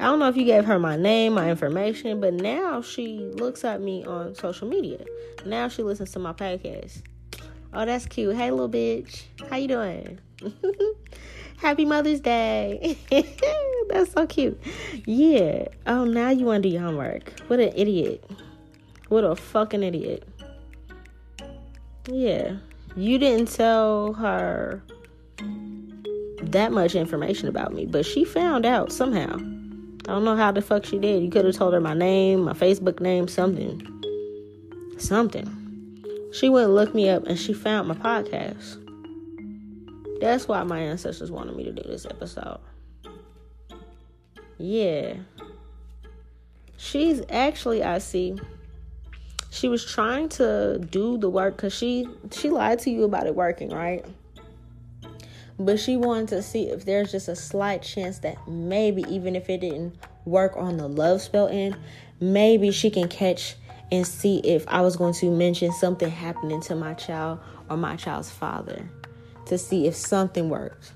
i 0.01 0.05
don't 0.05 0.18
know 0.18 0.28
if 0.28 0.36
you 0.36 0.44
gave 0.44 0.64
her 0.64 0.78
my 0.78 0.96
name 0.96 1.34
my 1.34 1.51
information 1.51 2.20
but 2.20 2.34
now 2.34 2.82
she 2.82 3.18
looks 3.34 3.64
at 3.64 3.80
me 3.80 4.05
on 4.05 4.34
social 4.34 4.68
media 4.68 5.05
now 5.46 5.68
she 5.68 5.82
listens 5.82 6.11
to 6.11 6.18
my 6.18 6.32
podcast 6.32 7.03
oh 7.72 7.84
that's 7.84 8.07
cute 8.07 8.34
hey 8.36 8.51
little 8.51 8.68
bitch 8.68 9.22
how 9.49 9.57
you 9.57 9.68
doing 9.68 10.18
Happy 11.59 11.84
Mother's 11.84 12.20
Day. 12.20 12.96
That's 13.88 14.12
so 14.12 14.26
cute. 14.28 14.61
Yeah. 15.07 15.66
Oh, 15.88 16.05
now 16.05 16.30
you 16.30 16.46
want 16.46 16.62
to 16.62 16.68
do 16.68 16.72
your 16.72 16.82
homework. 16.82 17.32
What 17.49 17.59
an 17.59 17.72
idiot. 17.74 18.24
What 19.09 19.24
a 19.24 19.34
fucking 19.34 19.82
idiot. 19.82 20.22
Yeah. 22.07 22.59
You 22.97 23.18
didn't 23.18 23.49
tell 23.49 24.12
her 24.14 24.82
that 26.43 26.72
much 26.72 26.95
information 26.95 27.49
about 27.49 27.72
me, 27.72 27.86
but 27.86 28.05
she 28.05 28.24
found 28.24 28.66
out 28.66 28.93
somehow. 28.93 29.34
I 29.34 30.12
don't 30.12 30.24
know 30.24 30.36
how 30.36 30.51
the 30.53 30.62
fuck 30.62 30.84
she 30.86 30.99
did. 30.99 31.22
You 31.22 31.30
could 31.30 31.45
have 31.45 31.55
told 31.55 31.74
her 31.74 31.80
my 31.80 31.95
name, 31.95 32.45
my 32.45 32.55
Facebook 32.55 33.01
name, 33.01 33.28
something. 33.28 33.82
Something. 34.99 35.55
She 36.32 36.49
went 36.49 36.66
and 36.66 36.74
looked 36.74 36.95
me 36.95 37.09
up 37.09 37.26
and 37.26 37.39
she 37.39 37.53
found 37.53 37.89
my 37.89 37.95
podcast. 37.95 38.84
That's 40.20 40.49
why 40.49 40.62
my 40.64 40.80
ancestors 40.80 41.30
wanted 41.30 41.57
me 41.57 41.64
to 41.64 41.72
do 41.72 41.82
this 41.86 42.07
episode. 42.07 42.59
Yeah. 44.59 45.14
She's 46.76 47.22
actually, 47.28 47.82
I 47.82 47.99
see, 47.99 48.36
she 49.51 49.68
was 49.68 49.84
trying 49.84 50.28
to 50.30 50.78
do 50.90 51.18
the 51.18 51.30
work 51.30 51.57
because 51.57 51.74
she 51.74 52.07
she 52.30 52.51
lied 52.51 52.78
to 52.80 52.90
you 52.90 53.05
about 53.05 53.26
it 53.26 53.34
working, 53.34 53.70
right? 53.70 54.05
But 55.59 55.80
she 55.80 55.96
wanted 55.96 56.28
to 56.28 56.42
see 56.42 56.68
if 56.68 56.84
there's 56.84 57.11
just 57.11 57.28
a 57.28 57.34
slight 57.34 57.82
chance 57.82 58.18
that 58.20 58.46
maybe 58.46 59.03
even 59.09 59.34
if 59.34 59.51
it 59.51 59.61
didn't 59.61 59.96
work 60.24 60.53
on 60.57 60.76
the 60.76 60.88
love 60.88 61.20
spell 61.20 61.49
end, 61.49 61.76
maybe 62.20 62.70
she 62.70 62.90
can 62.90 63.09
catch 63.09 63.57
and 63.90 64.07
see 64.07 64.38
if 64.38 64.66
I 64.68 64.82
was 64.82 64.96
going 64.96 65.14
to 65.14 65.30
mention 65.30 65.72
something 65.72 66.11
happening 66.11 66.61
to 66.62 66.76
my 66.76 66.94
child 66.94 67.40
or 67.68 67.76
my 67.76 67.96
child's 67.96 68.30
father 68.30 68.88
to 69.46 69.59
see 69.59 69.86
if 69.86 69.96
something 69.96 70.49
worked. 70.49 70.92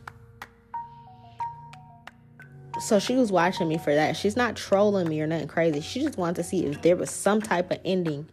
So 2.82 2.98
she 2.98 3.14
was 3.14 3.30
watching 3.30 3.68
me 3.68 3.78
for 3.78 3.94
that. 3.94 4.16
She's 4.16 4.34
not 4.34 4.56
trolling 4.56 5.08
me 5.08 5.20
or 5.20 5.26
nothing 5.28 5.46
crazy. 5.46 5.80
She 5.80 6.00
just 6.00 6.18
wanted 6.18 6.36
to 6.36 6.42
see 6.42 6.66
if 6.66 6.82
there 6.82 6.96
was 6.96 7.10
some 7.10 7.40
type 7.40 7.70
of 7.70 7.78
ending 7.84 8.28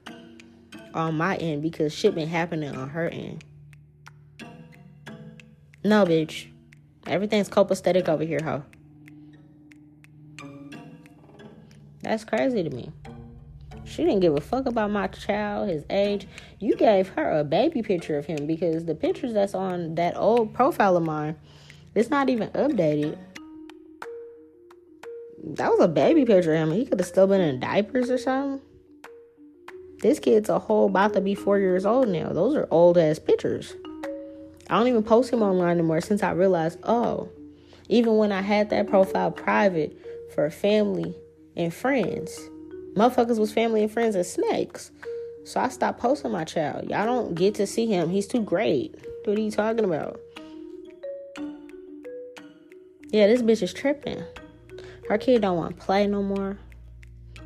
on 0.96 1.16
my 1.16 1.36
end 1.38 1.62
because 1.62 1.94
shit 1.94 2.16
been 2.16 2.28
happening 2.28 2.76
on 2.76 2.90
her 2.90 3.08
end. 3.10 3.44
No, 5.84 6.04
bitch. 6.04 6.48
Everything's 7.06 7.48
copacetic 7.48 8.10
over 8.10 8.24
here, 8.24 8.40
ho. 8.44 8.64
That's 12.02 12.24
crazy 12.24 12.64
to 12.64 12.72
me. 12.72 12.92
She 13.84 14.04
didn't 14.04 14.22
give 14.22 14.36
a 14.36 14.42
fuck 14.42 14.66
about 14.66 14.90
my 14.90 15.08
child, 15.08 15.70
his 15.70 15.86
age. 15.92 16.28
You 16.58 16.76
gave 16.76 17.10
her 17.10 17.40
a 17.40 17.44
baby 17.44 17.84
picture 17.84 18.18
of 18.18 18.26
him 18.26 18.48
because 18.48 18.86
the 18.86 18.96
pictures 18.96 19.34
that's 19.34 19.54
on 19.54 19.94
that 19.96 20.18
old 20.18 20.56
profile 20.56 20.98
of 20.98 21.04
mine, 21.04 21.36
it's 21.94 22.10
not 22.10 22.30
even 22.30 22.50
updated. 22.50 23.18
That 25.44 25.72
was 25.72 25.80
a 25.80 25.88
baby 25.88 26.26
picture 26.26 26.54
of 26.54 26.70
him. 26.70 26.72
He 26.72 26.86
could 26.86 27.00
have 27.00 27.08
still 27.08 27.28
been 27.28 27.42
in 27.42 27.60
diapers 27.60 28.10
or 28.10 28.18
something. 28.18 28.62
This 30.02 30.20
kid's 30.20 30.50
a 30.50 30.60
whole 30.60 30.88
about 30.88 31.14
to 31.14 31.22
be 31.22 31.36
four 31.36 31.60
years 31.60 31.86
old 31.86 32.08
now. 32.08 32.30
Those 32.30 32.56
are 32.56 32.68
old 32.72 32.98
ass 32.98 33.20
pictures. 33.20 33.76
I 34.70 34.78
don't 34.78 34.88
even 34.88 35.04
post 35.04 35.34
him 35.34 35.42
online 35.42 35.72
anymore 35.72 36.02
since 36.02 36.24
I 36.24 36.32
realized, 36.32 36.80
oh, 36.84 37.30
even 37.90 38.18
when 38.18 38.32
I 38.32 38.42
had 38.42 38.70
that 38.70 38.88
profile 38.88 39.32
private 39.32 40.00
for 40.34 40.50
family 40.50 41.16
and 41.56 41.74
friends, 41.74 42.40
Motherfuckers 43.00 43.40
was 43.40 43.54
family 43.54 43.84
and 43.84 43.92
friends 43.92 44.16
and 44.16 44.26
snakes. 44.26 44.92
So 45.46 45.60
I 45.60 45.70
stopped 45.70 46.00
posting 46.00 46.32
my 46.32 46.44
child. 46.44 46.90
Y'all 46.90 47.06
don't 47.06 47.36
get 47.36 47.56
to 47.56 47.68
see 47.68 47.86
him. 47.86 48.10
He's 48.10 48.28
too 48.28 48.42
great. 48.42 48.96
What 49.24 49.38
are 49.38 49.42
you 49.42 49.52
talking 49.52 49.86
about? 49.86 50.20
Yeah, 53.12 53.28
this 53.28 53.42
bitch 53.42 53.64
is 53.64 53.74
tripping. 53.74 54.24
Her 55.10 55.18
kid 55.18 55.42
don't 55.42 55.58
want 55.58 55.78
to 55.78 55.86
play 55.86 56.08
no 56.08 56.24
more. 56.24 56.58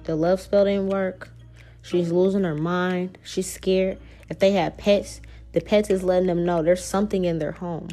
The 0.03 0.15
love 0.15 0.41
spell 0.41 0.65
didn't 0.65 0.89
work. 0.89 1.29
She's 1.81 2.11
losing 2.11 2.43
her 2.43 2.55
mind. 2.55 3.17
She's 3.23 3.51
scared. 3.51 3.97
If 4.29 4.39
they 4.39 4.51
have 4.51 4.77
pets, 4.77 5.21
the 5.53 5.61
pets 5.61 5.89
is 5.89 6.03
letting 6.03 6.27
them 6.27 6.45
know 6.45 6.61
there's 6.61 6.85
something 6.85 7.25
in 7.25 7.39
their 7.39 7.53
home. 7.53 7.89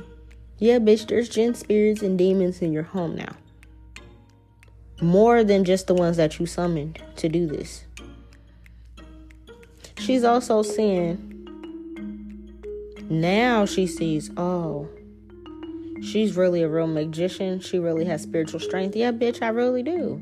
Yeah, 0.58 0.78
bitch, 0.78 1.08
there's 1.08 1.28
jinn 1.28 1.54
spirits 1.54 2.02
and 2.02 2.18
demons 2.18 2.60
in 2.60 2.72
your 2.72 2.82
home 2.82 3.16
now 3.16 3.36
more 5.00 5.42
than 5.42 5.64
just 5.64 5.86
the 5.86 5.94
ones 5.94 6.16
that 6.16 6.38
you 6.38 6.46
summoned 6.46 7.02
to 7.16 7.28
do 7.28 7.46
this. 7.46 7.84
She's 9.98 10.24
also 10.24 10.62
seeing 10.62 11.26
now 13.08 13.66
she 13.66 13.86
sees, 13.86 14.30
oh, 14.36 14.88
she's 16.02 16.36
really 16.36 16.62
a 16.62 16.68
real 16.68 16.86
magician. 16.86 17.60
She 17.60 17.78
really 17.78 18.04
has 18.06 18.22
spiritual 18.22 18.60
strength. 18.60 18.96
Yeah, 18.96 19.12
bitch, 19.12 19.42
I 19.42 19.48
really 19.48 19.82
do. 19.82 20.20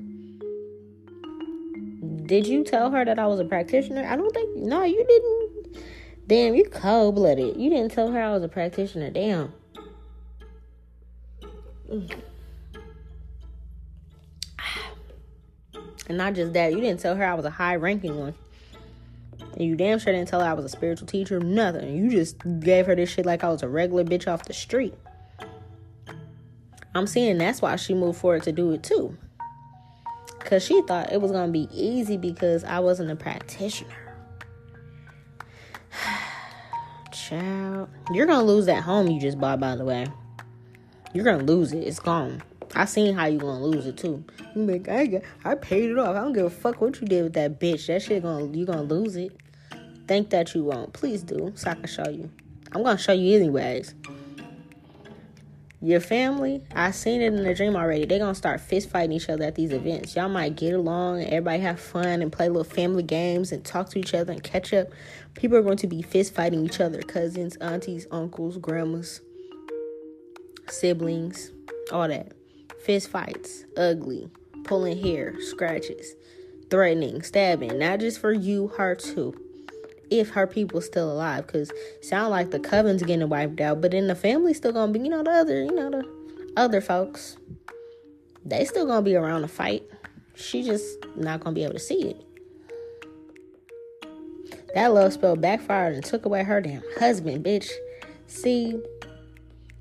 Did 2.26 2.46
you 2.46 2.62
tell 2.62 2.90
her 2.90 3.04
that 3.04 3.18
I 3.18 3.26
was 3.26 3.40
a 3.40 3.44
practitioner? 3.44 4.06
I 4.06 4.14
don't 4.14 4.32
think, 4.32 4.56
no, 4.56 4.84
you 4.84 5.04
didn't. 5.04 5.84
Damn, 6.26 6.54
you 6.54 6.64
cold 6.64 7.14
blooded. 7.14 7.56
You 7.56 7.70
didn't 7.70 7.92
tell 7.92 8.12
her 8.12 8.22
I 8.22 8.30
was 8.32 8.42
a 8.42 8.48
practitioner. 8.48 9.10
Damn. 9.10 9.52
And 16.08 16.16
not 16.16 16.32
just 16.32 16.54
that, 16.54 16.72
you 16.72 16.80
didn't 16.80 17.00
tell 17.00 17.14
her 17.16 17.24
I 17.24 17.34
was 17.34 17.44
a 17.44 17.50
high 17.50 17.76
ranking 17.76 18.18
one. 18.18 18.34
And 19.52 19.62
you 19.62 19.76
damn 19.76 19.98
sure 19.98 20.10
didn't 20.12 20.28
tell 20.28 20.40
her 20.40 20.46
I 20.46 20.54
was 20.54 20.64
a 20.64 20.68
spiritual 20.70 21.06
teacher, 21.06 21.38
nothing. 21.38 21.94
You 21.94 22.10
just 22.10 22.36
gave 22.60 22.86
her 22.86 22.94
this 22.94 23.10
shit 23.10 23.26
like 23.26 23.44
I 23.44 23.50
was 23.50 23.62
a 23.62 23.68
regular 23.68 24.04
bitch 24.04 24.26
off 24.26 24.44
the 24.44 24.54
street. 24.54 24.94
I'm 26.94 27.06
seeing 27.06 27.38
that's 27.38 27.62
why 27.62 27.76
she 27.76 27.94
moved 27.94 28.18
forward 28.18 28.42
to 28.44 28.52
do 28.52 28.72
it 28.72 28.82
too. 28.82 29.16
Cause 30.40 30.64
she 30.64 30.80
thought 30.82 31.12
it 31.12 31.20
was 31.20 31.30
gonna 31.30 31.52
be 31.52 31.68
easy 31.72 32.16
because 32.16 32.64
I 32.64 32.78
wasn't 32.80 33.10
a 33.10 33.16
practitioner. 33.16 34.16
Child, 37.12 37.88
you're 38.12 38.26
gonna 38.26 38.44
lose 38.44 38.66
that 38.66 38.82
home 38.82 39.08
you 39.08 39.20
just 39.20 39.38
bought, 39.38 39.60
by 39.60 39.76
the 39.76 39.84
way. 39.84 40.06
You're 41.12 41.24
gonna 41.24 41.42
lose 41.42 41.72
it. 41.72 41.80
It's 41.80 42.00
gone. 42.00 42.42
I 42.74 42.84
seen 42.84 43.14
how 43.14 43.26
you 43.26 43.38
gonna 43.38 43.62
lose 43.62 43.86
it 43.86 43.96
too. 43.96 44.24
You 44.54 44.62
like, 44.62 44.88
I, 44.88 45.22
I 45.44 45.54
paid 45.54 45.90
it 45.90 45.98
off. 45.98 46.16
I 46.16 46.20
don't 46.20 46.32
give 46.32 46.46
a 46.46 46.50
fuck 46.50 46.80
what 46.80 47.00
you 47.00 47.06
did 47.06 47.24
with 47.24 47.32
that 47.34 47.60
bitch. 47.60 47.86
That 47.86 48.02
shit 48.02 48.22
gonna 48.22 48.46
you 48.56 48.64
gonna 48.64 48.82
lose 48.82 49.16
it. 49.16 49.32
Think 50.06 50.30
that 50.30 50.54
you 50.54 50.64
won't. 50.64 50.92
Please 50.92 51.22
do, 51.22 51.52
so 51.54 51.70
I 51.70 51.74
can 51.74 51.86
show 51.86 52.08
you. 52.08 52.30
I'm 52.72 52.82
gonna 52.82 52.98
show 52.98 53.12
you 53.12 53.36
anyways. 53.36 53.94
Your 55.80 56.00
family, 56.00 56.64
I 56.74 56.90
seen 56.90 57.22
it 57.22 57.32
in 57.32 57.44
the 57.44 57.54
dream 57.54 57.76
already. 57.76 58.04
They 58.04 58.18
gonna 58.18 58.34
start 58.34 58.60
fist 58.60 58.90
fighting 58.90 59.12
each 59.12 59.28
other 59.28 59.44
at 59.44 59.54
these 59.54 59.70
events. 59.70 60.16
Y'all 60.16 60.28
might 60.28 60.56
get 60.56 60.74
along 60.74 61.20
and 61.20 61.28
everybody 61.28 61.62
have 61.62 61.78
fun 61.78 62.20
and 62.20 62.32
play 62.32 62.48
little 62.48 62.64
family 62.64 63.04
games 63.04 63.52
and 63.52 63.64
talk 63.64 63.88
to 63.90 63.98
each 64.00 64.12
other 64.12 64.32
and 64.32 64.42
catch 64.42 64.74
up. 64.74 64.88
People 65.34 65.56
are 65.56 65.62
going 65.62 65.76
to 65.76 65.86
be 65.86 66.02
fist 66.02 66.34
fighting 66.34 66.64
each 66.64 66.80
other, 66.80 67.00
cousins, 67.02 67.54
aunties, 67.56 68.08
uncles, 68.10 68.56
grandmas, 68.56 69.20
siblings, 70.68 71.52
all 71.92 72.08
that. 72.08 72.32
Fist 72.84 73.08
fights, 73.08 73.64
ugly, 73.76 74.28
pulling 74.64 75.00
hair, 75.00 75.40
scratches, 75.40 76.16
threatening, 76.70 77.22
stabbing, 77.22 77.78
not 77.78 78.00
just 78.00 78.20
for 78.20 78.32
you, 78.32 78.68
her 78.78 78.96
too 78.96 79.32
if 80.10 80.30
her 80.30 80.46
people's 80.46 80.86
still 80.86 81.12
alive 81.12 81.46
because 81.46 81.70
sound 82.02 82.30
like 82.30 82.50
the 82.50 82.58
coven's 82.58 83.02
getting 83.02 83.28
wiped 83.28 83.60
out 83.60 83.80
but 83.80 83.90
then 83.90 84.06
the 84.06 84.14
family's 84.14 84.56
still 84.56 84.72
gonna 84.72 84.92
be 84.92 84.98
you 85.00 85.08
know 85.08 85.22
the 85.22 85.30
other 85.30 85.62
you 85.62 85.74
know 85.74 85.90
the 85.90 86.52
other 86.56 86.80
folks 86.80 87.36
they 88.48 88.64
still 88.64 88.86
gonna 88.86 89.02
be 89.02 89.14
around 89.14 89.42
to 89.42 89.48
fight. 89.48 89.82
She 90.34 90.62
just 90.62 90.86
not 91.16 91.40
gonna 91.40 91.54
be 91.54 91.64
able 91.64 91.74
to 91.74 91.78
see 91.78 92.02
it. 92.10 92.24
That 94.74 94.94
love 94.94 95.12
spell 95.12 95.36
backfired 95.36 95.94
and 95.94 96.04
took 96.04 96.24
away 96.24 96.44
her 96.44 96.60
damn 96.60 96.82
husband 96.98 97.44
bitch. 97.44 97.70
See 98.26 98.80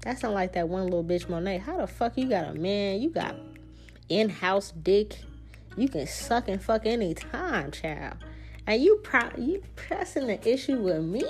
that 0.02 0.20
sound 0.20 0.34
like 0.34 0.54
that 0.54 0.70
one 0.70 0.86
little 0.86 1.04
bitch 1.04 1.30
monet. 1.30 1.60
How 1.60 1.78
the 1.78 1.88
fuck 1.88 2.18
you 2.18 2.28
got 2.28 2.50
a 2.50 2.54
man? 2.54 3.02
You 3.02 3.10
got 3.10 3.36
in-house 4.10 4.72
dick. 4.72 5.18
You 5.78 5.88
can 5.88 6.08
suck 6.08 6.48
and 6.48 6.62
fuck 6.62 6.86
anytime 6.86 7.72
child 7.72 8.16
and 8.68 8.82
you 8.82 9.00
pro- 9.04 9.32
you 9.38 9.64
pressing 9.76 10.28
the 10.28 10.48
issue 10.48 10.78
with 10.78 11.02
me? 11.02 11.24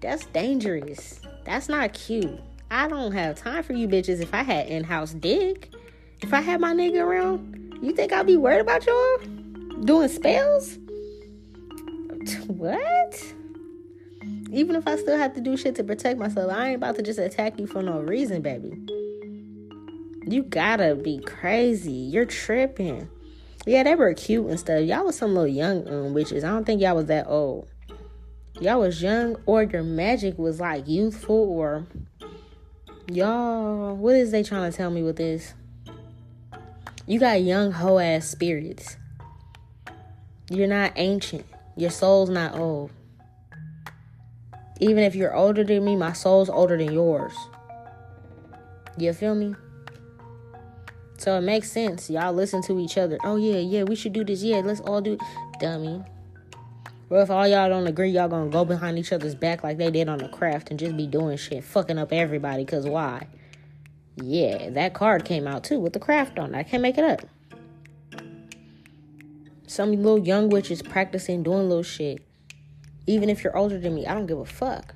That's 0.00 0.24
dangerous. 0.26 1.20
That's 1.44 1.68
not 1.68 1.92
cute. 1.92 2.40
I 2.70 2.88
don't 2.88 3.12
have 3.12 3.36
time 3.36 3.62
for 3.62 3.72
you 3.74 3.86
bitches 3.86 4.20
if 4.20 4.34
I 4.34 4.42
had 4.42 4.66
in-house 4.68 5.12
dick. 5.14 5.70
If 6.22 6.34
I 6.34 6.40
had 6.40 6.60
my 6.60 6.74
nigga 6.74 7.00
around, 7.02 7.78
you 7.82 7.92
think 7.92 8.12
I'll 8.12 8.24
be 8.24 8.36
worried 8.36 8.60
about 8.60 8.86
y'all? 8.86 9.18
Doing 9.84 10.08
spells? 10.08 10.78
What? 12.46 13.24
Even 14.50 14.76
if 14.76 14.86
I 14.86 14.96
still 14.96 15.16
have 15.16 15.34
to 15.34 15.40
do 15.40 15.56
shit 15.56 15.74
to 15.76 15.84
protect 15.84 16.18
myself, 16.18 16.50
I 16.52 16.68
ain't 16.68 16.76
about 16.76 16.96
to 16.96 17.02
just 17.02 17.18
attack 17.18 17.58
you 17.58 17.66
for 17.66 17.82
no 17.82 18.00
reason, 18.00 18.42
baby. 18.42 18.72
You 20.26 20.42
gotta 20.42 20.94
be 20.94 21.20
crazy. 21.20 21.92
You're 21.92 22.26
tripping. 22.26 23.08
Yeah, 23.66 23.82
they 23.82 23.94
were 23.94 24.14
cute 24.14 24.46
and 24.46 24.58
stuff. 24.58 24.84
Y'all 24.84 25.04
was 25.04 25.16
some 25.16 25.34
little 25.34 25.46
young 25.46 25.86
um, 25.88 26.14
witches. 26.14 26.44
I 26.44 26.48
don't 26.48 26.64
think 26.64 26.80
y'all 26.80 26.96
was 26.96 27.06
that 27.06 27.26
old. 27.26 27.68
Y'all 28.60 28.80
was 28.80 29.02
young, 29.02 29.36
or 29.46 29.62
your 29.62 29.82
magic 29.82 30.38
was 30.38 30.58
like 30.58 30.88
youthful, 30.88 31.36
or 31.36 31.86
y'all. 33.10 33.94
What 33.94 34.16
is 34.16 34.30
they 34.30 34.42
trying 34.42 34.70
to 34.70 34.76
tell 34.76 34.90
me 34.90 35.02
with 35.02 35.16
this? 35.16 35.54
You 37.06 37.20
got 37.20 37.42
young 37.42 37.72
hoe 37.72 37.98
ass 37.98 38.28
spirits. 38.28 38.96
You're 40.50 40.66
not 40.66 40.92
ancient. 40.96 41.46
Your 41.76 41.90
soul's 41.90 42.30
not 42.30 42.54
old. 42.54 42.90
Even 44.80 45.04
if 45.04 45.14
you're 45.14 45.34
older 45.34 45.64
than 45.64 45.84
me, 45.84 45.96
my 45.96 46.12
soul's 46.12 46.48
older 46.48 46.76
than 46.76 46.92
yours. 46.92 47.34
You 48.96 49.12
feel 49.12 49.34
me? 49.34 49.54
So 51.18 51.36
it 51.36 51.40
makes 51.40 51.70
sense. 51.70 52.08
Y'all 52.08 52.32
listen 52.32 52.62
to 52.62 52.78
each 52.78 52.96
other. 52.96 53.18
Oh 53.24 53.36
yeah, 53.36 53.58
yeah, 53.58 53.82
we 53.82 53.96
should 53.96 54.12
do 54.12 54.24
this. 54.24 54.42
Yeah, 54.42 54.58
let's 54.64 54.80
all 54.80 55.00
do 55.00 55.18
dummy. 55.58 56.04
Well, 57.08 57.22
if 57.22 57.30
all 57.30 57.46
y'all 57.48 57.68
don't 57.68 57.88
agree, 57.88 58.10
y'all 58.10 58.28
gonna 58.28 58.50
go 58.50 58.64
behind 58.64 58.98
each 58.98 59.12
other's 59.12 59.34
back 59.34 59.64
like 59.64 59.78
they 59.78 59.90
did 59.90 60.08
on 60.08 60.18
the 60.18 60.28
craft 60.28 60.70
and 60.70 60.78
just 60.78 60.96
be 60.96 61.08
doing 61.08 61.36
shit, 61.36 61.64
fucking 61.64 61.98
up 61.98 62.12
everybody. 62.12 62.64
Cause 62.64 62.86
why? 62.86 63.26
Yeah, 64.14 64.70
that 64.70 64.94
card 64.94 65.24
came 65.24 65.48
out 65.48 65.64
too 65.64 65.80
with 65.80 65.92
the 65.92 65.98
craft 65.98 66.38
on. 66.38 66.54
I 66.54 66.62
can't 66.62 66.82
make 66.82 66.98
it 66.98 67.04
up. 67.04 67.22
Some 69.66 69.92
little 69.92 70.24
young 70.24 70.48
witches 70.48 70.82
practicing 70.82 71.42
doing 71.42 71.68
little 71.68 71.82
shit. 71.82 72.24
Even 73.08 73.28
if 73.28 73.42
you're 73.42 73.56
older 73.56 73.78
than 73.80 73.94
me, 73.94 74.06
I 74.06 74.14
don't 74.14 74.26
give 74.26 74.38
a 74.38 74.44
fuck. 74.44 74.94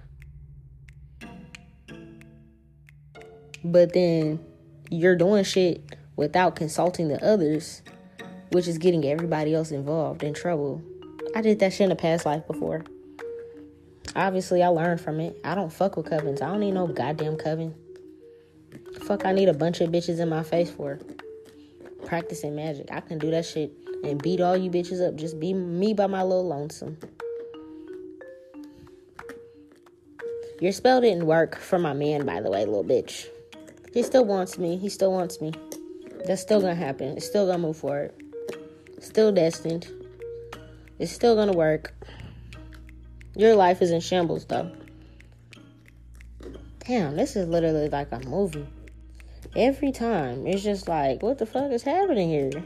But 3.64 3.93
then 3.93 4.45
you're 4.89 5.16
doing 5.16 5.45
shit 5.45 5.97
without 6.17 6.57
consulting 6.57 7.09
the 7.09 7.23
others, 7.25 7.83
which 8.51 8.69
is 8.69 8.79
getting 8.79 9.05
everybody 9.05 9.55
else 9.55 9.71
involved 9.71 10.23
in 10.23 10.35
trouble. 10.35 10.83
I 11.35 11.41
did 11.41 11.59
that 11.61 11.73
shit 11.73 11.87
in 11.87 11.93
a 11.93 11.97
past 11.97 12.27
life 12.27 12.47
before. 12.47 12.85
Obviously, 14.15 14.63
I 14.63 14.69
learned 14.69 15.01
from 15.01 15.21
it. 15.21 15.39
I 15.45 15.55
don't 15.55 15.73
fuck 15.73 15.97
with 15.97 16.07
covens. 16.07 16.43
I 16.43 16.47
don't 16.49 16.61
need 16.61 16.73
no 16.73 16.87
goddamn 16.87 17.37
coven. 17.37 17.75
Fuck, 19.05 19.25
I 19.25 19.33
need 19.33 19.49
a 19.49 19.55
bunch 19.55 19.81
of 19.81 19.91
bitches 19.91 20.21
in 20.21 20.29
my 20.29 20.43
face 20.43 20.71
for 20.71 20.99
practicing 22.05 22.55
magic. 22.55 22.89
I 22.91 23.01
can 23.01 23.19
do 23.19 23.31
that 23.31 23.47
shit 23.47 23.73
and 24.05 24.23
beat 24.23 24.41
all 24.41 24.57
you 24.57 24.71
bitches 24.71 25.07
up. 25.07 25.17
Just 25.17 25.41
be 25.41 25.55
me 25.55 25.95
by 25.95 26.07
my 26.07 26.23
little 26.23 26.47
lonesome. 26.47 26.99
Your 30.61 30.73
spell 30.73 31.01
didn't 31.01 31.27
work 31.27 31.59
for 31.59 31.79
my 31.79 31.93
man, 31.93 32.27
by 32.27 32.41
the 32.41 32.51
way, 32.51 32.65
little 32.65 32.85
bitch. 32.85 33.27
He 33.93 34.03
still 34.03 34.25
wants 34.25 34.59
me. 34.59 34.77
He 34.77 34.89
still 34.89 35.13
wants 35.13 35.41
me. 35.41 35.53
That's 36.27 36.41
still 36.41 36.61
gonna 36.61 36.75
happen. 36.75 37.16
It's 37.16 37.27
still 37.27 37.47
gonna 37.47 37.59
move 37.59 37.77
forward. 37.77 38.12
Still 39.01 39.33
destined. 39.33 39.89
It's 40.99 41.12
still 41.12 41.35
gonna 41.35 41.53
work. 41.53 41.95
Your 43.35 43.57
life 43.57 43.83
is 43.83 43.91
in 43.91 44.01
shambles 44.01 44.45
though. 44.45 44.70
Damn, 46.87 47.16
this 47.16 47.37
is 47.37 47.49
literally 47.49 47.89
like 47.89 48.12
a 48.12 48.20
movie. 48.20 48.66
Every 49.55 49.93
time, 49.93 50.47
it's 50.47 50.62
just 50.62 50.89
like, 50.89 51.23
what 51.23 51.39
the 51.39 51.47
fuck 51.47 51.70
is 51.73 51.83
happening 51.83 52.31
here? 52.31 52.62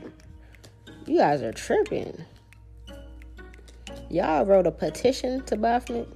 You 1.07 1.19
guys 1.19 1.43
are 1.43 1.53
tripping. 1.53 2.25
Y'all 4.09 4.45
wrote 4.45 4.67
a 4.67 4.71
petition 4.71 5.43
to 5.45 5.57
Baphomet. 5.57 6.09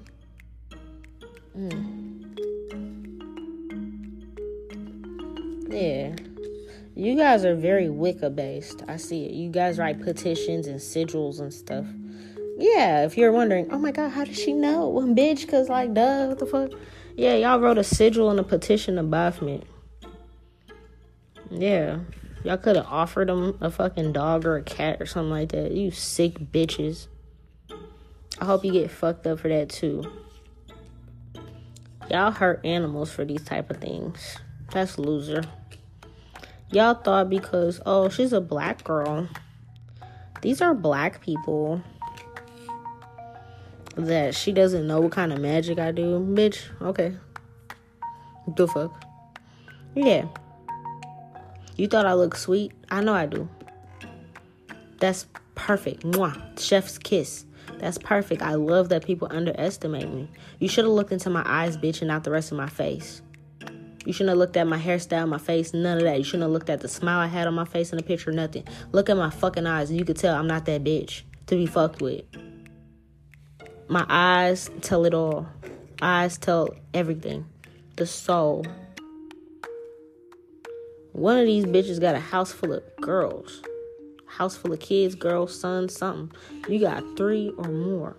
Mm. 1.57 2.39
Yeah. 5.71 6.30
You 7.01 7.17
guys 7.17 7.47
are 7.47 7.55
very 7.55 7.89
Wicca 7.89 8.29
based. 8.29 8.83
I 8.87 8.99
see 8.99 9.25
it. 9.25 9.33
You 9.33 9.49
guys 9.49 9.79
write 9.79 10.03
petitions 10.03 10.67
and 10.67 10.79
sigils 10.79 11.41
and 11.41 11.51
stuff. 11.51 11.87
Yeah, 12.59 13.07
if 13.07 13.17
you're 13.17 13.33
wondering, 13.33 13.69
oh 13.73 13.79
my 13.79 13.91
god, 13.91 14.11
how 14.11 14.25
does 14.25 14.39
she 14.39 14.53
know? 14.53 14.87
Well, 14.87 15.07
bitch, 15.07 15.49
cause 15.49 15.71
like, 15.71 15.95
duh, 15.95 16.27
what 16.27 16.39
the 16.39 16.45
fuck? 16.45 16.73
Yeah, 17.17 17.37
y'all 17.37 17.59
wrote 17.59 17.79
a 17.79 17.85
sigil 17.85 18.29
and 18.29 18.39
a 18.39 18.43
petition 18.43 18.97
to 18.97 19.03
Baphomet. 19.03 19.63
Yeah, 21.51 22.01
y'all 22.45 22.59
could 22.59 22.77
have 22.77 22.85
offered 22.85 23.31
them 23.31 23.57
a 23.63 23.71
fucking 23.71 24.13
dog 24.13 24.45
or 24.45 24.57
a 24.57 24.63
cat 24.63 25.01
or 25.01 25.07
something 25.07 25.31
like 25.31 25.53
that. 25.53 25.73
You 25.73 25.91
sick 25.93 26.35
bitches. 26.53 27.07
I 28.39 28.45
hope 28.45 28.63
you 28.63 28.73
get 28.73 28.91
fucked 28.91 29.27
up 29.27 29.39
for 29.41 29.49
that 29.49 29.71
too. 29.71 30.05
Y'all 32.11 32.31
hurt 32.31 32.61
animals 32.63 33.11
for 33.11 33.25
these 33.25 33.43
type 33.43 33.71
of 33.71 33.79
things. 33.79 34.37
That's 34.71 34.99
loser. 34.99 35.45
Y'all 36.73 36.95
thought 36.95 37.29
because, 37.29 37.81
oh, 37.85 38.09
she's 38.09 38.33
a 38.33 38.41
black 38.41 38.85
girl. 38.85 39.29
These 40.41 40.61
are 40.61 40.73
black 40.73 41.21
people. 41.21 41.83
That 43.97 44.37
she 44.37 44.53
doesn't 44.53 44.87
know 44.87 45.01
what 45.01 45.13
kind 45.13 45.33
of 45.33 45.41
magic 45.41 45.81
I 45.81 45.91
do. 45.91 46.21
Bitch, 46.21 46.61
okay. 46.81 47.17
The 48.57 48.69
fuck? 48.69 49.05
Yeah. 49.97 50.27
You 51.77 51.89
thought 51.89 52.07
I 52.07 52.15
look 52.15 52.37
sweet? 52.37 52.73
I 52.89 53.01
know 53.01 53.15
I 53.15 53.27
do. 53.27 53.49
That's 55.01 55.27
perfect. 55.57 56.05
Mwah. 56.05 56.59
Chef's 56.59 56.99
kiss. 56.99 57.47
That's 57.79 57.99
perfect. 57.99 58.43
I 58.43 58.55
love 58.55 58.91
that 58.91 59.05
people 59.05 59.27
underestimate 59.31 60.09
me. 60.09 60.29
You 60.61 60.69
should 60.69 60.85
have 60.85 60.93
looked 60.93 61.13
into 61.13 61.31
my 61.31 61.43
eyes, 61.45 61.77
bitch, 61.77 62.01
and 62.01 62.09
not 62.09 62.25
the 62.25 62.31
rest 62.31 62.53
of 62.53 62.59
my 62.59 62.69
face. 62.69 63.23
You 64.07 64.13
shouldn't 64.13 64.31
have 64.31 64.39
looked 64.39 64.57
at 64.57 64.67
my 64.67 64.79
hairstyle, 64.79 65.29
my 65.29 65.39
face, 65.39 65.75
none 65.75 65.99
of 65.99 66.05
that. 66.05 66.17
You 66.19 66.25
shouldn't 66.25 66.45
have 66.45 66.53
looked 66.53 66.71
at 66.71 66.81
the 66.81 66.89
smile 66.89 67.19
I 67.19 67.27
had 67.27 67.47
on 67.47 67.55
my 67.55 67.67
face 67.67 67.93
in 67.93 67.99
the 67.99 68.03
picture, 68.03 68.33
nothing. 68.33 68.65
Look 68.93 69.11
at 69.11 69.17
my 69.17 69.31
fucking 69.31 69.67
eyes, 69.67 69.91
and 69.91 69.99
you 69.99 70.05
could 70.05 70.17
tell 70.17 70.35
I'm 70.35 70.47
not 70.47 70.65
that 70.67 70.85
bitch 70.85 71.23
to 71.47 71.57
be 71.57 71.67
fucked 71.67 72.01
with. 72.01 72.25
my 73.89 74.07
eyes 74.09 74.71
tell 74.81 75.05
it 75.05 75.13
all. 75.15 75.47
Eyes 76.01 76.39
tell 76.39 76.71
everything. 76.95 77.45
The 77.97 78.07
soul. 78.07 78.65
One 81.13 81.39
of 81.39 81.47
these 81.47 81.67
bitches 81.67 82.01
got 82.01 82.15
a 82.15 82.21
house 82.21 82.53
full 82.53 82.73
of 82.73 82.83
girls. 83.01 83.63
House 84.27 84.57
full 84.57 84.73
of 84.73 84.81
kids, 84.81 85.15
girls, 85.15 85.59
sons, 85.59 85.95
something. 85.95 86.31
You 86.69 86.81
got 86.81 87.03
three 87.17 87.53
or 87.59 87.69
more 87.69 88.17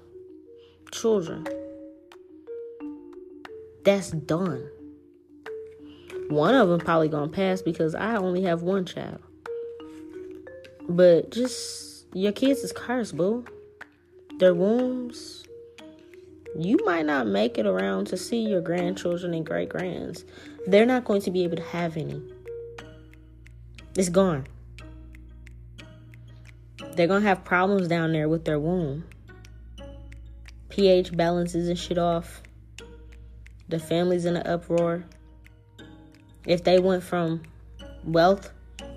children. 0.92 1.48
That's 3.84 4.12
done. 4.12 4.70
One 6.32 6.56
of 6.56 6.70
them 6.70 6.80
probably 6.80 7.10
gonna 7.10 7.28
pass 7.28 7.62
because 7.62 7.94
I 7.94 8.16
only 8.16 8.44
have 8.44 8.62
one 8.62 8.86
child. 8.86 9.20
But 10.88 11.30
just 11.30 12.06
your 12.14 12.32
kids 12.32 12.62
is 12.62 12.72
cursed, 12.72 13.18
boo. 13.18 13.44
Their 14.40 14.54
wombs. 14.54 15.44
You 16.58 16.80
might 16.86 17.06
not 17.06 17.28
make 17.28 17.58
it 17.58 17.66
around 17.66 18.08
to 18.08 18.18
see 18.18 18.48
your 18.48 18.62
grandchildren 18.62 19.34
and 19.34 19.46
great 19.46 19.68
grands. 19.68 20.24
They're 20.68 20.86
not 20.86 21.04
going 21.04 21.22
to 21.24 21.32
be 21.32 21.44
able 21.44 21.58
to 21.58 21.64
have 21.64 21.98
any. 21.98 22.22
It's 23.98 24.08
gone. 24.08 24.48
They're 26.96 27.08
gonna 27.08 27.28
have 27.28 27.44
problems 27.44 27.90
down 27.90 28.14
there 28.14 28.30
with 28.30 28.46
their 28.46 28.60
womb. 28.60 29.04
pH 30.70 31.12
balances 31.18 31.68
and 31.68 31.78
shit 31.78 31.98
off. 31.98 32.42
The 33.68 33.80
family's 33.80 34.24
in 34.24 34.38
an 34.38 34.48
uproar. 34.48 35.04
If 36.46 36.64
they 36.64 36.80
went 36.80 37.04
from 37.04 37.42
wealth, 38.04 38.52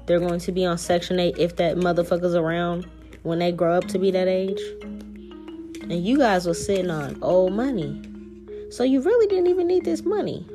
they're 0.06 0.20
going 0.20 0.40
to 0.40 0.52
be 0.52 0.64
on 0.64 0.78
Section 0.78 1.18
8 1.18 1.38
if 1.38 1.56
that 1.56 1.76
motherfucker's 1.76 2.34
around 2.34 2.86
when 3.22 3.38
they 3.38 3.52
grow 3.52 3.74
up 3.74 3.86
to 3.88 3.98
be 3.98 4.10
that 4.10 4.28
age. 4.28 4.60
And 5.82 6.04
you 6.04 6.18
guys 6.18 6.46
were 6.46 6.54
sitting 6.54 6.90
on 6.90 7.18
old 7.22 7.52
money. 7.52 8.00
So 8.70 8.84
you 8.84 9.00
really 9.00 9.26
didn't 9.26 9.48
even 9.48 9.66
need 9.66 9.84
this 9.84 10.04
money. 10.04 10.46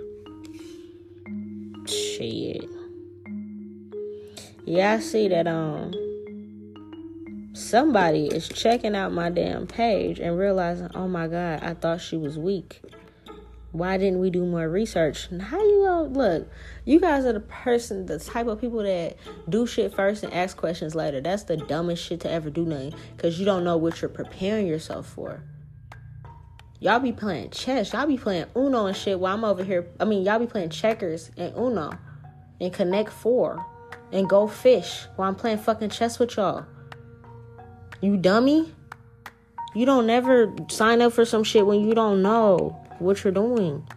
Shit. 1.88 2.66
Yeah, 4.66 4.94
I 4.94 5.00
see 5.00 5.28
that 5.30 5.48
um 5.48 5.94
somebody 7.54 8.28
is 8.28 8.48
checking 8.48 8.96
out 8.96 9.12
my 9.12 9.30
damn 9.30 9.68
page 9.68 10.20
and 10.20 10.38
realizing, 10.38 10.90
oh 10.96 11.08
my 11.08 11.28
god, 11.28 11.64
I 11.64 11.74
thought 11.74 12.02
she 12.02 12.18
was 12.18 12.38
weak. 12.38 12.82
Why 13.72 13.98
didn't 13.98 14.20
we 14.20 14.32
do 14.32 14.46
more 14.46 14.68
research? 14.68 15.28
How 15.30 15.60
you 15.60 15.84
go 15.86 16.10
look? 16.12 16.50
You 16.86 17.00
guys 17.00 17.24
are 17.26 17.34
the 17.34 17.40
person, 17.40 18.08
the 18.08 18.18
type 18.18 18.48
of 18.48 18.60
people 18.60 18.82
that 18.82 19.18
do 19.48 19.68
shit 19.68 19.94
first 19.94 20.24
and 20.24 20.34
ask 20.34 20.58
questions 20.58 20.96
later. 20.96 21.22
That's 21.22 21.44
the 21.44 21.58
dumbest 21.58 22.04
shit 22.04 22.22
to 22.22 22.32
ever 22.32 22.50
do 22.50 22.66
nothing 22.66 22.96
because 23.16 23.40
you 23.40 23.46
don't 23.46 23.64
know 23.64 23.78
what 23.78 24.02
you're 24.02 24.10
preparing 24.10 24.66
yourself 24.66 25.06
for. 25.06 25.44
Y'all 26.80 27.00
be 27.00 27.12
playing 27.12 27.52
chess. 27.52 27.94
Y'all 27.94 28.08
be 28.08 28.18
playing 28.18 28.46
Uno 28.56 28.88
and 28.88 28.98
shit 28.98 29.20
while 29.20 29.36
I'm 29.36 29.44
over 29.44 29.64
here. 29.64 29.88
I 30.00 30.06
mean, 30.06 30.24
y'all 30.24 30.40
be 30.40 30.48
playing 30.48 30.70
checkers 30.70 31.30
and 31.38 31.56
Uno 31.56 31.92
and 32.60 32.74
Connect 32.74 33.12
Four 33.12 33.64
and 34.12 34.28
Go 34.28 34.48
Fish 34.48 35.06
while 35.16 35.28
I'm 35.28 35.36
playing 35.36 35.60
fucking 35.60 35.92
chess 35.92 36.18
with 36.18 36.38
y'all. 36.38 36.66
You 38.02 38.18
dummy. 38.18 38.74
You 39.76 39.86
don't 39.86 40.08
never 40.08 40.56
sign 40.70 41.02
up 41.02 41.14
for 41.14 41.26
some 41.26 41.44
shit 41.44 41.68
when 41.68 41.82
you 41.82 41.94
don't 41.94 42.24
know 42.24 42.84
what 43.00 43.24
you're 43.24 43.34
doing. 43.34 43.88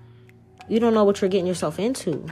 You 0.69 0.81
don't 0.81 0.95
know 0.95 1.05
what 1.05 1.21
you're 1.21 1.31
getting 1.31 1.47
yourself 1.47 1.79
into. 1.79 2.27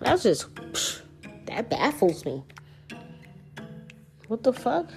That's 0.00 0.22
just 0.24 0.54
psh, 0.54 1.02
that 1.46 1.70
baffles 1.70 2.24
me. 2.24 2.42
What 4.28 4.42
the 4.42 4.52
fuck? 4.52 4.90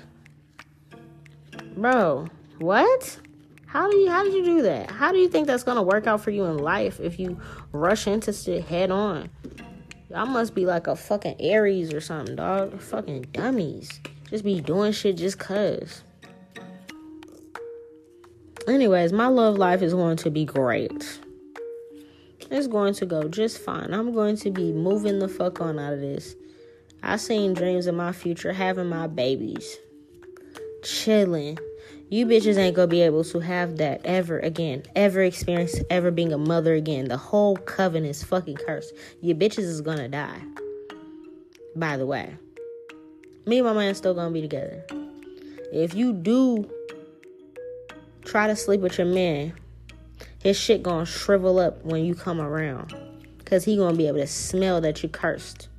Bro, 1.75 2.27
what? 2.59 3.19
How 3.67 3.91
do 3.91 3.97
you 3.97 4.09
how 4.09 4.23
did 4.23 4.33
you 4.33 4.45
do 4.45 4.61
that? 4.61 4.89
How 4.89 5.11
do 5.11 5.17
you 5.17 5.27
think 5.27 5.47
that's 5.47 5.63
gonna 5.63 5.83
work 5.83 6.07
out 6.07 6.21
for 6.21 6.31
you 6.31 6.45
in 6.45 6.57
life 6.57 7.01
if 7.01 7.19
you 7.19 7.39
rush 7.73 8.07
into 8.07 8.31
shit 8.31 8.63
head 8.63 8.89
on? 8.89 9.29
Y'all 10.09 10.25
must 10.25 10.55
be 10.55 10.65
like 10.65 10.87
a 10.87 10.95
fucking 10.95 11.35
Aries 11.41 11.93
or 11.93 11.99
something, 11.99 12.37
dog. 12.37 12.79
Fucking 12.79 13.23
dummies. 13.33 13.99
Just 14.29 14.45
be 14.45 14.61
doing 14.61 14.93
shit 14.93 15.17
just 15.17 15.37
cuz. 15.39 16.04
Anyways, 18.67 19.13
my 19.13 19.27
love 19.27 19.57
life 19.57 19.81
is 19.81 19.93
going 19.93 20.17
to 20.17 20.31
be 20.31 20.43
great. 20.43 21.19
It's 22.49 22.67
going 22.67 22.93
to 22.95 23.05
go 23.05 23.27
just 23.27 23.59
fine. 23.59 23.93
I'm 23.93 24.11
going 24.11 24.37
to 24.37 24.51
be 24.51 24.71
moving 24.71 25.19
the 25.19 25.27
fuck 25.27 25.61
on 25.61 25.77
out 25.77 25.93
of 25.93 25.99
this. 25.99 26.35
I 27.03 27.17
seen 27.17 27.53
dreams 27.53 27.85
of 27.85 27.93
my 27.93 28.11
future 28.11 28.53
having 28.53 28.89
my 28.89 29.05
babies. 29.05 29.77
Chilling. 30.83 31.59
You 32.09 32.25
bitches 32.25 32.57
ain't 32.57 32.75
gonna 32.75 32.87
be 32.87 33.01
able 33.01 33.23
to 33.25 33.39
have 33.39 33.77
that 33.77 34.01
ever 34.05 34.39
again. 34.39 34.83
Ever 34.95 35.21
experience 35.21 35.75
ever 35.89 36.11
being 36.11 36.33
a 36.33 36.37
mother 36.37 36.73
again. 36.73 37.07
The 37.07 37.17
whole 37.17 37.57
coven 37.57 38.05
is 38.05 38.23
fucking 38.23 38.57
cursed. 38.57 38.93
You 39.21 39.35
bitches 39.35 39.59
is 39.59 39.81
gonna 39.81 40.07
die. 40.07 40.41
By 41.75 41.97
the 41.97 42.05
way. 42.05 42.35
Me 43.45 43.59
and 43.59 43.67
my 43.67 43.73
man 43.73 43.93
still 43.95 44.13
gonna 44.13 44.31
be 44.31 44.41
together. 44.41 44.83
If 45.71 45.93
you 45.93 46.13
do 46.13 46.69
try 48.25 48.47
to 48.47 48.55
sleep 48.55 48.81
with 48.81 48.97
your 48.97 49.07
man, 49.07 49.53
his 50.41 50.57
shit 50.57 50.83
gonna 50.83 51.05
shrivel 51.05 51.59
up 51.59 51.83
when 51.85 52.03
you 52.03 52.15
come 52.15 52.41
around. 52.41 52.93
Cause 53.45 53.63
he 53.63 53.77
gonna 53.77 53.95
be 53.95 54.07
able 54.07 54.17
to 54.17 54.27
smell 54.27 54.81
that 54.81 55.03
you 55.03 55.09
cursed. 55.09 55.69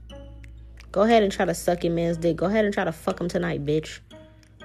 Go 0.93 1.03
ahead 1.03 1.23
and 1.23 1.33
try 1.33 1.45
to 1.45 1.55
suck 1.55 1.83
your 1.85 1.93
man's 1.93 2.17
dick. 2.17 2.37
Go 2.37 2.47
ahead 2.47 2.65
and 2.65 2.73
try 2.73 2.85
to 2.85 2.93
fuck 2.93 3.21
him 3.21 3.29
tonight, 3.29 3.67
bitch. 3.67 3.99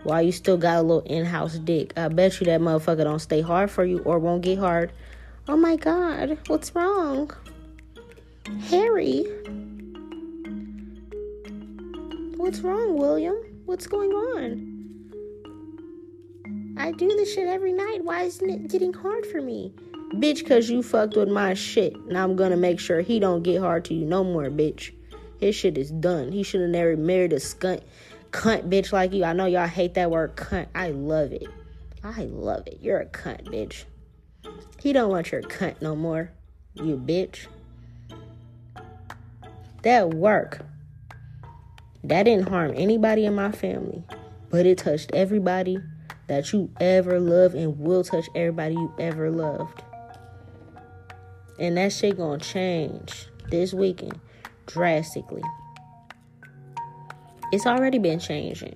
While 0.03 0.21
you 0.21 0.31
still 0.31 0.57
got 0.57 0.77
a 0.77 0.81
little 0.81 1.01
in-house 1.01 1.57
dick. 1.59 1.93
I 1.97 2.07
bet 2.07 2.39
you 2.39 2.45
that 2.45 2.61
motherfucker 2.61 3.03
don't 3.03 3.19
stay 3.19 3.41
hard 3.41 3.69
for 3.69 3.83
you 3.83 3.99
or 3.99 4.19
won't 4.19 4.43
get 4.43 4.59
hard. 4.59 4.91
Oh 5.47 5.57
my 5.57 5.75
god, 5.75 6.37
what's 6.47 6.73
wrong? 6.75 7.31
Harry. 8.69 9.25
What's 12.37 12.59
wrong, 12.61 12.97
William? 12.97 13.35
What's 13.65 13.87
going 13.87 14.11
on? 14.11 14.70
I 16.81 16.91
do 16.91 17.07
this 17.09 17.35
shit 17.35 17.47
every 17.47 17.73
night. 17.73 18.03
Why 18.03 18.23
isn't 18.23 18.49
it 18.49 18.67
getting 18.67 18.91
hard 18.91 19.27
for 19.27 19.39
me? 19.39 19.71
Bitch, 20.15 20.47
cause 20.47 20.67
you 20.67 20.81
fucked 20.81 21.15
with 21.15 21.29
my 21.29 21.53
shit. 21.53 21.95
And 21.95 22.17
I'm 22.17 22.35
gonna 22.35 22.57
make 22.57 22.79
sure 22.79 23.01
he 23.01 23.19
don't 23.19 23.43
get 23.43 23.61
hard 23.61 23.85
to 23.85 23.93
you 23.93 24.03
no 24.03 24.23
more, 24.23 24.45
bitch. 24.45 24.91
His 25.39 25.53
shit 25.53 25.77
is 25.77 25.91
done. 25.91 26.31
He 26.31 26.41
should 26.41 26.61
have 26.61 26.71
never 26.71 26.97
married 26.97 27.33
a 27.33 27.35
skunt 27.35 27.81
cunt 28.31 28.67
bitch 28.67 28.91
like 28.91 29.13
you. 29.13 29.23
I 29.23 29.33
know 29.33 29.45
y'all 29.45 29.67
hate 29.67 29.93
that 29.93 30.09
word 30.09 30.35
cunt. 30.35 30.69
I 30.73 30.89
love 30.89 31.31
it. 31.31 31.45
I 32.03 32.23
love 32.23 32.63
it. 32.65 32.79
You're 32.81 33.01
a 33.01 33.05
cunt, 33.05 33.43
bitch. 33.43 33.83
He 34.81 34.91
don't 34.91 35.11
want 35.11 35.31
your 35.31 35.43
cunt 35.43 35.83
no 35.83 35.95
more. 35.95 36.31
You 36.73 36.97
bitch. 36.97 37.45
That 39.83 40.15
work. 40.15 40.65
That 42.03 42.23
didn't 42.23 42.49
harm 42.49 42.73
anybody 42.75 43.25
in 43.25 43.35
my 43.35 43.51
family. 43.51 44.03
But 44.49 44.65
it 44.65 44.79
touched 44.79 45.11
everybody 45.13 45.77
that 46.31 46.53
you 46.53 46.71
ever 46.79 47.19
loved 47.19 47.55
and 47.55 47.77
will 47.77 48.05
touch 48.05 48.25
everybody 48.35 48.73
you 48.73 48.93
ever 48.97 49.29
loved. 49.29 49.83
And 51.59 51.75
that 51.75 51.91
shit 51.91 52.15
gonna 52.15 52.39
change 52.39 53.27
this 53.49 53.73
weekend 53.73 54.17
drastically. 54.65 55.43
It's 57.51 57.65
already 57.65 57.97
been 57.97 58.17
changing. 58.17 58.75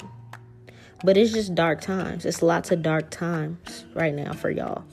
But 1.05 1.15
it's 1.15 1.31
just 1.31 1.55
dark 1.55 1.79
times. 1.79 2.25
It's 2.25 2.41
lots 2.41 2.71
of 2.71 2.81
dark 2.81 3.09
times 3.09 3.85
right 3.93 4.13
now 4.13 4.33
for 4.33 4.49
y'all. 4.49 4.83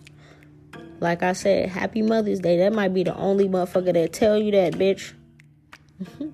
Like 1.01 1.25
I 1.25 1.33
said, 1.33 1.69
happy 1.69 2.01
Mother's 2.01 2.39
Day. 2.39 2.59
That 2.59 2.73
might 2.73 2.95
be 2.95 3.03
the 3.03 3.17
only 3.17 3.49
motherfucker 3.49 3.93
that 3.93 4.13
tell 4.13 4.41
you 4.41 4.53
that, 4.53 4.75
bitch. 4.75 5.15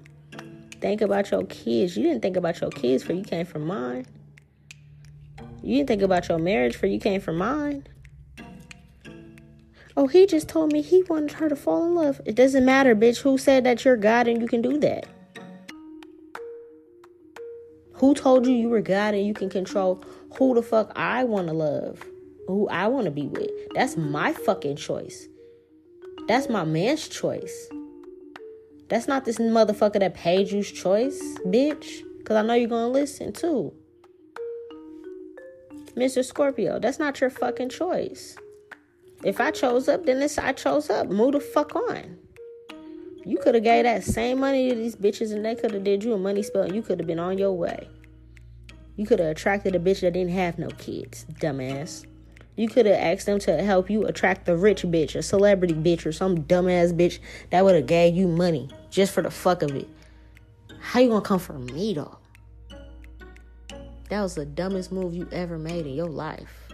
think 0.82 1.00
about 1.00 1.30
your 1.30 1.46
kids. 1.46 1.96
You 1.96 2.02
didn't 2.02 2.20
think 2.20 2.36
about 2.36 2.60
your 2.60 2.68
kids 2.68 3.02
for 3.02 3.14
you 3.14 3.22
came 3.22 3.46
from 3.46 3.66
mine. 3.66 4.04
You 5.62 5.76
didn't 5.76 5.88
think 5.88 6.02
about 6.02 6.28
your 6.28 6.38
marriage 6.38 6.76
for 6.76 6.86
you 6.86 6.98
came 6.98 7.20
from 7.20 7.36
mine. 7.38 7.86
Oh, 9.96 10.06
he 10.06 10.26
just 10.26 10.48
told 10.48 10.72
me 10.72 10.80
he 10.80 11.02
wanted 11.02 11.32
her 11.32 11.48
to 11.48 11.56
fall 11.56 11.84
in 11.84 11.94
love. 11.94 12.20
It 12.24 12.36
doesn't 12.36 12.64
matter, 12.64 12.94
bitch. 12.94 13.20
Who 13.22 13.36
said 13.36 13.64
that 13.64 13.84
you're 13.84 13.96
God 13.96 14.28
and 14.28 14.40
you 14.40 14.46
can 14.46 14.62
do 14.62 14.78
that? 14.78 15.06
Who 17.94 18.14
told 18.14 18.46
you 18.46 18.52
you 18.52 18.68
were 18.68 18.80
God 18.80 19.14
and 19.14 19.26
you 19.26 19.34
can 19.34 19.50
control 19.50 20.04
who 20.36 20.54
the 20.54 20.62
fuck 20.62 20.92
I 20.94 21.24
want 21.24 21.48
to 21.48 21.52
love? 21.52 22.00
Who 22.46 22.68
I 22.68 22.86
want 22.86 23.06
to 23.06 23.10
be 23.10 23.26
with? 23.26 23.50
That's 23.74 23.96
my 23.96 24.32
fucking 24.32 24.76
choice. 24.76 25.26
That's 26.28 26.48
my 26.48 26.64
man's 26.64 27.08
choice. 27.08 27.68
That's 28.88 29.08
not 29.08 29.24
this 29.24 29.38
motherfucker 29.38 29.98
that 29.98 30.14
paid 30.14 30.52
you's 30.52 30.70
choice, 30.70 31.20
bitch. 31.44 32.02
Because 32.18 32.36
I 32.36 32.42
know 32.42 32.54
you're 32.54 32.68
going 32.68 32.86
to 32.86 33.00
listen 33.00 33.32
too. 33.32 33.74
Mr. 35.98 36.24
Scorpio, 36.24 36.78
that's 36.78 36.98
not 36.98 37.20
your 37.20 37.30
fucking 37.30 37.70
choice. 37.70 38.36
If 39.24 39.40
I 39.40 39.50
chose 39.50 39.88
up, 39.88 40.06
then 40.06 40.20
this 40.20 40.38
I 40.38 40.52
chose 40.52 40.90
up. 40.90 41.08
Move 41.08 41.32
the 41.32 41.40
fuck 41.40 41.74
on. 41.74 42.18
You 43.24 43.36
could 43.36 43.56
have 43.56 43.64
gave 43.64 43.84
that 43.84 44.04
same 44.04 44.38
money 44.38 44.70
to 44.70 44.76
these 44.76 44.96
bitches 44.96 45.32
and 45.32 45.44
they 45.44 45.54
could 45.54 45.72
have 45.72 45.84
did 45.84 46.04
you 46.04 46.14
a 46.14 46.18
money 46.18 46.42
spell 46.42 46.62
and 46.62 46.74
you 46.74 46.82
could 46.82 47.00
have 47.00 47.06
been 47.06 47.18
on 47.18 47.36
your 47.36 47.52
way. 47.52 47.88
You 48.96 49.06
could 49.06 49.18
have 49.18 49.28
attracted 49.28 49.74
a 49.74 49.78
bitch 49.78 50.00
that 50.00 50.12
didn't 50.12 50.32
have 50.32 50.58
no 50.58 50.68
kids, 50.68 51.26
dumbass. 51.40 52.06
You 52.56 52.68
could 52.68 52.86
have 52.86 52.96
asked 52.96 53.26
them 53.26 53.38
to 53.40 53.62
help 53.62 53.90
you 53.90 54.04
attract 54.06 54.46
the 54.46 54.56
rich 54.56 54.82
bitch, 54.82 55.14
a 55.14 55.22
celebrity 55.22 55.74
bitch, 55.74 56.06
or 56.06 56.12
some 56.12 56.44
dumbass 56.44 56.92
bitch 56.92 57.18
that 57.50 57.64
would 57.64 57.74
have 57.74 57.86
gave 57.86 58.14
you 58.14 58.28
money 58.28 58.68
just 58.90 59.12
for 59.12 59.22
the 59.22 59.30
fuck 59.30 59.62
of 59.62 59.72
it. 59.74 59.88
How 60.80 61.00
you 61.00 61.08
gonna 61.08 61.20
come 61.20 61.38
for 61.38 61.54
me 61.54 61.94
though? 61.94 62.17
That 64.10 64.22
was 64.22 64.34
the 64.34 64.46
dumbest 64.46 64.90
move 64.90 65.14
you 65.14 65.28
ever 65.32 65.58
made 65.58 65.86
in 65.86 65.94
your 65.94 66.08
life. 66.08 66.68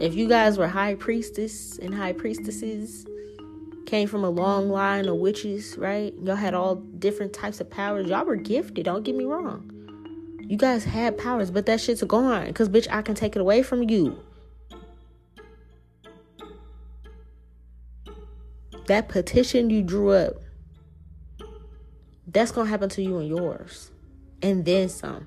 If 0.00 0.14
you 0.14 0.28
guys 0.28 0.58
were 0.58 0.68
high 0.68 0.94
priestess 0.94 1.76
and 1.78 1.92
high 1.92 2.12
priestesses, 2.12 3.04
came 3.86 4.06
from 4.06 4.22
a 4.22 4.30
long 4.30 4.68
line 4.68 5.08
of 5.08 5.16
witches, 5.16 5.76
right? 5.76 6.14
Y'all 6.22 6.36
had 6.36 6.54
all 6.54 6.76
different 6.76 7.32
types 7.32 7.58
of 7.58 7.68
powers. 7.68 8.06
Y'all 8.08 8.24
were 8.24 8.36
gifted, 8.36 8.84
don't 8.84 9.02
get 9.02 9.16
me 9.16 9.24
wrong. 9.24 9.72
You 10.40 10.56
guys 10.56 10.84
had 10.84 11.18
powers, 11.18 11.50
but 11.50 11.66
that 11.66 11.80
shit's 11.80 12.02
gone. 12.04 12.46
Because, 12.46 12.68
bitch, 12.68 12.86
I 12.90 13.02
can 13.02 13.14
take 13.14 13.34
it 13.34 13.40
away 13.40 13.62
from 13.62 13.88
you. 13.88 14.22
That 18.86 19.08
petition 19.08 19.68
you 19.68 19.82
drew 19.82 20.10
up, 20.10 20.36
that's 22.28 22.52
going 22.52 22.66
to 22.66 22.70
happen 22.70 22.88
to 22.90 23.02
you 23.02 23.18
and 23.18 23.28
yours. 23.28 23.90
And 24.42 24.64
then 24.64 24.88
some. 24.88 25.26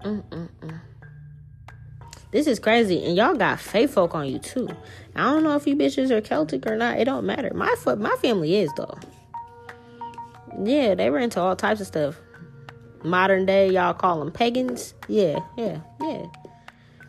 Mm-mm-mm. 0.00 0.80
This 2.30 2.46
is 2.46 2.58
crazy, 2.58 3.04
and 3.04 3.14
y'all 3.14 3.34
got 3.34 3.60
fae 3.60 3.86
folk 3.86 4.14
on 4.14 4.26
you 4.26 4.38
too. 4.38 4.68
I 5.14 5.24
don't 5.24 5.42
know 5.42 5.54
if 5.54 5.66
you 5.66 5.76
bitches 5.76 6.10
are 6.10 6.22
Celtic 6.22 6.66
or 6.66 6.76
not. 6.76 6.98
It 6.98 7.04
don't 7.04 7.26
matter. 7.26 7.52
My 7.54 7.74
my 7.98 8.16
family 8.22 8.56
is 8.56 8.70
though. 8.74 8.98
Yeah, 10.64 10.94
they 10.94 11.10
were 11.10 11.18
into 11.18 11.40
all 11.40 11.54
types 11.56 11.82
of 11.82 11.86
stuff. 11.86 12.16
Modern 13.04 13.44
day, 13.44 13.70
y'all 13.70 13.92
call 13.92 14.18
them 14.18 14.32
pagans. 14.32 14.94
Yeah, 15.08 15.40
yeah, 15.58 15.80
yeah. 16.00 16.24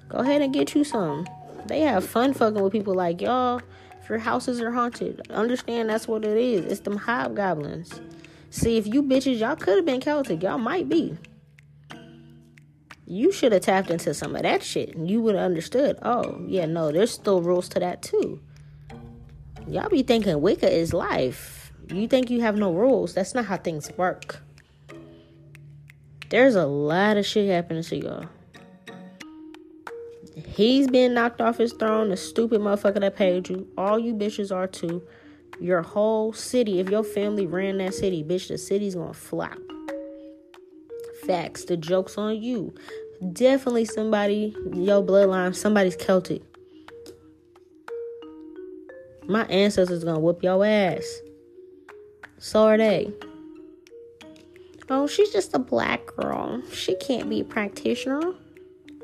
Go 0.09 0.17
ahead 0.17 0.41
and 0.41 0.53
get 0.53 0.75
you 0.75 0.83
some. 0.83 1.25
They 1.67 1.81
have 1.81 2.05
fun 2.05 2.33
fucking 2.33 2.61
with 2.61 2.73
people 2.73 2.93
like 2.93 3.21
y'all. 3.21 3.61
If 4.03 4.09
your 4.09 4.19
houses 4.19 4.61
are 4.61 4.71
haunted, 4.71 5.25
understand 5.31 5.89
that's 5.89 6.07
what 6.07 6.25
it 6.25 6.37
is. 6.37 6.65
It's 6.65 6.81
them 6.81 6.97
hobgoblins. 6.97 8.01
See, 8.49 8.77
if 8.77 8.85
you 8.85 9.01
bitches, 9.01 9.39
y'all 9.39 9.55
could 9.55 9.77
have 9.77 9.85
been 9.85 10.01
Celtic. 10.01 10.43
Y'all 10.43 10.57
might 10.57 10.89
be 10.89 11.17
you 13.05 13.31
should 13.31 13.51
have 13.51 13.61
tapped 13.61 13.89
into 13.89 14.13
some 14.13 14.35
of 14.35 14.43
that 14.43 14.63
shit. 14.63 14.95
And 14.95 15.09
you 15.09 15.21
would 15.21 15.35
have 15.35 15.43
understood. 15.45 15.97
Oh, 16.01 16.41
yeah, 16.47 16.65
no, 16.65 16.91
there's 16.91 17.11
still 17.11 17.41
rules 17.41 17.69
to 17.69 17.79
that 17.79 18.01
too. 18.01 18.41
Y'all 19.67 19.89
be 19.89 20.03
thinking 20.03 20.41
Wicca 20.41 20.71
is 20.71 20.93
life. 20.93 21.71
You 21.89 22.07
think 22.07 22.29
you 22.29 22.41
have 22.41 22.57
no 22.57 22.73
rules. 22.73 23.13
That's 23.13 23.33
not 23.33 23.45
how 23.45 23.57
things 23.57 23.91
work. 23.97 24.41
There's 26.29 26.55
a 26.55 26.65
lot 26.65 27.17
of 27.17 27.25
shit 27.25 27.49
happening 27.49 27.83
to 27.83 27.97
y'all. 27.97 28.29
He's 30.35 30.87
been 30.87 31.13
knocked 31.13 31.41
off 31.41 31.57
his 31.57 31.73
throne. 31.73 32.09
The 32.09 32.17
stupid 32.17 32.61
motherfucker 32.61 32.99
that 32.99 33.15
paid 33.15 33.49
you. 33.49 33.67
All 33.77 33.99
you 33.99 34.13
bitches 34.13 34.55
are 34.55 34.67
too. 34.67 35.03
Your 35.59 35.81
whole 35.81 36.33
city. 36.33 36.79
If 36.79 36.89
your 36.89 37.03
family 37.03 37.45
ran 37.45 37.77
that 37.77 37.93
city, 37.93 38.23
bitch, 38.23 38.47
the 38.47 38.57
city's 38.57 38.95
gonna 38.95 39.13
flop 39.13 39.57
facts. 41.25 41.65
The 41.65 41.77
joke's 41.77 42.17
on 42.17 42.41
you. 42.41 42.73
Definitely 43.31 43.85
somebody, 43.85 44.55
your 44.73 45.01
bloodline, 45.01 45.55
somebody's 45.55 45.95
Celtic. 45.95 46.41
My 49.27 49.45
ancestors 49.45 50.03
gonna 50.03 50.19
whoop 50.19 50.43
your 50.43 50.65
ass. 50.65 51.21
So 52.39 52.67
are 52.67 52.77
they. 52.77 53.11
Oh, 54.89 55.07
she's 55.07 55.31
just 55.31 55.53
a 55.53 55.59
black 55.59 56.05
girl. 56.17 56.61
She 56.71 56.95
can't 56.95 57.29
be 57.29 57.39
a 57.39 57.45
practitioner. 57.45 58.21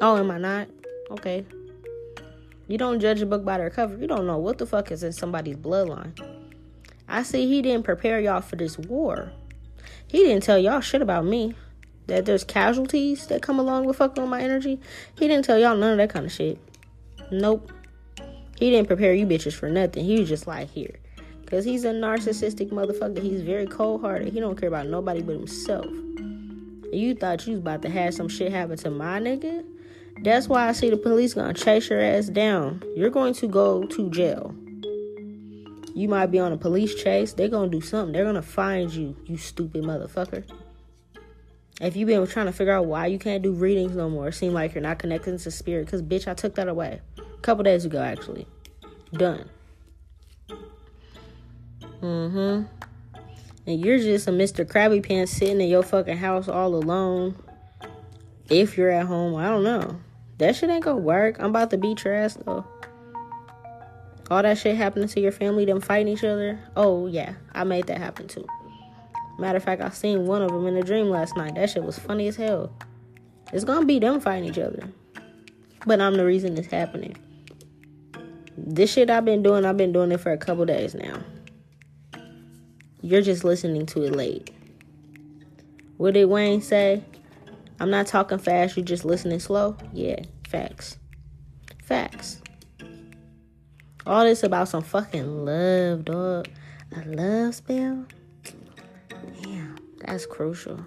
Oh, 0.02 0.18
am 0.18 0.30
I 0.32 0.38
not? 0.38 0.68
Okay. 1.12 1.46
You 2.68 2.78
don't 2.78 3.00
judge 3.00 3.22
a 3.22 3.26
book 3.26 3.44
by 3.44 3.58
their 3.58 3.70
cover. 3.70 3.98
You 3.98 4.08
don't 4.08 4.28
know 4.28 4.38
what 4.38 4.60
the 4.60 4.66
fuck 4.66 4.92
is 4.92 5.04
in 5.04 5.12
somebody's 5.12 5.56
bloodline. 5.56 6.18
I 7.08 7.24
see 7.24 7.48
he 7.48 7.62
didn't 7.64 7.84
prepare 7.84 8.20
y'all 8.20 8.42
for 8.42 8.56
this 8.56 8.78
war. 8.78 9.32
He 10.08 10.20
didn't 10.20 10.44
tell 10.44 10.60
y'all 10.60 10.82
shit 10.82 11.02
about 11.02 11.26
me 11.26 11.56
that 12.06 12.26
there's 12.26 12.44
casualties 12.44 13.28
that 13.28 13.42
come 13.42 13.60
along 13.60 13.86
with 13.86 13.98
fucking 13.98 14.22
with 14.22 14.30
my 14.30 14.42
energy. 14.42 14.80
He 15.18 15.28
didn't 15.28 15.46
tell 15.46 15.58
y'all 15.58 15.76
none 15.76 15.94
of 15.94 15.98
that 15.98 16.12
kind 16.12 16.26
of 16.26 16.32
shit. 16.32 16.60
Nope. 17.32 17.72
He 18.58 18.70
didn't 18.70 18.88
prepare 18.88 19.14
you 19.14 19.26
bitches 19.26 19.54
for 19.54 19.70
nothing. 19.70 20.06
He 20.06 20.20
was 20.20 20.30
just 20.30 20.46
like 20.46 20.70
here. 20.70 21.00
Cause 21.48 21.66
he's 21.66 21.84
a 21.84 21.92
narcissistic 21.92 22.70
motherfucker. 22.70 23.24
He's 23.24 23.42
very 23.42 23.66
cold 23.66 24.02
hearted. 24.02 24.32
He 24.32 24.40
don't 24.40 24.56
care 24.56 24.70
about 24.70 24.86
nobody 24.86 25.24
but 25.24 25.34
himself. 25.34 25.88
You 26.92 27.16
thought 27.16 27.48
you 27.48 27.54
was 27.54 27.62
about 27.62 27.82
to 27.84 27.90
have 27.90 28.14
some 28.14 28.30
shit 28.30 28.52
happen 28.52 28.78
to 28.78 28.92
my 28.92 29.20
nigga? 29.20 29.66
That's 30.24 30.48
why 30.48 30.68
I 30.68 30.74
see 30.74 30.90
the 30.90 30.98
police 30.98 31.34
gonna 31.34 31.54
chase 31.54 31.90
your 31.90 32.02
ass 32.02 32.28
down. 32.28 32.84
You're 32.96 33.10
going 33.10 33.34
to 33.36 33.48
go 33.48 33.84
to 33.84 34.10
jail. 34.10 34.54
You 35.96 36.08
might 36.08 36.28
be 36.28 36.40
on 36.40 36.52
a 36.52 36.58
police 36.58 36.96
chase. 36.96 37.34
They're 37.34 37.48
gonna 37.48 37.70
do 37.70 37.82
something. 37.82 38.14
They're 38.14 38.26
gonna 38.26 38.42
find 38.42 38.92
you, 38.92 39.16
you 39.26 39.38
stupid 39.38 39.84
motherfucker. 39.84 40.44
If 41.82 41.96
you've 41.96 42.08
been 42.08 42.26
trying 42.28 42.48
to 42.48 42.52
figure 42.52 42.74
out 42.74 42.88
why 42.88 43.08
you 43.08 43.18
can't 43.18 43.42
do 43.42 43.54
readings 43.54 43.96
no 43.96 44.10
more, 44.10 44.28
it 44.28 44.34
seems 44.34 44.54
like 44.54 44.74
you're 44.74 44.82
not 44.82 45.00
connecting 45.00 45.38
to 45.38 45.52
spirit. 45.52 45.86
Because, 45.86 46.02
bitch, 46.02 46.28
I 46.28 46.34
took 46.34 46.56
that 46.56 46.68
away. 46.68 47.00
A 47.18 47.42
couple 47.42 47.64
days 47.64 47.86
ago, 47.86 48.02
actually. 48.02 48.46
Done. 49.14 49.50
Mm 52.02 52.32
hmm. 52.32 52.64
And 53.66 53.86
you're 53.86 53.98
just 53.98 54.28
a 54.28 54.32
Mr. 54.32 54.66
Krabby 54.66 55.06
Pants 55.06 55.32
sitting 55.32 55.62
in 55.62 55.70
your 55.70 55.84
fucking 55.84 56.18
house 56.18 56.50
all 56.50 56.76
alone. 56.76 57.36
If 58.50 58.78
you're 58.78 58.90
at 58.90 59.06
home, 59.06 59.36
I 59.36 59.48
don't 59.48 59.64
know. 59.64 60.00
That 60.40 60.56
shit 60.56 60.70
ain't 60.70 60.84
gonna 60.84 60.98
work. 60.98 61.38
I'm 61.40 61.48
about 61.48 61.70
to 61.72 61.78
beat 61.78 62.04
your 62.04 62.16
ass, 62.16 62.38
though. 62.46 62.66
All 64.32 64.42
that 64.42 64.58
shit 64.58 64.76
happening 64.76 65.08
to 65.10 65.20
your 65.20 65.32
family, 65.32 65.66
them 65.66 65.82
fighting 65.82 66.14
each 66.14 66.24
other. 66.24 66.60
Oh, 66.76 67.08
yeah. 67.08 67.34
I 67.54 67.64
made 67.64 67.88
that 67.88 67.98
happen, 67.98 68.28
too. 68.28 68.48
Matter 69.38 69.58
of 69.58 69.64
fact, 69.64 69.82
I 69.82 69.90
seen 69.90 70.28
one 70.28 70.42
of 70.42 70.52
them 70.52 70.68
in 70.68 70.76
a 70.78 70.84
dream 70.84 71.10
last 71.10 71.36
night. 71.36 71.56
That 71.56 71.70
shit 71.70 71.84
was 71.84 71.98
funny 72.00 72.28
as 72.28 72.36
hell. 72.36 72.72
It's 73.52 73.64
gonna 73.64 73.86
be 73.86 74.00
them 74.00 74.20
fighting 74.20 74.50
each 74.50 74.60
other. 74.60 74.84
But 75.86 76.02
I'm 76.02 76.16
the 76.16 76.26
reason 76.26 76.58
it's 76.58 76.68
happening. 76.68 77.16
This 78.58 78.92
shit 78.94 79.10
I've 79.10 79.26
been 79.26 79.42
doing, 79.42 79.66
I've 79.66 79.78
been 79.78 79.94
doing 79.94 80.12
it 80.12 80.20
for 80.20 80.32
a 80.32 80.38
couple 80.38 80.66
days 80.66 80.94
now. 80.94 81.22
You're 83.02 83.22
just 83.22 83.44
listening 83.44 83.86
to 83.88 84.04
it 84.04 84.12
late. 84.14 84.52
What 85.98 86.14
did 86.14 86.26
Wayne 86.26 86.62
say? 86.62 87.04
I'm 87.80 87.90
not 87.90 88.08
talking 88.08 88.38
fast, 88.38 88.76
you're 88.76 88.86
just 88.86 89.06
listening 89.06 89.40
slow? 89.40 89.78
Yeah, 89.94 90.22
facts. 90.48 90.98
Facts. 91.84 92.42
All 94.06 94.24
this 94.24 94.44
about 94.44 94.68
some 94.68 94.82
fucking 94.82 95.46
love, 95.46 96.06
dog. 96.06 96.50
A 96.96 97.08
love 97.08 97.56
spell? 97.56 98.06
Damn, 99.42 99.78
that's 100.00 100.26
crucial. 100.26 100.86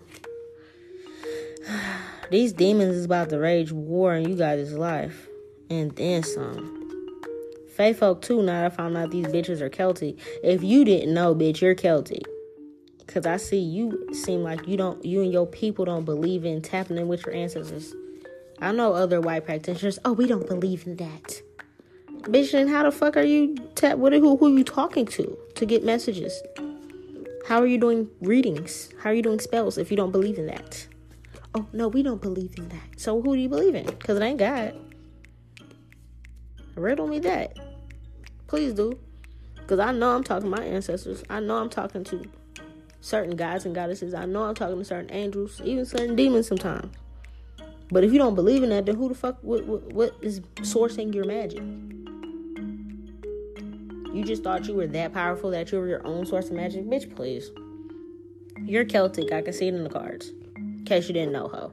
These 2.31 2.53
demons 2.53 2.97
is 2.97 3.05
about 3.05 3.31
to 3.31 3.39
rage 3.39 3.73
war 3.73 4.15
in 4.15 4.29
you 4.29 4.37
guys' 4.37 4.73
life. 4.73 5.29
And 5.71 5.95
then 5.97 6.23
some. 6.23 6.79
Fae 7.75 7.95
folk 7.95 8.21
too, 8.21 8.43
now 8.43 8.67
I 8.67 8.69
found 8.69 8.97
out 8.97 9.11
these 9.11 9.27
bitches 9.27 9.63
are 9.63 9.71
Celtic. 9.71 10.19
If 10.45 10.63
you 10.63 10.85
didn't 10.85 11.15
know, 11.15 11.35
bitch, 11.35 11.63
you're 11.63 11.75
Celtic. 11.75 12.25
Cause 13.07 13.27
I 13.27 13.37
see 13.37 13.59
you 13.59 14.09
seem 14.15 14.43
like 14.43 14.67
you 14.67 14.77
don't 14.77 15.05
you 15.05 15.23
and 15.23 15.33
your 15.33 15.47
people 15.47 15.85
don't 15.85 16.05
believe 16.05 16.45
in 16.45 16.63
tapping 16.63 16.97
in 16.97 17.09
with 17.09 17.27
your 17.27 17.35
ancestors. 17.35 17.95
I 18.61 18.73
know 18.73 18.95
other 18.95 19.21
white 19.21 19.45
practitioners, 19.45 19.99
oh, 20.05 20.13
we 20.13 20.27
don't 20.27 20.47
believe 20.47 20.87
in 20.87 20.97
that. 20.97 21.43
Bitch, 22.23 22.53
then 22.53 22.69
how 22.69 22.85
the 22.85 22.93
fuck 22.93 23.17
are 23.17 23.23
you 23.23 23.57
tap 23.75 23.99
what 23.99 24.13
who 24.13 24.37
who 24.37 24.47
are 24.47 24.59
you 24.59 24.65
talking 24.65 25.05
to 25.07 25.37
to 25.57 25.67
get 25.67 25.85
messages? 25.85 26.41
How 27.47 27.61
are 27.61 27.67
you 27.67 27.79
doing 27.79 28.09
readings? 28.21 28.91
How 29.03 29.11
are 29.11 29.15
you 29.15 29.23
doing 29.23 29.41
spells 29.41 29.77
if 29.77 29.91
you 29.91 29.97
don't 29.97 30.13
believe 30.13 30.39
in 30.39 30.47
that? 30.47 30.87
Oh, 31.55 31.67
no, 31.73 31.89
we 31.89 32.03
don't 32.03 32.23
believe 32.23 32.55
in 32.57 32.69
that. 32.69 33.01
So 33.01 33.21
who 33.21 33.35
do 33.35 33.43
you 33.43 33.49
believe 33.49 33.75
in? 33.75 33.85
Because 33.85 34.17
it 34.17 34.23
ain't 34.23 34.39
God. 34.39 34.75
Riddle 36.77 37.09
me 37.09 37.19
that. 37.19 37.59
Please 38.47 38.73
do. 38.73 38.99
Because 39.57 39.81
I 39.81 39.93
know 39.93 40.15
I'm 40.15 40.25
talking 40.25 40.51
to 40.51 40.57
my 40.57 40.65
ancestors. 40.65 41.23
I 41.29 41.41
know 41.41 41.57
I'm 41.57 41.69
talking 41.69 42.05
to 42.05 42.25
certain 43.03 43.37
gods 43.37 43.67
and 43.67 43.75
goddesses. 43.75 44.15
I 44.15 44.25
know 44.25 44.45
I'm 44.45 44.55
talking 44.55 44.79
to 44.79 44.85
certain 44.85 45.13
angels, 45.13 45.61
even 45.63 45.85
certain 45.85 46.17
demons 46.17 46.49
sometimes. 46.49 46.95
But 47.91 48.05
if 48.05 48.13
you 48.13 48.19
don't 48.19 48.35
believe 48.35 48.63
in 48.63 48.71
that, 48.71 48.87
then 48.87 48.95
who 48.95 49.09
the 49.09 49.15
fuck, 49.15 49.37
what, 49.43 49.67
what, 49.67 49.93
what 49.93 50.17
is 50.23 50.41
sourcing 50.61 51.15
your 51.15 51.27
magic? 51.27 51.61
You 54.15 54.25
just 54.25 54.43
thought 54.43 54.67
you 54.67 54.75
were 54.75 54.87
that 54.87 55.13
powerful 55.13 55.51
that 55.51 55.71
you 55.73 55.79
were 55.79 55.89
your 55.89 56.07
own 56.07 56.25
source 56.25 56.47
of 56.47 56.53
magic? 56.53 56.87
Bitch, 56.87 57.15
please. 57.15 57.51
You're 58.65 58.85
Celtic. 58.85 59.33
I 59.33 59.43
can 59.43 59.53
see 59.53 59.69
it 59.69 59.75
in 59.75 59.85
the 59.85 59.91
cards. 59.91 60.31
In 60.57 60.85
case 60.87 61.09
you 61.09 61.15
didn't 61.15 61.33
know, 61.33 61.49
ho. 61.49 61.73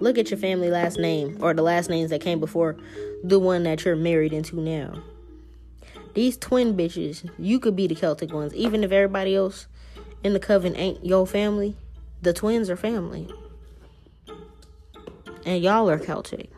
Look 0.00 0.18
at 0.18 0.30
your 0.30 0.38
family 0.38 0.70
last 0.70 0.98
name 0.98 1.38
or 1.40 1.54
the 1.54 1.62
last 1.62 1.88
names 1.88 2.10
that 2.10 2.20
came 2.20 2.40
before 2.40 2.76
the 3.22 3.38
one 3.38 3.62
that 3.62 3.84
you're 3.84 3.96
married 3.96 4.32
into 4.32 4.60
now. 4.60 5.02
These 6.14 6.36
twin 6.36 6.76
bitches, 6.76 7.28
you 7.38 7.60
could 7.60 7.76
be 7.76 7.86
the 7.86 7.94
Celtic 7.94 8.32
ones, 8.32 8.54
even 8.54 8.84
if 8.84 8.92
everybody 8.92 9.34
else 9.34 9.66
and 10.24 10.34
the 10.34 10.40
coven 10.40 10.74
ain't 10.74 11.04
your 11.04 11.26
family, 11.26 11.76
the 12.22 12.32
twins 12.32 12.70
are 12.70 12.76
family. 12.76 13.28
And 15.44 15.62
y'all 15.62 15.90
are 15.90 15.98
Celtic. 15.98 16.50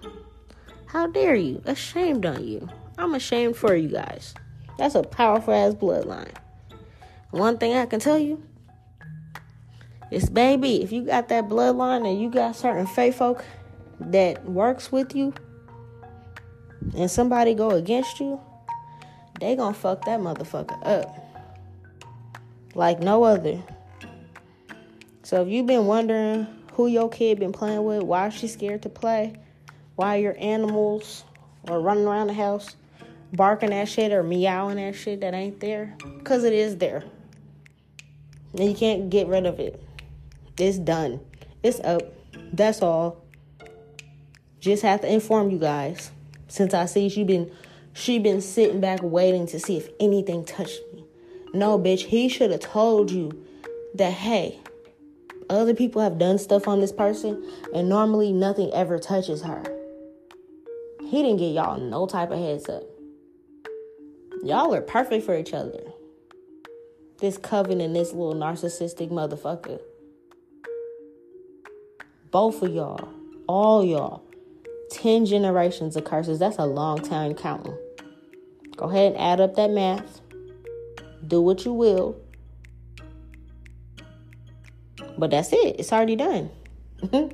How 0.87 1.09
dare 1.09 1.35
you? 1.35 1.61
Ashamed 1.67 2.25
on 2.25 2.47
you. 2.47 2.69
I'm 2.97 3.15
ashamed 3.15 3.57
for 3.57 3.75
you 3.75 3.89
guys. 3.89 4.35
That's 4.79 4.95
a 4.95 5.03
powerful 5.03 5.53
ass 5.53 5.75
bloodline. 5.75 6.33
One 7.33 7.59
thing 7.59 7.77
I 7.77 7.87
can 7.87 7.99
tell 7.99 8.19
you 8.19 8.43
is, 10.13 10.31
baby, 10.31 10.83
if 10.83 10.93
you 10.93 11.03
got 11.03 11.29
that 11.29 11.49
bloodline 11.49 12.09
and 12.09 12.21
you 12.21 12.31
got 12.31 12.55
certain 12.55 12.87
fae 12.87 13.11
folk 13.11 13.45
that 13.99 14.45
works 14.45 14.93
with 14.93 15.17
you, 15.17 15.35
and 16.97 17.11
somebody 17.11 17.53
go 17.55 17.71
against 17.71 18.21
you, 18.21 18.41
they 19.41 19.57
gonna 19.57 19.75
fuck 19.75 20.05
that 20.05 20.21
motherfucker 20.21 20.79
up 20.87 21.27
like 22.77 23.01
no 23.01 23.25
other. 23.25 23.63
So 25.23 25.43
if 25.43 25.49
you've 25.49 25.67
been 25.67 25.87
wondering 25.87 26.47
who 26.75 26.87
your 26.87 27.09
kid 27.09 27.41
been 27.41 27.53
playing 27.53 27.85
with, 27.85 28.03
why 28.03 28.29
she 28.29 28.47
scared 28.47 28.83
to 28.83 28.89
play, 28.89 29.35
why 29.97 30.17
your 30.17 30.37
animals 30.39 31.25
are 31.69 31.81
running 31.81 32.07
around 32.07 32.29
the 32.29 32.35
house 32.35 32.77
barking 33.33 33.73
at 33.73 33.89
shit 33.89 34.13
or 34.13 34.23
meowing 34.23 34.79
at 34.79 34.95
shit 34.95 35.21
that 35.23 35.35
ain't 35.35 35.59
there, 35.59 35.97
cause 36.23 36.45
it 36.45 36.53
is 36.53 36.77
there. 36.77 37.03
And 38.53 38.69
you 38.69 38.77
can't 38.77 39.11
get 39.11 39.27
rid 39.27 39.47
of 39.47 39.59
it. 39.59 39.83
It's 40.59 40.79
done. 40.79 41.21
It's 41.63 41.81
up. 41.81 42.03
That's 42.53 42.83
all. 42.83 43.23
Just 44.61 44.83
have 44.83 45.01
to 45.01 45.13
inform 45.13 45.51
you 45.51 45.59
guys. 45.59 46.11
Since 46.49 46.73
I 46.73 46.87
see 46.87 47.09
she 47.09 47.25
been 47.25 47.51
she 47.93 48.19
been 48.19 48.41
sitting 48.43 48.81
back 48.81 49.01
waiting 49.03 49.47
to 49.49 49.59
see 49.59 49.79
if 49.79 49.89
anything 49.99 50.45
touched 50.45 50.81
me. 50.93 51.06
No, 51.57 51.79
bitch, 51.79 52.05
he 52.05 52.29
should 52.29 52.51
have 52.51 52.61
told 52.61 53.11
you 53.11 53.33
that 53.95 54.13
hey, 54.13 54.61
other 55.49 55.73
people 55.73 56.03
have 56.03 56.19
done 56.19 56.39
stuff 56.39 56.69
on 56.69 56.81
this 56.81 56.93
person 56.93 57.51
and 57.73 57.89
normally 57.89 58.31
nothing 58.31 58.71
ever 58.75 58.99
touches 58.99 59.41
her. 59.41 59.63
He 61.01 61.23
didn't 61.23 61.39
get 61.39 61.55
y'all 61.55 61.81
no 61.81 62.07
type 62.07 62.31
of 62.31 62.39
heads 62.39 62.69
up. 62.69 62.83
Y'all 64.43 64.75
are 64.75 64.83
perfect 64.83 65.25
for 65.25 65.35
each 65.35 65.55
other. 65.55 65.81
This 67.21 67.39
coven 67.39 67.81
and 67.81 67.97
this 67.97 68.13
little 68.13 68.35
narcissistic 68.35 69.09
motherfucker. 69.09 69.81
Both 72.31 72.61
of 72.61 72.75
y'all, 72.75 73.09
all 73.47 73.83
y'all, 73.83 74.23
10 74.91 75.25
generations 75.25 75.97
of 75.97 76.05
curses. 76.05 76.39
That's 76.39 76.59
a 76.59 76.67
long 76.67 77.01
time 77.01 77.33
counting. 77.33 77.79
Go 78.77 78.91
ahead 78.91 79.13
and 79.13 79.21
add 79.23 79.41
up 79.41 79.55
that 79.55 79.71
math. 79.71 80.21
Do 81.27 81.41
what 81.41 81.65
you 81.65 81.73
will. 81.73 82.17
But 85.19 85.31
that's 85.31 85.53
it. 85.53 85.77
It's 85.79 85.93
already 85.93 86.17
done. 86.17 86.51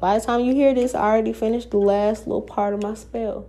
By 0.00 0.18
the 0.18 0.24
time 0.24 0.40
you 0.40 0.54
hear 0.54 0.74
this, 0.74 0.94
I 0.94 1.02
already 1.02 1.32
finished 1.32 1.70
the 1.70 1.78
last 1.78 2.26
little 2.26 2.42
part 2.42 2.72
of 2.72 2.82
my 2.82 2.94
spell. 2.94 3.48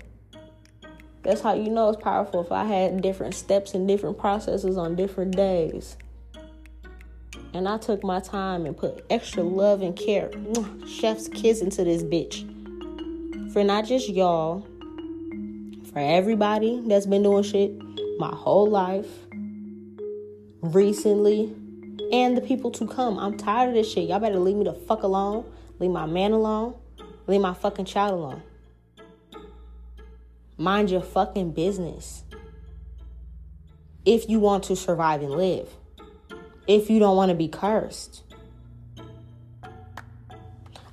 That's 1.24 1.42
how 1.42 1.54
you 1.54 1.70
know 1.70 1.90
it's 1.90 2.02
powerful 2.02 2.42
if 2.42 2.52
I 2.52 2.66
had 2.66 3.02
different 3.02 3.36
steps 3.36 3.74
and 3.74 3.88
different 3.88 4.18
processes 4.18 4.78
on 4.78 4.96
different 4.96 5.36
days. 5.36 5.96
And 7.54 7.68
I 7.68 7.78
took 7.78 8.04
my 8.04 8.20
time 8.20 8.66
and 8.66 8.76
put 8.76 9.06
extra 9.10 9.44
love 9.44 9.82
and 9.82 9.96
care, 9.96 10.32
chef's 10.88 11.28
kiss 11.28 11.62
into 11.62 11.84
this 11.84 12.04
bitch. 12.04 12.48
For 13.54 13.64
not 13.64 13.86
just 13.86 14.10
y'all, 14.10 14.66
for 15.92 16.00
everybody 16.00 16.82
that's 16.88 17.06
been 17.06 17.24
doing 17.24 17.44
shit 17.44 17.72
my 18.18 18.34
whole 18.34 18.68
life, 18.68 19.08
recently, 20.62 21.56
and 22.12 22.36
the 22.36 22.42
people 22.42 22.72
to 22.72 22.88
come. 22.88 23.18
I'm 23.18 23.38
tired 23.38 23.70
of 23.70 23.76
this 23.76 23.92
shit. 23.92 24.10
Y'all 24.10 24.20
better 24.20 24.40
leave 24.40 24.56
me 24.56 24.66
the 24.66 24.74
fuck 24.74 25.04
alone. 25.04 25.46
Leave 25.80 25.92
my 25.92 26.06
man 26.06 26.32
alone. 26.32 26.76
Leave 27.28 27.42
my 27.42 27.54
fucking 27.54 27.86
child 27.86 28.14
alone. 28.14 28.44
Mind 30.58 30.92
your 30.92 31.02
fucking 31.02 31.52
business. 31.52 32.24
If 34.06 34.30
you 34.30 34.40
want 34.40 34.64
to 34.66 34.76
survive 34.76 35.22
and 35.22 35.32
live. 35.32 35.70
If 36.68 36.90
you 36.90 37.00
don't 37.00 37.16
want 37.16 37.30
to 37.30 37.36
be 37.36 37.48
cursed. 37.48 38.24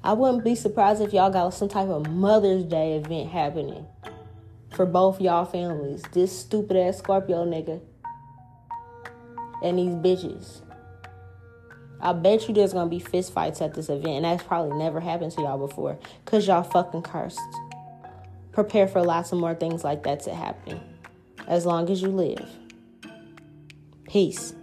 I 0.03 0.12
wouldn't 0.12 0.45
be 0.45 0.55
surprised 0.55 1.03
if 1.03 1.12
y'all 1.12 1.31
got 1.31 1.53
some 1.53 1.69
type 1.69 1.89
of 1.89 2.09
Mother's 2.09 2.65
Day 2.65 2.95
event 2.95 3.31
happening 3.31 3.86
for 4.70 4.86
both 4.86 5.20
y'all 5.20 5.45
families. 5.45 6.03
This 6.12 6.39
stupid 6.39 6.77
ass 6.77 6.99
Scorpio 6.99 7.45
nigga 7.45 7.81
and 9.63 9.79
these 9.79 9.95
bitches. 9.95 10.63
I 12.01 12.13
bet 12.13 12.47
you 12.47 12.55
there's 12.55 12.73
gonna 12.73 12.91
be 12.91 13.01
fist 13.01 13.33
fights 13.33 13.61
at 13.61 13.75
this 13.75 13.89
event, 13.89 14.09
and 14.09 14.25
that's 14.25 14.43
probably 14.45 14.79
never 14.79 15.01
happened 15.01 15.33
to 15.33 15.43
y'all 15.43 15.59
before, 15.59 15.99
cause 16.25 16.47
y'all 16.47 16.63
fucking 16.63 17.03
cursed. 17.03 17.41
Prepare 18.53 18.87
for 18.89 19.03
lots 19.03 19.33
of 19.33 19.39
more 19.39 19.55
things 19.55 19.85
like 19.85 20.05
that 20.05 20.21
to 20.25 20.35
happen, 20.35 20.81
as 21.47 21.67
long 21.67 21.91
as 21.91 22.01
you 22.03 22.09
live. 22.09 22.49
Peace. 24.09 24.55